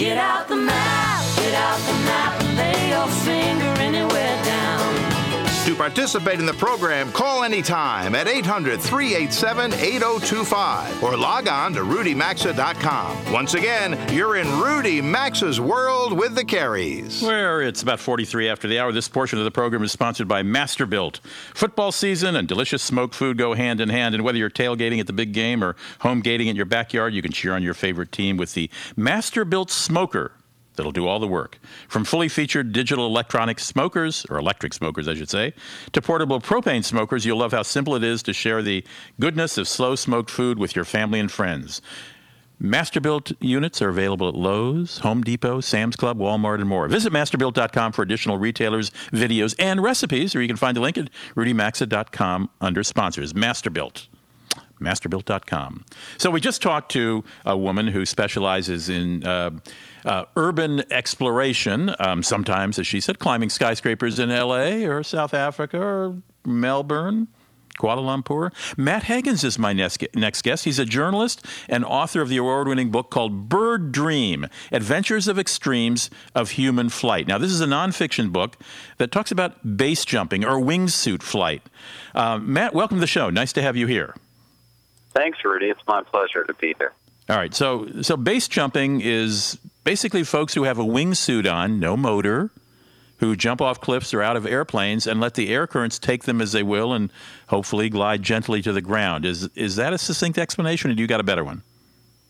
Get 0.09 0.17
out 0.17 0.38
participate 5.89 6.39
in 6.39 6.45
the 6.45 6.53
program, 6.53 7.11
call 7.13 7.45
anytime 7.45 8.15
at 8.15 8.29
800 8.29 8.79
387 8.79 9.73
8025 9.73 11.03
or 11.03 11.17
log 11.17 11.49
on 11.49 11.73
to 11.73 11.81
rudymaxa.com. 11.81 13.33
Once 13.33 13.55
again, 13.55 13.99
you're 14.13 14.37
in 14.37 14.47
Rudy 14.61 15.01
Maxa's 15.01 15.59
world 15.59 16.13
with 16.13 16.35
the 16.35 16.45
Careys. 16.45 17.23
Where 17.23 17.63
it's 17.63 17.83
about 17.83 18.01
43 18.01 18.51
after 18.51 18.69
the 18.69 18.79
hour. 18.79 18.93
This 18.93 19.09
portion 19.09 19.39
of 19.39 19.47
the 19.47 19.51
program 19.51 19.83
is 19.83 19.91
sponsored 19.91 20.29
by 20.29 20.43
Masterbuilt. 20.43 21.21
Football 21.55 21.91
season 21.91 22.37
and 22.37 22.47
delicious 22.47 22.83
smoked 22.83 23.15
food 23.15 23.39
go 23.39 23.55
hand 23.55 23.81
in 23.81 23.89
hand. 23.89 24.15
And 24.15 24.23
whether 24.23 24.37
you're 24.37 24.51
tailgating 24.51 25.01
at 25.01 25.07
the 25.07 25.15
big 25.15 25.33
game 25.33 25.65
or 25.65 25.75
home 26.01 26.21
gating 26.21 26.49
in 26.49 26.57
your 26.57 26.67
backyard, 26.67 27.15
you 27.15 27.23
can 27.23 27.33
cheer 27.33 27.55
on 27.55 27.63
your 27.63 27.73
favorite 27.73 28.13
team 28.13 28.37
with 28.37 28.53
the 28.53 28.69
Masterbuilt 28.95 29.71
Smoker 29.71 30.33
that'll 30.79 30.93
do 30.93 31.07
all 31.07 31.19
the 31.19 31.29
work. 31.29 31.59
From 31.89 32.05
fully 32.05 32.29
featured 32.29 32.73
digital 32.73 33.07
electronic 33.07 33.61
smokers, 33.61 34.25
or 34.31 34.39
electric 34.39 34.73
smokers, 34.73 35.07
I 35.07 35.15
should 35.15 35.29
say, 35.29 35.53
to 35.93 36.01
portable 36.01 36.41
propane 36.41 36.83
smokers, 36.83 37.27
you'll 37.27 37.39
love 37.39 37.53
how 37.53 37.63
simple 37.63 37.95
it 37.95 38.03
is 38.03 38.23
to 38.23 38.33
share 38.33 38.63
the 38.63 38.83
goodness 39.21 39.59
of 39.59 39.69
slow 39.69 39.95
smoked 39.95 40.31
food 40.31 40.59
with 40.59 40.75
your 40.75 40.87
family 40.87 41.21
and 41.21 41.31
friends. 41.31 41.83
Masterbuilt 42.61 43.37
units 43.41 43.81
are 43.83 43.89
available 43.89 44.29
at 44.29 44.35
Lowe's, 44.35 44.99
Home 44.99 45.23
Depot, 45.23 45.61
Sam's 45.61 45.95
Club, 45.95 46.19
Walmart, 46.19 46.57
and 46.57 46.69
more. 46.69 46.89
Visit 46.89 47.13
masterbuilt.com 47.13 47.93
for 47.93 48.03
additional 48.03 48.39
retailers, 48.39 48.91
videos, 49.13 49.55
and 49.61 49.81
recipes, 49.81 50.35
or 50.35 50.41
you 50.41 50.49
can 50.49 50.57
find 50.57 50.77
a 50.77 50.81
link 50.81 50.99
at 50.99 51.09
rudymaxa.com 51.37 52.51
under 52.61 52.83
sponsors. 52.83 53.33
Masterbuilt 53.33 54.09
masterbuilt.com. 54.81 55.85
So 56.19 56.31
we 56.31 56.41
just 56.41 56.63
talked 56.63 56.93
to 56.93 57.25
a 57.45 57.57
woman 57.57 57.89
who 57.89 58.07
specializes 58.07 58.89
in 58.89 59.25
uh, 59.25 59.51
uh, 60.05 60.25
urban 60.37 60.85
exploration, 60.91 61.95
um, 61.99 62.23
sometimes, 62.23 62.79
as 62.79 62.87
she 62.87 63.01
said, 63.01 63.19
climbing 63.19 63.51
skyscrapers 63.51 64.19
in 64.19 64.31
LA 64.31 64.87
or 64.87 65.03
South 65.03 65.35
Africa 65.35 65.81
or 65.81 66.17
Melbourne. 66.45 67.29
Kuala 67.79 68.03
Lumpur. 68.03 68.53
Matt 68.77 69.05
Higgins 69.05 69.45
is 69.45 69.59
my 69.59 69.73
next, 69.73 70.05
next 70.15 70.43
guest. 70.43 70.65
He's 70.65 70.79
a 70.79 70.85
journalist 70.85 71.47
and 71.69 71.85
author 71.85 72.21
of 72.21 72.29
the 72.29 72.37
award 72.37 72.69
winning 72.69 72.91
book 72.91 73.11
called 73.11 73.49
Bird 73.49 73.93
Dream 73.93 74.47
Adventures 74.73 75.29
of 75.29 75.39
Extremes 75.39 76.11
of 76.35 76.51
Human 76.53 76.89
Flight. 76.89 77.27
Now, 77.29 77.39
this 77.39 77.53
is 77.53 77.61
a 77.61 77.67
nonfiction 77.67 78.33
book 78.33 78.57
that 78.99 79.13
talks 79.13 79.31
about 79.31 79.77
base 79.77 80.05
jumping 80.05 80.45
or 80.45 80.61
wingsuit 80.61 81.23
flight. 81.23 81.63
Uh, 82.15 82.39
Matt, 82.39 82.75
welcome 82.75 82.97
to 82.97 83.01
the 83.01 83.07
show. 83.07 83.31
Nice 83.31 83.53
to 83.53 83.63
have 83.63 83.77
you 83.77 83.87
here. 83.87 84.15
Thanks, 85.15 85.39
Rudy. 85.45 85.67
It's 85.67 85.81
my 85.87 86.03
pleasure 86.03 86.45
to 86.45 86.55
be 86.55 86.75
here. 86.79 86.93
All 87.29 87.37
right. 87.37 87.55
So, 87.55 87.89
so 88.03 88.17
base 88.17 88.49
jumping 88.49 89.01
is 89.01 89.59
basically 89.89 90.23
folks 90.23 90.53
who 90.53 90.65
have 90.65 90.79
a 90.79 90.85
wingsuit 90.85 91.51
on, 91.51 91.81
no 91.81 91.97
motor, 91.97 92.51
who 93.21 93.35
jump 93.35 93.63
off 93.63 93.81
cliffs 93.81 94.13
or 94.13 94.21
out 94.21 94.37
of 94.37 94.45
airplanes 94.45 95.07
and 95.07 95.19
let 95.19 95.33
the 95.33 95.49
air 95.49 95.67
currents 95.67 95.99
take 95.99 96.25
them 96.25 96.43
as 96.43 96.53
they 96.53 96.63
will 96.63 96.93
and 96.93 97.11
hopefully 97.47 97.89
glide 97.89 98.23
gently 98.23 98.61
to 98.61 98.71
the 98.71 98.83
ground. 98.83 99.25
Is 99.25 99.49
is 99.55 99.77
that 99.77 99.95
a 99.95 99.99
succinct 99.99 100.37
explanation, 100.37 100.91
or 100.91 100.95
do 100.95 101.01
you 101.01 101.09
got 101.09 101.21
a 101.21 101.25
better 101.25 101.43
one? 101.43 101.63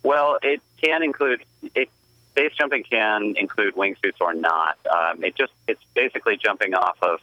Well, 0.04 0.38
it 0.40 0.62
can 0.80 1.02
include 1.02 1.42
it. 1.74 1.88
Base 2.34 2.52
jumping 2.56 2.84
can 2.84 3.34
include 3.36 3.74
wingsuits 3.74 4.20
or 4.20 4.34
not. 4.34 4.78
Um, 4.88 5.24
it 5.24 5.34
just 5.34 5.52
it's 5.66 5.82
basically 5.94 6.36
jumping 6.36 6.74
off 6.74 6.98
of 7.02 7.18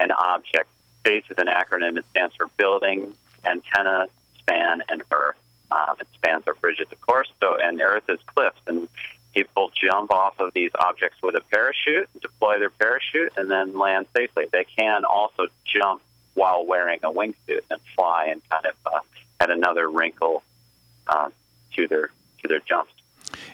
an 0.00 0.10
object. 0.10 0.68
Base 1.04 1.22
is 1.30 1.38
an 1.38 1.46
acronym. 1.46 1.96
It 1.96 2.04
stands 2.10 2.34
for 2.34 2.48
building, 2.56 3.14
antenna, 3.44 4.08
span, 4.40 4.82
and 4.88 5.04
earth. 5.12 5.36
Um, 5.70 5.94
it 6.00 6.08
spans 6.14 6.48
are 6.48 6.54
bridges, 6.54 6.88
of 6.90 7.00
course. 7.00 7.30
So 7.38 7.56
and 7.62 7.80
earth 7.80 8.08
is 8.08 8.18
cliffs, 8.26 8.60
and 8.66 8.88
people 9.34 9.70
jump 9.74 10.10
off 10.10 10.38
of 10.40 10.52
these 10.54 10.70
objects 10.78 11.18
with 11.22 11.34
a 11.34 11.40
parachute, 11.40 12.08
deploy 12.20 12.58
their 12.58 12.70
parachute, 12.70 13.32
and 13.36 13.50
then 13.50 13.78
land 13.78 14.06
safely. 14.16 14.46
They 14.52 14.64
can 14.64 15.04
also 15.04 15.46
jump 15.64 16.02
while 16.34 16.64
wearing 16.64 17.00
a 17.02 17.10
wingsuit 17.10 17.62
and 17.70 17.80
fly 17.94 18.26
and 18.26 18.42
kind 18.48 18.66
of 18.66 18.74
uh, 18.86 19.00
add 19.40 19.50
another 19.50 19.90
wrinkle 19.90 20.42
uh, 21.06 21.30
to 21.74 21.88
their 21.88 22.10
to 22.42 22.48
their 22.48 22.60
jumps. 22.60 22.92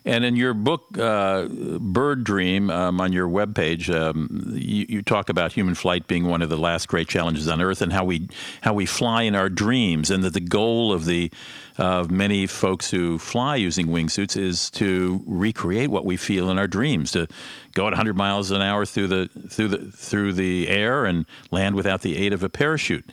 And 0.05 0.25
in 0.25 0.37
your 0.37 0.55
book, 0.55 0.99
uh, 0.99 1.47
Bird 1.49 2.25
Dream, 2.25 2.71
um, 2.71 3.01
on 3.01 3.13
your 3.13 3.27
webpage, 3.27 3.93
um, 3.93 4.53
you, 4.55 4.87
you, 4.89 5.03
talk 5.03 5.31
about 5.31 5.53
human 5.53 5.75
flight 5.75 6.07
being 6.07 6.27
one 6.27 6.43
of 6.43 6.51
the 6.51 6.59
last 6.59 6.89
great 6.89 7.09
challenges 7.09 7.49
on 7.49 7.61
Earth, 7.61 7.81
and 7.81 7.93
how 7.93 8.05
we 8.05 8.29
how 8.61 8.75
we 8.75 8.87
fly 8.87 9.23
in 9.23 9.35
our 9.35 9.49
dreams, 9.49 10.11
and 10.11 10.23
that 10.23 10.35
the 10.35 10.41
goal 10.41 10.93
of 10.93 11.07
the 11.07 11.31
of 11.77 12.11
many 12.11 12.47
folks 12.47 12.91
who 12.91 13.19
fly 13.19 13.57
using 13.57 13.89
wingsuits 13.89 14.37
is 14.37 14.71
to 14.71 15.23
recreate 15.27 15.91
what 15.91 16.05
we 16.05 16.17
feel 16.17 16.51
in 16.51 16.59
our 16.59 16.69
dreams, 16.69 17.11
to 17.13 17.27
go 17.73 17.83
at 17.83 17.91
100 17.91 18.17
miles 18.17 18.51
an 18.51 18.63
hour 18.63 18.87
through 18.87 19.09
the 19.09 19.29
through 19.49 19.69
the 19.69 19.79
through 19.91 20.33
the 20.33 20.69
air 20.69 21.05
and 21.05 21.27
land 21.51 21.75
without 21.75 22.03
the 22.03 22.17
aid 22.17 22.33
of 22.33 22.43
a 22.43 22.49
parachute. 22.49 23.09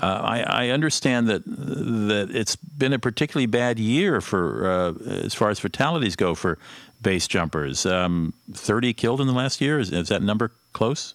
Uh, 0.00 0.06
I, 0.22 0.40
I, 0.40 0.68
understand 0.68 1.26
that 1.26 1.42
that 1.44 2.28
it's 2.32 2.54
been 2.54 2.92
a 2.92 3.00
particularly 3.00 3.46
bad 3.46 3.80
year 3.80 4.20
for 4.20 4.70
uh, 4.70 4.92
as 5.08 5.34
far 5.34 5.50
as 5.50 5.58
fatalities 5.58 6.14
go 6.14 6.36
for 6.36 6.56
base 7.02 7.26
jumpers. 7.26 7.84
Um, 7.84 8.32
Thirty 8.52 8.92
killed 8.92 9.20
in 9.20 9.26
the 9.26 9.32
last 9.32 9.60
year. 9.60 9.80
Is, 9.80 9.90
is, 9.90 10.08
that 10.08 10.22
number 10.22 10.52
close? 10.72 11.14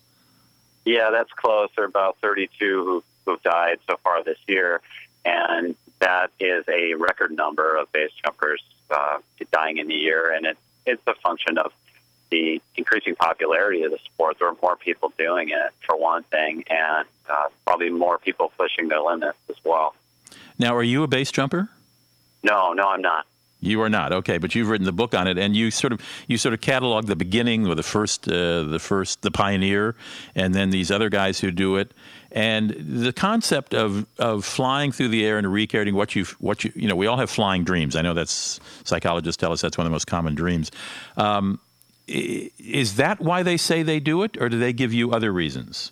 Yeah, 0.84 1.12
that's 1.12 1.32
close. 1.32 1.70
There 1.76 1.86
are 1.86 1.88
about 1.88 2.18
32 2.22 2.84
who, 2.84 3.04
who've 3.26 3.42
died 3.42 3.80
so 3.90 3.96
far 4.04 4.22
this 4.22 4.40
year, 4.48 4.82
and 5.24 5.76
that 6.04 6.32
is 6.40 6.66
a 6.68 6.96
record 6.96 7.32
number 7.32 7.78
of 7.78 7.90
base 7.94 8.12
jumpers 8.24 8.62
uh, 8.90 9.20
dying 9.52 9.78
in 9.78 9.88
the 9.88 9.96
year, 9.96 10.34
and 10.34 10.46
it, 10.46 10.58
it's 10.86 11.02
a 11.08 11.16
function 11.16 11.58
of 11.58 11.72
the 12.30 12.62
increasing 12.76 13.16
popularity 13.16 13.84
of 13.84 13.92
the 13.92 14.00
sport. 14.00 14.38
There 14.38 14.50
are 14.50 14.58
more 14.62 14.76
people 14.76 15.14
doing 15.18 15.50
it, 15.50 15.72
for 15.86 15.96
one 15.96 16.24
thing, 16.24 16.66
and 16.70 17.08
uh, 17.30 17.48
probably 17.66 17.90
more 17.90 18.18
people 18.18 18.52
pushing 18.58 18.90
their 18.90 19.02
limits 19.02 19.38
as 19.50 19.56
well. 19.64 19.96
Now, 20.60 20.76
are 20.76 20.84
you 20.84 21.04
a 21.04 21.08
base 21.08 21.32
jumper? 21.32 21.70
No, 22.44 22.74
no, 22.74 22.90
I'm 22.90 23.02
not. 23.02 23.26
You 23.66 23.82
are 23.82 23.90
not 23.90 24.12
okay, 24.12 24.38
but 24.38 24.56
you've 24.56 24.70
written 24.70 24.86
the 24.86 24.92
book 24.92 25.14
on 25.14 25.28
it, 25.28 25.38
and 25.38 25.56
you 25.56 25.72
sort 25.72 25.94
of 25.94 26.02
you 26.28 26.38
sort 26.38 26.54
of 26.54 26.62
catalog 26.62 27.06
the 27.06 27.16
beginning 27.16 27.68
or 27.68 27.76
the 27.76 27.84
first 27.84 28.28
uh, 28.28 28.64
the 28.64 28.80
first 28.80 29.22
the 29.22 29.32
pioneer, 29.32 29.96
and 30.36 30.54
then 30.54 30.70
these 30.70 30.92
other 30.92 31.10
guys 31.10 31.40
who 31.40 31.52
do 31.52 31.78
it, 31.78 31.94
and 32.32 32.72
the 32.72 33.14
concept 33.14 33.74
of 33.74 34.06
of 34.20 34.44
flying 34.44 34.92
through 34.92 35.10
the 35.10 35.26
air 35.26 35.38
and 35.38 35.52
recreating 35.52 35.96
what 35.96 36.16
you 36.16 36.26
what 36.40 36.64
you 36.64 36.72
you 36.76 36.88
know 36.88 36.96
we 36.96 37.08
all 37.08 37.18
have 37.18 37.30
flying 37.30 37.64
dreams. 37.64 37.96
I 37.96 38.02
know 38.02 38.14
that's 38.14 38.60
psychologists 38.84 39.40
tell 39.40 39.52
us 39.52 39.62
that's 39.62 39.78
one 39.78 39.86
of 39.86 39.92
the 39.92 39.96
most 39.96 40.08
common 40.08 40.36
dreams. 40.36 40.72
Um, 41.18 41.60
is 42.08 42.98
that 42.98 43.22
why 43.22 43.44
they 43.44 43.58
say 43.58 43.82
they 43.82 44.00
do 44.00 44.24
it, 44.24 44.38
or 44.42 44.50
do 44.50 44.60
they 44.60 44.74
give 44.74 44.94
you 44.94 45.12
other 45.12 45.32
reasons? 45.32 45.92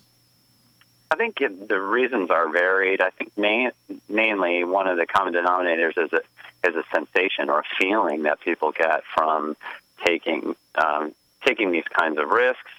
I 1.12 1.14
think 1.14 1.42
the 1.68 1.78
reasons 1.78 2.30
are 2.30 2.48
varied. 2.50 3.02
I 3.02 3.10
think 3.10 3.36
main, 3.36 3.70
mainly 4.08 4.64
one 4.64 4.88
of 4.88 4.96
the 4.96 5.04
common 5.04 5.34
denominators 5.34 5.98
is 5.98 6.10
a 6.10 6.22
is 6.64 6.74
a 6.74 6.84
sensation 6.92 7.50
or 7.50 7.60
a 7.60 7.64
feeling 7.78 8.22
that 8.24 8.40
people 8.40 8.72
get 8.72 9.02
from 9.14 9.56
taking 10.04 10.54
um, 10.74 11.14
taking 11.44 11.72
these 11.72 11.84
kinds 11.84 12.18
of 12.18 12.28
risks 12.28 12.70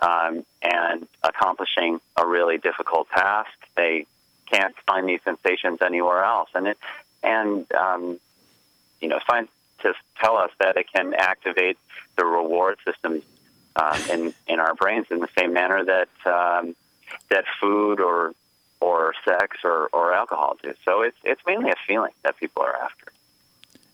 um, 0.00 0.44
and 0.62 1.06
accomplishing 1.22 2.00
a 2.16 2.26
really 2.26 2.58
difficult 2.58 3.08
task. 3.10 3.50
They 3.76 4.06
can't 4.50 4.74
find 4.86 5.08
these 5.08 5.20
sensations 5.24 5.78
anywhere 5.82 6.24
else, 6.24 6.50
and 6.54 6.68
it 6.68 6.78
and 7.22 7.70
um, 7.72 8.18
you 9.00 9.08
know 9.08 9.20
scientists 9.28 10.02
tell 10.20 10.36
us 10.36 10.50
that 10.60 10.76
it 10.76 10.86
can 10.92 11.14
activate 11.14 11.78
the 12.16 12.24
reward 12.24 12.78
systems 12.84 13.22
um, 13.76 14.00
in 14.10 14.34
in 14.46 14.60
our 14.60 14.74
brains 14.74 15.06
in 15.10 15.20
the 15.20 15.28
same 15.36 15.52
manner 15.52 15.84
that 15.84 16.08
um, 16.26 16.74
that 17.30 17.44
food 17.60 18.00
or 18.00 18.34
or 18.80 19.14
sex 19.24 19.58
or, 19.64 19.88
or 19.92 20.12
alcohol 20.12 20.56
do. 20.62 20.74
So 20.84 21.02
it's 21.02 21.16
it's 21.24 21.40
mainly 21.46 21.70
a 21.70 21.76
feeling 21.86 22.12
that 22.22 22.38
people 22.38 22.62
are 22.62 22.76
after. 22.76 23.12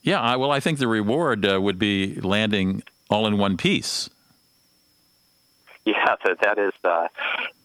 Yeah, 0.03 0.21
I, 0.21 0.37
well, 0.37 0.51
I 0.51 0.61
think 0.61 0.79
the 0.79 0.89
reward 0.89 1.47
uh, 1.47 1.61
would 1.61 1.79
be 1.79 2.21
landing 2.21 2.83
all 3.09 3.27
in 3.27 3.39
one 3.39 3.57
piece. 3.57 4.11
Yeah, 5.85 6.17
that, 6.25 6.41
that 6.41 6.59
is 6.59 6.73
uh, 6.85 7.09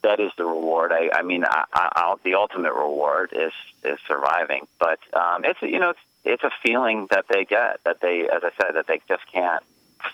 that 0.03 0.19
is 0.19 0.31
the 0.37 0.45
reward. 0.45 0.91
I, 0.91 1.09
I 1.13 1.21
mean, 1.21 1.43
I, 1.45 1.65
I, 1.73 2.15
the 2.23 2.33
ultimate 2.33 2.73
reward 2.73 3.31
is 3.33 3.51
is 3.83 3.99
surviving, 4.07 4.67
but 4.79 4.99
um, 5.13 5.45
it's 5.45 5.61
you 5.61 5.79
know 5.79 5.91
it's, 5.91 5.99
it's 6.23 6.43
a 6.43 6.51
feeling 6.63 7.07
that 7.11 7.25
they 7.29 7.45
get 7.45 7.83
that 7.83 8.01
they, 8.01 8.21
as 8.21 8.43
I 8.43 8.51
said, 8.59 8.75
that 8.75 8.87
they 8.87 9.01
just 9.07 9.23
can't 9.31 9.63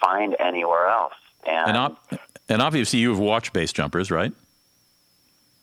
find 0.01 0.35
anywhere 0.39 0.87
else. 0.87 1.13
And 1.47 1.77
and, 1.77 2.19
and 2.49 2.61
obviously, 2.61 2.99
you've 2.99 3.19
watched 3.19 3.53
base 3.53 3.71
jumpers, 3.71 4.11
right? 4.11 4.33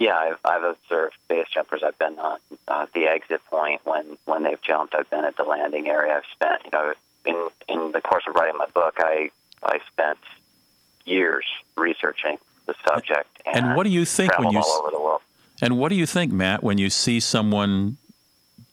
Yeah, 0.01 0.17
I've, 0.17 0.39
I've 0.47 0.65
observed 0.65 1.15
base 1.29 1.47
jumpers. 1.53 1.83
I've 1.85 1.99
been 1.99 2.19
on 2.19 2.39
uh, 2.67 2.87
the 2.95 3.07
exit 3.07 3.45
point 3.45 3.83
when 3.85 4.17
when 4.25 4.43
they've 4.43 4.61
jumped. 4.63 4.95
I've 4.95 5.11
been 5.11 5.27
at 5.27 5.37
the 5.37 5.45
landing 5.45 5.89
area. 5.89 6.17
I've 6.17 6.25
spent, 6.33 6.63
you 6.65 6.71
know, 6.73 6.95
in 7.27 7.49
in 7.69 7.93
the 7.93 8.01
course 8.01 8.25
of 8.27 8.35
writing 8.35 8.57
my 8.57 8.67
book, 8.75 8.95
I 8.99 9.31
I 9.63 9.79
spent 9.93 10.19
years 11.05 11.45
researching 11.77 12.39
the 12.65 12.75
subject. 12.89 13.29
And, 13.45 13.67
and 13.67 13.77
what 13.77 13.85
do 13.85 13.91
you 13.91 14.07
think 14.07 14.37
when 14.39 14.53
you 14.53 14.61
all 14.61 14.83
over 14.83 14.91
the 14.91 15.01
world? 15.01 15.21
And 15.61 15.77
what 15.79 15.91
do 15.91 15.97
you 15.97 16.07
think, 16.07 16.33
Matt, 16.33 16.63
when 16.63 16.79
you 16.79 16.89
see 16.89 17.21
someone 17.21 17.99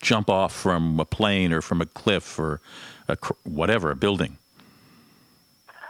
jump 0.02 0.30
off 0.30 0.54
from 0.54 0.98
a 1.00 1.06
plane 1.06 1.52
or 1.52 1.62
from 1.62 1.82
a 1.82 1.86
cliff 1.86 2.40
or 2.40 2.62
a, 3.10 3.18
whatever, 3.44 3.92
a 3.92 3.96
building? 3.96 4.38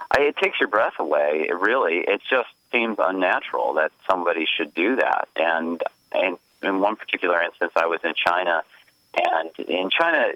I, 0.10 0.22
it 0.22 0.38
takes 0.38 0.60
your 0.60 0.70
breath 0.70 0.96
away. 0.98 1.46
It 1.48 1.56
really, 1.56 1.98
it's 2.08 2.24
just 2.28 2.50
seems 2.78 2.97
unnatural 2.99 3.73
that 3.73 3.91
somebody 4.09 4.45
should 4.45 4.73
do 4.73 4.97
that. 4.97 5.28
And, 5.36 5.82
and 6.11 6.38
in 6.61 6.80
one 6.80 6.95
particular 6.95 7.41
instance, 7.41 7.71
I 7.75 7.88
was 7.88 7.99
in 8.03 8.13
China, 8.13 8.63
and 9.15 9.49
in 9.67 9.89
China, 9.89 10.34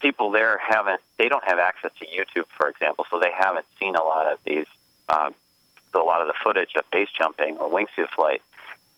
people 0.00 0.30
there 0.30 0.58
haven't, 0.58 1.00
they 1.16 1.28
don't 1.28 1.44
have 1.44 1.58
access 1.58 1.92
to 2.00 2.06
YouTube, 2.06 2.46
for 2.56 2.68
example, 2.68 3.06
so 3.10 3.20
they 3.20 3.32
haven't 3.32 3.66
seen 3.78 3.94
a 3.94 4.02
lot 4.02 4.32
of 4.32 4.38
these, 4.44 4.66
uh, 5.08 5.30
a 5.94 5.98
lot 5.98 6.20
of 6.20 6.26
the 6.26 6.34
footage 6.42 6.72
of 6.76 6.84
base 6.90 7.08
jumping 7.16 7.56
or 7.58 7.70
wingsuit 7.70 8.08
flight. 8.14 8.42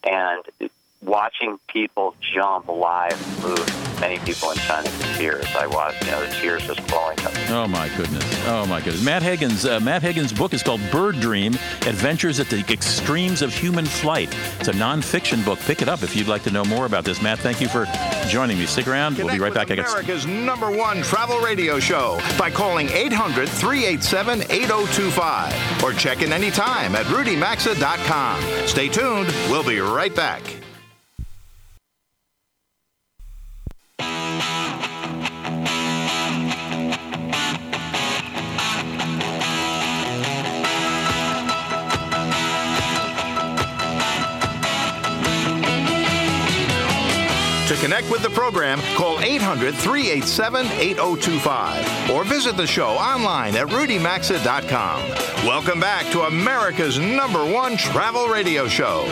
And 0.05 0.43
watching 1.03 1.59
people 1.69 2.17
jump 2.21 2.69
live 2.69 3.43
move 3.43 3.88
many 4.01 4.19
people 4.19 4.51
in 4.51 4.59
China 4.59 4.89
in 4.89 5.17
tears. 5.17 5.47
I 5.57 5.67
was, 5.67 5.95
you 6.01 6.11
know, 6.11 6.25
the 6.25 6.33
tears 6.33 6.67
just 6.67 6.81
flowing. 6.83 7.17
Oh 7.51 7.67
my 7.67 7.89
goodness! 7.97 8.25
Oh 8.47 8.67
my 8.67 8.81
goodness! 8.81 9.03
Matt 9.03 9.23
Higgins. 9.23 9.65
Uh, 9.65 9.81
Matt 9.81 10.03
Higgins' 10.03 10.33
book 10.33 10.53
is 10.55 10.63
called 10.63 10.81
Bird 10.91 11.21
Dream: 11.21 11.55
Adventures 11.87 12.41
at 12.41 12.49
the 12.49 12.61
Extremes 12.73 13.43
of 13.43 13.53
Human 13.55 13.87
Flight. 13.87 14.35
It's 14.59 14.69
a 14.69 14.73
nonfiction 14.73 15.45
book. 15.45 15.59
Pick 15.61 15.83
it 15.83 15.89
up 15.89 16.03
if 16.03 16.15
you'd 16.15 16.29
like 16.29 16.43
to 16.45 16.51
know 16.51 16.65
more 16.65 16.87
about 16.87 17.05
this. 17.05 17.21
Matt, 17.23 17.39
thank 17.39 17.61
you 17.61 17.69
for 17.69 17.87
joining 18.29 18.59
me. 18.59 18.67
Stick 18.67 18.87
around. 18.89 19.17
Connect 19.17 19.27
we'll 19.27 19.37
be 19.37 19.41
right 19.41 19.55
back. 19.55 19.71
America's 19.71 20.27
number 20.27 20.71
one 20.71 21.03
travel 21.03 21.39
radio 21.41 21.79
show 21.81 22.21
by 22.39 22.51
calling 22.51 22.89
800-387-8025 22.89 25.83
or 25.83 25.93
check 25.93 26.23
in 26.23 26.33
anytime 26.33 26.95
at 26.95 27.05
rudymaxa.com. 27.07 28.41
Stay 28.67 28.89
tuned. 28.89 29.29
We'll 29.51 29.65
be 29.65 29.81
right 29.81 30.15
back. 30.15 30.58
Connect 47.89 48.11
with 48.11 48.21
the 48.21 48.29
program, 48.29 48.83
call 48.99 49.19
800 49.19 49.75
387 49.75 50.67
8025 50.67 52.11
or 52.11 52.23
visit 52.23 52.55
the 52.55 52.67
show 52.67 52.91
online 52.91 53.57
at 53.57 53.69
rudymaxa.com. 53.69 55.09
Welcome 55.47 55.81
back 55.81 56.05
to 56.13 56.25
America's 56.25 56.99
number 56.99 57.51
one 57.51 57.79
travel 57.79 58.29
radio 58.29 58.69
show. 58.69 59.05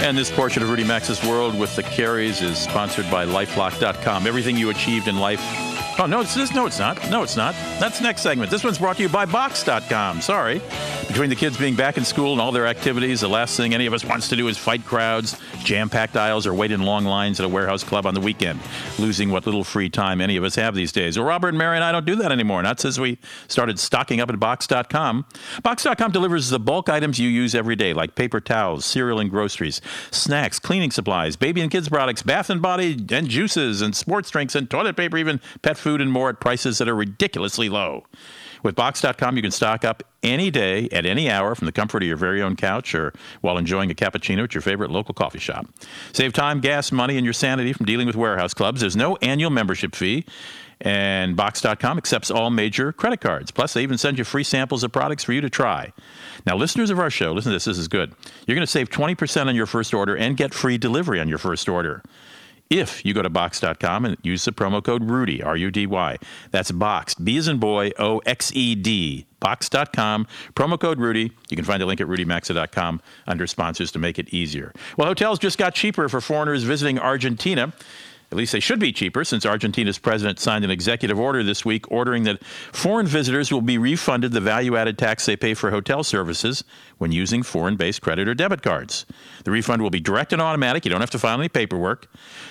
And 0.00 0.18
this 0.18 0.32
portion 0.32 0.64
of 0.64 0.68
Rudy 0.68 0.82
Maxa's 0.82 1.24
World 1.24 1.56
with 1.56 1.76
the 1.76 1.84
Careys 1.84 2.42
is 2.42 2.58
sponsored 2.58 3.08
by 3.08 3.24
lifelock.com. 3.24 4.26
Everything 4.26 4.56
you 4.56 4.70
achieved 4.70 5.06
in 5.06 5.20
life. 5.20 5.40
Oh, 6.00 6.06
no, 6.06 6.20
it's. 6.20 6.34
No, 6.52 6.66
it's 6.66 6.80
not. 6.80 7.10
No, 7.10 7.22
it's 7.22 7.36
not. 7.36 7.54
That's 7.78 8.00
next 8.00 8.22
segment. 8.22 8.50
This 8.50 8.64
one's 8.64 8.78
brought 8.78 8.96
to 8.96 9.02
you 9.02 9.08
by 9.08 9.26
Boxed.com. 9.26 10.22
Sorry. 10.22 10.60
Between 11.18 11.30
the 11.30 11.34
kids 11.34 11.58
being 11.58 11.74
back 11.74 11.98
in 11.98 12.04
school 12.04 12.30
and 12.30 12.40
all 12.40 12.52
their 12.52 12.68
activities, 12.68 13.22
the 13.22 13.28
last 13.28 13.56
thing 13.56 13.74
any 13.74 13.86
of 13.86 13.92
us 13.92 14.04
wants 14.04 14.28
to 14.28 14.36
do 14.36 14.46
is 14.46 14.56
fight 14.56 14.84
crowds, 14.84 15.36
jam 15.64 15.90
packed 15.90 16.16
aisles, 16.16 16.46
or 16.46 16.54
wait 16.54 16.70
in 16.70 16.84
long 16.84 17.04
lines 17.04 17.40
at 17.40 17.44
a 17.44 17.48
warehouse 17.48 17.82
club 17.82 18.06
on 18.06 18.14
the 18.14 18.20
weekend, 18.20 18.60
losing 19.00 19.32
what 19.32 19.44
little 19.44 19.64
free 19.64 19.90
time 19.90 20.20
any 20.20 20.36
of 20.36 20.44
us 20.44 20.54
have 20.54 20.76
these 20.76 20.92
days. 20.92 21.18
Well, 21.18 21.26
Robert 21.26 21.48
and 21.48 21.58
Mary 21.58 21.74
and 21.74 21.82
I 21.82 21.90
don't 21.90 22.06
do 22.06 22.14
that 22.14 22.30
anymore, 22.30 22.62
not 22.62 22.78
since 22.78 23.00
we 23.00 23.18
started 23.48 23.80
stocking 23.80 24.20
up 24.20 24.30
at 24.30 24.38
Boxed.com. 24.38 25.26
Boxed.com 25.60 26.12
delivers 26.12 26.50
the 26.50 26.60
bulk 26.60 26.88
items 26.88 27.18
you 27.18 27.28
use 27.28 27.52
every 27.52 27.74
day, 27.74 27.92
like 27.92 28.14
paper 28.14 28.38
towels, 28.38 28.84
cereal 28.84 29.18
and 29.18 29.28
groceries, 29.28 29.80
snacks, 30.12 30.60
cleaning 30.60 30.92
supplies, 30.92 31.34
baby 31.34 31.60
and 31.60 31.72
kids 31.72 31.88
products, 31.88 32.22
bath 32.22 32.48
and 32.48 32.62
body, 32.62 32.92
and 33.10 33.26
juices, 33.28 33.82
and 33.82 33.96
sports 33.96 34.30
drinks, 34.30 34.54
and 34.54 34.70
toilet 34.70 34.96
paper, 34.96 35.16
even 35.16 35.40
pet 35.62 35.78
food, 35.78 36.00
and 36.00 36.12
more 36.12 36.30
at 36.30 36.38
prices 36.38 36.78
that 36.78 36.88
are 36.88 36.94
ridiculously 36.94 37.68
low. 37.68 38.04
With 38.62 38.74
Boxed.com, 38.74 39.36
you 39.36 39.42
can 39.42 39.50
stock 39.50 39.84
up 39.84 40.02
any 40.22 40.50
day 40.50 40.88
at 40.90 41.06
any 41.06 41.30
hour 41.30 41.54
from 41.54 41.66
the 41.66 41.72
comfort 41.72 42.02
of 42.02 42.08
your 42.08 42.16
very 42.16 42.42
own 42.42 42.56
couch 42.56 42.94
or 42.94 43.12
while 43.40 43.56
enjoying 43.56 43.90
a 43.90 43.94
cappuccino 43.94 44.44
at 44.44 44.54
your 44.54 44.62
favorite 44.62 44.90
local 44.90 45.14
coffee 45.14 45.38
shop. 45.38 45.66
Save 46.12 46.32
time, 46.32 46.60
gas, 46.60 46.90
money, 46.90 47.16
and 47.16 47.24
your 47.24 47.32
sanity 47.32 47.72
from 47.72 47.86
dealing 47.86 48.06
with 48.06 48.16
warehouse 48.16 48.54
clubs. 48.54 48.80
There's 48.80 48.96
no 48.96 49.16
annual 49.16 49.50
membership 49.50 49.94
fee. 49.94 50.24
And 50.80 51.36
Boxed.com 51.36 51.98
accepts 51.98 52.30
all 52.30 52.50
major 52.50 52.92
credit 52.92 53.20
cards. 53.20 53.50
Plus, 53.50 53.72
they 53.72 53.82
even 53.82 53.98
send 53.98 54.16
you 54.16 54.22
free 54.22 54.44
samples 54.44 54.84
of 54.84 54.92
products 54.92 55.24
for 55.24 55.32
you 55.32 55.40
to 55.40 55.50
try. 55.50 55.92
Now, 56.46 56.56
listeners 56.56 56.90
of 56.90 57.00
our 57.00 57.10
show, 57.10 57.32
listen 57.32 57.50
to 57.50 57.56
this, 57.56 57.64
this 57.64 57.78
is 57.78 57.88
good. 57.88 58.14
You're 58.46 58.54
going 58.54 58.66
to 58.66 58.70
save 58.70 58.88
20% 58.88 59.46
on 59.46 59.56
your 59.56 59.66
first 59.66 59.92
order 59.92 60.16
and 60.16 60.36
get 60.36 60.54
free 60.54 60.78
delivery 60.78 61.20
on 61.20 61.28
your 61.28 61.38
first 61.38 61.68
order 61.68 62.02
if 62.70 63.04
you 63.04 63.14
go 63.14 63.22
to 63.22 63.30
boxed.com 63.30 64.04
and 64.04 64.16
use 64.22 64.44
the 64.44 64.52
promo 64.52 64.82
code 64.82 65.04
Rudy, 65.04 65.42
R 65.42 65.56
U 65.56 65.70
D 65.70 65.86
Y. 65.86 66.18
That's 66.50 66.70
boxed, 66.70 67.24
B 67.24 67.36
as 67.36 67.48
in 67.48 67.58
boy, 67.58 67.92
O 67.98 68.18
X 68.20 68.52
E 68.54 68.74
D. 68.74 69.26
Boxed.com, 69.40 70.26
promo 70.54 70.80
code 70.80 70.98
Rudy. 70.98 71.32
You 71.48 71.56
can 71.56 71.64
find 71.64 71.80
the 71.80 71.86
link 71.86 72.00
at 72.00 72.08
rudymaxa.com 72.08 73.00
under 73.26 73.46
sponsors 73.46 73.92
to 73.92 73.98
make 73.98 74.18
it 74.18 74.34
easier. 74.34 74.72
Well, 74.96 75.06
hotels 75.06 75.38
just 75.38 75.58
got 75.58 75.74
cheaper 75.74 76.08
for 76.08 76.20
foreigners 76.20 76.64
visiting 76.64 76.98
Argentina. 76.98 77.72
At 78.30 78.36
least 78.36 78.52
they 78.52 78.60
should 78.60 78.78
be 78.78 78.92
cheaper 78.92 79.24
since 79.24 79.46
Argentina's 79.46 79.98
president 79.98 80.38
signed 80.38 80.62
an 80.64 80.70
executive 80.70 81.18
order 81.18 81.42
this 81.42 81.64
week 81.64 81.90
ordering 81.90 82.24
that 82.24 82.44
foreign 82.44 83.06
visitors 83.06 83.50
will 83.50 83.62
be 83.62 83.78
refunded 83.78 84.32
the 84.32 84.40
value 84.40 84.76
added 84.76 84.98
tax 84.98 85.24
they 85.24 85.36
pay 85.36 85.54
for 85.54 85.70
hotel 85.70 86.04
services 86.04 86.62
when 86.98 87.10
using 87.10 87.42
foreign 87.42 87.76
based 87.76 88.02
credit 88.02 88.28
or 88.28 88.34
debit 88.34 88.60
cards. 88.60 89.06
The 89.44 89.50
refund 89.50 89.80
will 89.80 89.90
be 89.90 90.00
direct 90.00 90.34
and 90.34 90.42
automatic. 90.42 90.84
You 90.84 90.90
don't 90.90 91.00
have 91.00 91.10
to 91.10 91.18
file 91.18 91.38
any 91.38 91.48
paperwork. 91.48 92.06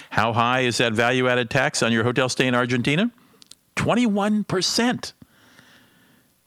How 0.09 0.33
high 0.33 0.61
is 0.61 0.77
that 0.77 0.93
value 0.93 1.27
added 1.27 1.51
tax 1.51 1.83
on 1.83 1.91
your 1.91 2.03
hotel 2.03 2.27
stay 2.27 2.47
in 2.47 2.55
Argentina? 2.55 3.11
21%. 3.75 5.13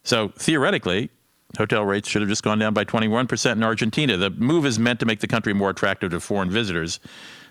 So 0.03 0.29
theoretically, 0.37 1.11
hotel 1.57 1.85
rates 1.85 2.09
should 2.09 2.23
have 2.23 2.29
just 2.29 2.43
gone 2.43 2.59
down 2.59 2.75
by 2.75 2.85
21% 2.85 3.53
in 3.53 3.63
Argentina. 3.63 4.17
The 4.17 4.31
move 4.31 4.67
is 4.67 4.79
meant 4.79 4.99
to 5.01 5.07
make 5.07 5.21
the 5.21 5.29
country 5.29 5.53
more 5.53 5.71
attractive 5.71 6.11
to 6.11 6.21
foreign 6.21 6.51
visitors, 6.51 6.99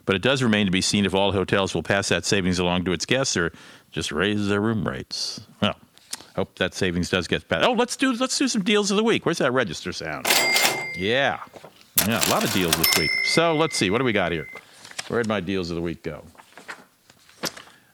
but 0.10 0.16
it 0.16 0.24
does 0.24 0.42
remain 0.42 0.66
to 0.66 0.72
be 0.72 0.82
seen 0.82 1.06
if 1.06 1.14
all 1.14 1.32
hotels 1.32 1.76
will 1.76 1.84
pass 1.84 2.10
that 2.10 2.26
savings 2.26 2.58
along 2.58 2.84
to 2.84 2.92
its 2.92 3.06
guests 3.06 3.38
or 3.38 3.54
just 3.92 4.12
raise 4.12 4.48
their 4.48 4.60
room 4.60 4.88
rates. 4.88 5.40
Well, 5.62 5.76
hope 6.36 6.58
that 6.58 6.74
savings 6.74 7.12
does 7.12 7.28
get 7.28 7.48
passed. 7.48 7.64
Oh, 7.64 7.74
let's 7.74 7.96
do 7.96 8.14
let's 8.14 8.36
do 8.36 8.48
some 8.48 8.64
deals 8.64 8.90
of 8.90 8.98
the 8.98 9.04
week. 9.04 9.28
Where's 9.28 9.38
that 9.38 9.54
register 9.54 9.94
sound? 9.94 10.26
Yeah. 10.98 11.38
Yeah, 12.08 12.28
a 12.28 12.32
lot 12.32 12.44
of 12.44 12.52
deals 12.54 12.76
this 12.76 12.98
week. 12.98 13.12
So 13.26 13.56
let's 13.56 13.78
see. 13.78 13.92
What 13.92 14.00
do 14.00 14.04
we 14.04 14.12
got 14.12 14.32
here? 14.32 14.48
Where'd 15.10 15.28
my 15.28 15.42
deals 15.42 15.70
of 15.70 15.76
the 15.76 15.82
week 15.84 16.02
go? 16.02 16.24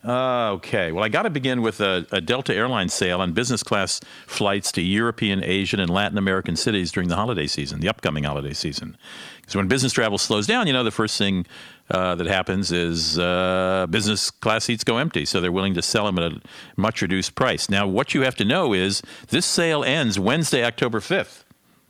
Uh, 0.05 0.51
okay. 0.51 0.91
Well, 0.91 1.03
I 1.03 1.09
got 1.09 1.23
to 1.23 1.31
begin 1.31 1.63
with 1.63 1.81
a, 1.81 2.05
a, 2.11 2.21
Delta 2.21 2.53
Airlines 2.53 2.93
sale 2.93 3.21
on 3.21 3.33
business 3.33 3.63
class 3.63 3.99
flights 4.27 4.71
to 4.73 4.81
European, 4.83 5.43
Asian, 5.43 5.79
and 5.79 5.89
Latin 5.89 6.19
American 6.19 6.55
cities 6.55 6.91
during 6.91 7.09
the 7.09 7.15
holiday 7.15 7.47
season, 7.47 7.79
the 7.79 7.89
upcoming 7.89 8.23
holiday 8.23 8.53
season. 8.53 8.97
Because 9.41 9.55
when 9.55 9.67
business 9.67 9.93
travel 9.93 10.19
slows 10.19 10.45
down, 10.45 10.67
you 10.67 10.73
know, 10.73 10.83
the 10.83 10.91
first 10.91 11.17
thing 11.17 11.47
uh, 11.89 12.13
that 12.15 12.27
happens 12.27 12.71
is 12.71 13.17
uh, 13.17 13.87
business 13.89 14.29
class 14.29 14.65
seats 14.65 14.83
go 14.83 14.97
empty. 14.97 15.25
So 15.25 15.41
they're 15.41 15.51
willing 15.51 15.73
to 15.73 15.81
sell 15.81 16.05
them 16.05 16.19
at 16.19 16.31
a 16.31 16.41
much 16.77 17.01
reduced 17.01 17.33
price. 17.33 17.67
Now, 17.67 17.87
what 17.87 18.13
you 18.13 18.21
have 18.21 18.35
to 18.35 18.45
know 18.45 18.73
is 18.73 19.01
this 19.29 19.45
sale 19.45 19.83
ends 19.83 20.19
Wednesday, 20.19 20.63
October 20.63 20.99
5th. 20.99 21.45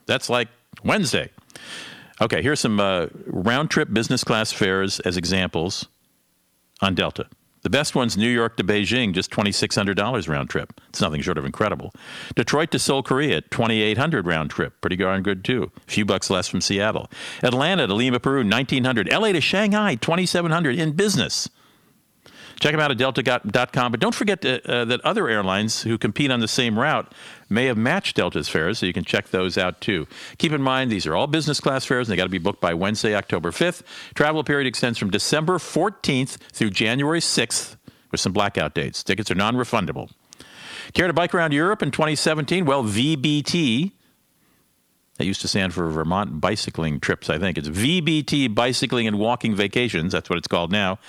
That's 0.06 0.30
like 0.30 0.48
Wednesday. 0.86 1.32
Okay, 2.22 2.42
here's 2.42 2.62
some 2.62 2.80
uh, 2.80 3.08
round 3.26 3.72
trip 3.72 3.92
business 3.92 4.24
class 4.24 4.54
fares 4.54 5.02
as 5.02 5.18
examples 5.18 5.90
on 6.82 6.96
Delta. 6.96 7.28
The 7.66 7.72
best 7.72 7.96
one's 7.96 8.16
New 8.16 8.30
York 8.30 8.58
to 8.58 8.64
Beijing, 8.64 9.12
just 9.12 9.32
$2,600 9.32 10.30
round 10.30 10.52
trip. 10.52 10.80
It's 10.90 11.02
nothing 11.02 11.22
short 11.22 11.40
of 11.40 11.46
incredible. 11.46 11.96
Detroit 12.36 12.70
to 12.70 12.78
Seoul, 12.78 13.02
Korea, 13.02 13.42
2800 13.42 14.28
round 14.28 14.52
trip. 14.52 14.80
Pretty 14.82 14.98
darn 14.98 15.24
good, 15.24 15.44
too. 15.44 15.72
A 15.76 15.92
few 15.92 16.06
bucks 16.06 16.30
less 16.30 16.48
from 16.48 16.62
Seattle. 16.62 17.10
Atlanta 17.42 17.88
to 17.88 17.94
Lima, 17.96 18.20
Peru, 18.20 18.44
1900 18.48 19.10
LA 19.12 19.32
to 19.32 19.42
Shanghai, 19.42 19.96
2700 19.96 20.78
in 20.78 20.92
business. 20.92 21.50
Check 22.60 22.72
them 22.72 22.80
out 22.80 22.92
at 22.92 22.98
delta.com. 22.98 23.92
But 23.92 24.00
don't 24.00 24.16
forget 24.16 24.42
to, 24.42 24.72
uh, 24.72 24.86
that 24.86 25.02
other 25.02 25.28
airlines 25.28 25.82
who 25.82 25.98
compete 25.98 26.32
on 26.32 26.40
the 26.40 26.48
same 26.48 26.80
route 26.80 27.12
may 27.50 27.66
have 27.66 27.78
matched 27.78 28.16
Delta's 28.16 28.48
fares, 28.48 28.80
so 28.80 28.86
you 28.86 28.94
can 28.94 29.04
check 29.04 29.30
those 29.30 29.58
out 29.58 29.82
too. 29.82 30.08
Keep 30.38 30.54
in 30.54 30.62
mind, 30.62 30.92
these 30.92 31.06
are 31.06 31.16
all 31.16 31.28
business 31.28 31.60
class 31.60 31.86
fares, 31.86 32.08
and 32.08 32.14
they 32.14 32.18
got 32.18 32.24
to 32.24 32.30
be 32.30 32.38
booked 32.38 32.62
by 32.62 32.74
Wednesday, 32.74 33.16
October 33.16 33.52
5th. 33.52 33.84
Travel 34.14 34.44
period 34.44 34.68
extends 34.68 34.98
from 34.98 35.10
December 35.10 35.58
14th 35.58 36.38
through 36.52 36.72
January 36.72 37.20
6th 37.20 37.76
with 38.12 38.22
some 38.22 38.32
blackout 38.34 38.74
dates. 38.74 39.04
Tickets 39.04 39.30
are 39.30 39.36
non 39.36 39.56
refundable. 39.56 40.10
Care 40.94 41.08
to 41.08 41.14
bike 41.14 41.34
around 41.34 41.52
Europe 41.52 41.82
in 41.82 41.92
2017? 41.92 42.66
Well, 42.66 42.84
VBT 42.84 43.92
that 45.18 45.26
used 45.26 45.42
to 45.42 45.48
stand 45.48 45.74
for 45.74 45.90
Vermont 45.90 46.42
Bicycling 46.42 47.00
Trips, 47.00 47.30
I 47.30 47.38
think. 47.40 47.58
It's 47.58 47.70
VBT 47.70 48.54
Bicycling 48.54 49.08
and 49.08 49.18
Walking 49.18 49.56
Vacations, 49.56 50.12
that's 50.12 50.30
what 50.30 50.38
it's 50.38 50.48
called 50.48 50.72
now, 50.72 51.00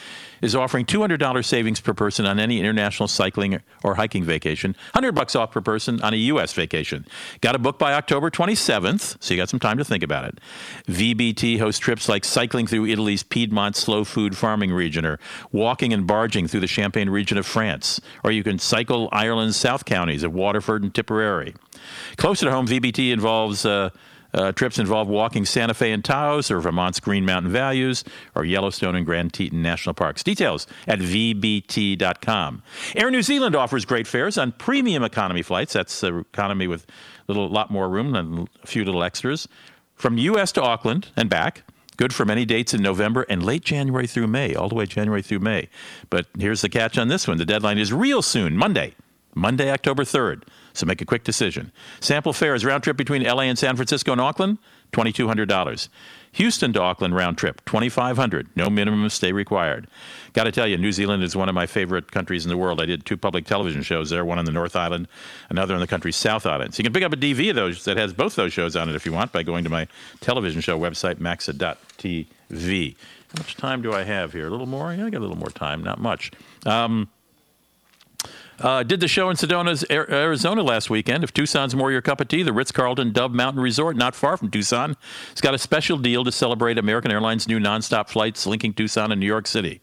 is 0.43 0.55
offering 0.55 0.84
$200 0.84 1.45
savings 1.45 1.80
per 1.80 1.95
person 1.95 2.26
on 2.26 2.39
any 2.39 2.61
international 2.61 3.09
cycling 3.09 3.61
or 3.82 3.95
hiking 3.95 4.24
vacation, 4.24 4.72
100 4.93 5.12
bucks 5.12 5.34
off 5.34 5.53
per 5.53 5.61
person 5.61 6.01
on 6.03 6.12
a 6.12 6.16
U.S. 6.16 6.53
vacation. 6.53 7.07
Got 7.41 7.53
to 7.53 7.59
book 7.59 7.78
by 7.78 7.95
October 7.95 8.30
27th, 8.30 9.16
so 9.20 9.34
you 9.34 9.41
got 9.41 9.49
some 9.49 9.61
time 9.61 9.78
to 9.78 9.84
think 9.84 10.03
about 10.03 10.24
it. 10.24 10.39
VBT 10.87 11.59
hosts 11.59 11.78
trips 11.78 12.09
like 12.09 12.24
cycling 12.24 12.66
through 12.66 12.87
Italy's 12.87 13.22
Piedmont 13.22 13.76
slow 13.76 14.05
food 14.05 14.37
farming 14.37 14.72
region 14.72 15.05
or 15.05 15.18
walking 15.53 15.93
and 15.93 16.07
barging 16.07 16.49
through 16.49 16.61
the 16.61 16.66
Champagne 16.66 17.09
region 17.09 17.39
of 17.39 17.47
France, 17.47 18.01
or 18.24 18.30
you 18.30 18.43
can 18.43 18.59
cycle 18.59 19.09
Ireland's 19.12 19.57
South 19.57 19.84
counties 19.84 20.22
of 20.22 20.32
Waterford 20.32 20.82
and 20.82 20.95
Tipperary. 20.95 21.55
Closer 22.16 22.47
to 22.47 22.53
home, 22.53 22.66
VBT 22.66 23.12
involves 23.12 23.64
uh, 23.64 23.91
uh, 24.34 24.52
trips 24.52 24.78
involve 24.78 25.08
walking 25.08 25.44
Santa 25.44 25.74
Fe 25.74 25.92
and 25.92 26.04
Taos 26.04 26.50
or 26.50 26.60
Vermont's 26.60 27.00
Green 27.00 27.24
Mountain 27.24 27.52
Values 27.52 28.04
or 28.34 28.44
Yellowstone 28.44 28.94
and 28.94 29.06
Grand 29.06 29.32
Teton 29.32 29.62
National 29.62 29.94
Parks. 29.94 30.22
Details 30.22 30.66
at 30.86 30.98
vbt.com. 30.98 32.62
Air 32.94 33.10
New 33.10 33.22
Zealand 33.22 33.56
offers 33.56 33.84
great 33.84 34.06
fares 34.06 34.38
on 34.38 34.52
premium 34.52 35.02
economy 35.02 35.42
flights. 35.42 35.72
That's 35.72 36.02
economy 36.02 36.66
with 36.66 36.86
a 37.28 37.32
little 37.32 37.48
lot 37.48 37.70
more 37.70 37.88
room 37.88 38.14
and 38.14 38.48
a 38.62 38.66
few 38.66 38.84
little 38.84 39.02
extras. 39.02 39.48
From 39.94 40.18
U.S. 40.18 40.52
to 40.52 40.62
Auckland 40.62 41.08
and 41.16 41.30
back. 41.30 41.62
Good 41.96 42.12
for 42.12 42.26
many 42.26 42.44
dates 42.44 42.74
in 42.74 42.82
November 42.82 43.24
and 43.30 43.42
late 43.42 43.64
January 43.64 44.06
through 44.06 44.26
May, 44.26 44.54
all 44.54 44.68
the 44.68 44.74
way 44.74 44.84
January 44.84 45.22
through 45.22 45.38
May. 45.38 45.70
But 46.10 46.26
here's 46.38 46.60
the 46.60 46.68
catch 46.68 46.98
on 46.98 47.08
this 47.08 47.26
one 47.26 47.38
the 47.38 47.46
deadline 47.46 47.78
is 47.78 47.90
real 47.90 48.20
soon, 48.20 48.54
Monday, 48.54 48.94
Monday, 49.34 49.70
October 49.70 50.04
3rd. 50.04 50.42
So 50.76 50.86
make 50.86 51.00
a 51.00 51.06
quick 51.06 51.24
decision. 51.24 51.72
Sample 52.00 52.32
fares 52.32 52.64
round 52.64 52.82
trip 52.82 52.96
between 52.96 53.22
LA 53.22 53.42
and 53.42 53.58
San 53.58 53.76
Francisco 53.76 54.12
and 54.12 54.20
Auckland, 54.20 54.58
$2,200. 54.92 55.88
Houston 56.32 56.72
to 56.74 56.82
Auckland 56.82 57.14
round 57.14 57.38
trip, 57.38 57.64
2500 57.64 58.48
No 58.56 58.68
minimum 58.68 59.08
stay 59.08 59.32
required. 59.32 59.86
Got 60.34 60.44
to 60.44 60.52
tell 60.52 60.66
you, 60.66 60.76
New 60.76 60.92
Zealand 60.92 61.22
is 61.22 61.34
one 61.34 61.48
of 61.48 61.54
my 61.54 61.64
favorite 61.64 62.12
countries 62.12 62.44
in 62.44 62.50
the 62.50 62.58
world. 62.58 62.80
I 62.80 62.84
did 62.84 63.06
two 63.06 63.16
public 63.16 63.46
television 63.46 63.82
shows 63.82 64.10
there, 64.10 64.22
one 64.22 64.38
on 64.38 64.44
the 64.44 64.52
North 64.52 64.76
Island, 64.76 65.08
another 65.48 65.72
on 65.72 65.80
the 65.80 65.86
country's 65.86 66.16
South 66.16 66.44
Island. 66.44 66.74
So 66.74 66.80
you 66.80 66.84
can 66.84 66.92
pick 66.92 67.02
up 67.02 67.12
a 67.14 67.16
DV 67.16 67.48
of 67.50 67.56
those 67.56 67.84
that 67.86 67.96
has 67.96 68.12
both 68.12 68.36
those 68.36 68.52
shows 68.52 68.76
on 68.76 68.90
it 68.90 68.94
if 68.94 69.06
you 69.06 69.12
want 69.12 69.32
by 69.32 69.42
going 69.42 69.64
to 69.64 69.70
my 69.70 69.88
television 70.20 70.60
show 70.60 70.78
website, 70.78 71.20
maxa.tv. 71.20 72.96
How 73.34 73.42
much 73.42 73.56
time 73.56 73.80
do 73.80 73.94
I 73.94 74.02
have 74.02 74.34
here? 74.34 74.46
A 74.46 74.50
little 74.50 74.66
more? 74.66 74.92
Yeah, 74.92 75.06
I 75.06 75.10
got 75.10 75.18
a 75.18 75.20
little 75.20 75.38
more 75.38 75.48
time. 75.48 75.82
Not 75.82 75.98
much. 75.98 76.32
Um, 76.66 77.08
Uh, 78.59 78.82
did 78.82 79.00
the 79.00 79.09
show 79.09 79.28
in 79.28 79.36
Sedona, 79.36 79.84
Arizona 79.90 80.62
last 80.62 80.88
weekend. 80.88 81.22
If 81.22 81.32
Tucson's 81.34 81.74
more 81.74 81.92
your 81.92 82.00
cup 82.00 82.20
of 82.20 82.28
tea, 82.28 82.42
the 82.42 82.52
Ritz 82.52 82.72
Carlton 82.72 83.12
Dove 83.12 83.32
Mountain 83.32 83.62
Resort, 83.62 83.96
not 83.96 84.14
far 84.14 84.36
from 84.36 84.50
Tucson, 84.50 84.96
has 85.30 85.40
got 85.40 85.54
a 85.54 85.59
special 85.59 85.98
deal 85.98 86.24
to 86.24 86.32
celebrate 86.32 86.78
American 86.78 87.11
Airlines' 87.11 87.46
new 87.46 87.59
nonstop 87.59 88.09
flights 88.09 88.46
linking 88.46 88.72
Tucson 88.72 89.12
and 89.12 89.20
New 89.20 89.26
York 89.26 89.46
City. 89.46 89.82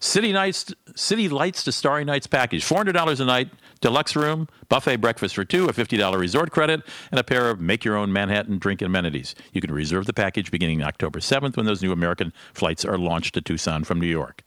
City 0.00 0.32
nights, 0.32 0.72
City 0.94 1.28
Lights 1.28 1.64
to 1.64 1.72
Starry 1.72 2.04
Nights 2.04 2.26
package, 2.26 2.64
$400 2.64 3.20
a 3.20 3.24
night, 3.24 3.50
deluxe 3.82 4.16
room, 4.16 4.48
buffet 4.70 4.96
breakfast 4.96 5.34
for 5.34 5.44
two, 5.44 5.66
a 5.66 5.72
$50 5.72 6.18
resort 6.18 6.50
credit, 6.50 6.82
and 7.10 7.20
a 7.20 7.24
pair 7.24 7.50
of 7.50 7.60
make 7.60 7.84
your 7.84 7.96
own 7.96 8.10
Manhattan 8.10 8.58
drink 8.58 8.80
amenities. 8.80 9.34
You 9.52 9.60
can 9.60 9.72
reserve 9.72 10.06
the 10.06 10.14
package 10.14 10.50
beginning 10.50 10.82
October 10.82 11.20
7th 11.20 11.56
when 11.56 11.66
those 11.66 11.82
new 11.82 11.92
American 11.92 12.32
flights 12.54 12.86
are 12.86 12.96
launched 12.96 13.34
to 13.34 13.42
Tucson 13.42 13.84
from 13.84 14.00
New 14.00 14.06
York. 14.06 14.42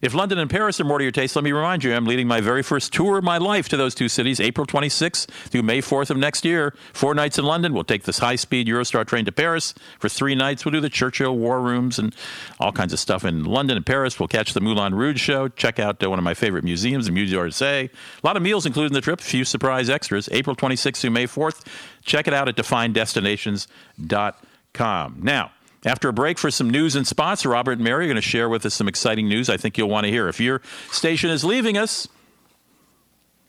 If 0.00 0.14
London 0.14 0.38
and 0.38 0.48
Paris 0.48 0.80
are 0.80 0.84
more 0.84 0.98
to 0.98 1.04
your 1.04 1.12
taste, 1.12 1.34
let 1.34 1.44
me 1.44 1.52
remind 1.52 1.82
you, 1.82 1.94
I'm 1.94 2.04
leading 2.04 2.28
my 2.28 2.40
very 2.40 2.62
first 2.62 2.92
tour 2.92 3.18
of 3.18 3.24
my 3.24 3.38
life 3.38 3.68
to 3.70 3.76
those 3.76 3.94
two 3.94 4.08
cities, 4.08 4.40
April 4.40 4.66
26th 4.66 5.26
through 5.26 5.62
May 5.62 5.80
4th 5.80 6.10
of 6.10 6.16
next 6.16 6.44
year. 6.44 6.74
Four 6.92 7.14
nights 7.14 7.38
in 7.38 7.44
London. 7.44 7.74
We'll 7.74 7.84
take 7.84 8.04
this 8.04 8.18
high 8.18 8.36
speed 8.36 8.68
Eurostar 8.68 9.06
train 9.06 9.24
to 9.24 9.32
Paris. 9.32 9.74
For 9.98 10.08
three 10.08 10.34
nights, 10.34 10.64
we'll 10.64 10.72
do 10.72 10.80
the 10.80 10.88
Churchill 10.88 11.36
War 11.36 11.60
Rooms 11.60 11.98
and 11.98 12.14
all 12.60 12.72
kinds 12.72 12.92
of 12.92 13.00
stuff 13.00 13.24
in 13.24 13.44
London 13.44 13.76
and 13.76 13.86
Paris. 13.86 14.20
We'll 14.20 14.28
catch 14.28 14.52
the 14.52 14.60
Moulin 14.60 14.94
Rouge 14.94 15.20
show, 15.20 15.48
check 15.48 15.78
out 15.78 16.02
uh, 16.02 16.10
one 16.10 16.18
of 16.18 16.24
my 16.24 16.34
favorite 16.34 16.64
museums, 16.64 17.06
the 17.06 17.12
Musée 17.12 17.30
d'Orsay. 17.30 17.88
A 17.88 18.26
lot 18.26 18.36
of 18.36 18.42
meals 18.42 18.66
included 18.66 18.92
in 18.92 18.94
the 18.94 19.00
trip, 19.00 19.20
a 19.20 19.24
few 19.24 19.44
surprise 19.44 19.88
extras. 19.90 20.28
April 20.32 20.54
26th 20.54 21.00
through 21.00 21.10
May 21.10 21.26
4th. 21.26 21.64
Check 22.02 22.28
it 22.28 22.34
out 22.34 22.48
at 22.48 22.56
definedestinations.com. 22.56 25.20
Now, 25.22 25.50
after 25.88 26.08
a 26.08 26.12
break 26.12 26.38
for 26.38 26.50
some 26.50 26.68
news 26.68 26.94
and 26.94 27.06
spots, 27.06 27.46
Robert 27.46 27.72
and 27.72 27.80
Mary 27.80 28.04
are 28.04 28.08
going 28.08 28.16
to 28.16 28.20
share 28.20 28.48
with 28.48 28.64
us 28.66 28.74
some 28.74 28.88
exciting 28.88 29.26
news 29.26 29.48
I 29.48 29.56
think 29.56 29.78
you'll 29.78 29.88
want 29.88 30.04
to 30.04 30.10
hear. 30.10 30.28
If 30.28 30.38
your 30.38 30.60
station 30.90 31.30
is 31.30 31.44
leaving 31.44 31.78
us, 31.78 32.06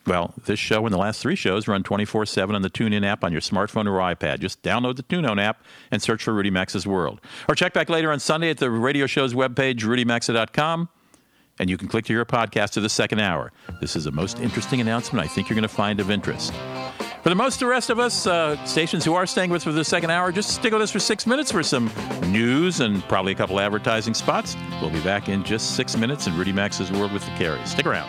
well, 0.06 0.32
this 0.46 0.58
show 0.58 0.86
and 0.86 0.94
the 0.94 0.98
last 0.98 1.20
three 1.20 1.36
shows 1.36 1.68
run 1.68 1.82
24 1.82 2.24
7 2.24 2.56
on 2.56 2.62
the 2.62 2.70
TuneIn 2.70 3.04
app 3.04 3.22
on 3.22 3.32
your 3.32 3.42
smartphone 3.42 3.86
or 3.86 3.98
iPad. 3.98 4.40
Just 4.40 4.62
download 4.62 4.96
the 4.96 5.02
TuneIn 5.02 5.40
app 5.40 5.62
and 5.90 6.02
search 6.02 6.24
for 6.24 6.32
Rudy 6.32 6.50
Maxa's 6.50 6.86
World. 6.86 7.20
Or 7.46 7.54
check 7.54 7.74
back 7.74 7.90
later 7.90 8.10
on 8.10 8.18
Sunday 8.18 8.48
at 8.48 8.56
the 8.56 8.70
radio 8.70 9.06
show's 9.06 9.34
webpage, 9.34 9.80
rudymaxa.com, 9.80 10.88
and 11.58 11.68
you 11.68 11.76
can 11.76 11.88
click 11.88 12.06
to 12.06 12.14
your 12.14 12.24
podcast 12.24 12.70
to 12.70 12.80
the 12.80 12.88
second 12.88 13.20
hour. 13.20 13.52
This 13.82 13.94
is 13.94 14.06
a 14.06 14.10
most 14.10 14.40
interesting 14.40 14.80
announcement 14.80 15.22
I 15.24 15.28
think 15.28 15.50
you're 15.50 15.56
going 15.56 15.62
to 15.62 15.68
find 15.68 16.00
of 16.00 16.10
interest. 16.10 16.54
For 17.22 17.28
the 17.28 17.34
most 17.34 17.56
of 17.56 17.60
the 17.60 17.66
rest 17.66 17.90
of 17.90 17.98
us, 17.98 18.26
uh, 18.26 18.64
stations 18.64 19.04
who 19.04 19.12
are 19.12 19.26
staying 19.26 19.50
with 19.50 19.60
us 19.60 19.64
for 19.64 19.72
the 19.72 19.84
second 19.84 20.10
hour, 20.10 20.32
just 20.32 20.54
stick 20.54 20.72
with 20.72 20.80
us 20.80 20.90
for 20.90 20.98
six 20.98 21.26
minutes 21.26 21.52
for 21.52 21.62
some 21.62 21.90
news 22.28 22.80
and 22.80 23.02
probably 23.08 23.32
a 23.32 23.34
couple 23.34 23.60
advertising 23.60 24.14
spots. 24.14 24.56
We'll 24.80 24.90
be 24.90 25.02
back 25.02 25.28
in 25.28 25.44
just 25.44 25.76
six 25.76 25.96
minutes 25.98 26.26
in 26.26 26.36
Rudy 26.38 26.52
Maxa's 26.52 26.90
World 26.90 27.12
with 27.12 27.24
the 27.26 27.32
Careys. 27.32 27.68
Stick 27.68 27.84
around. 27.84 28.08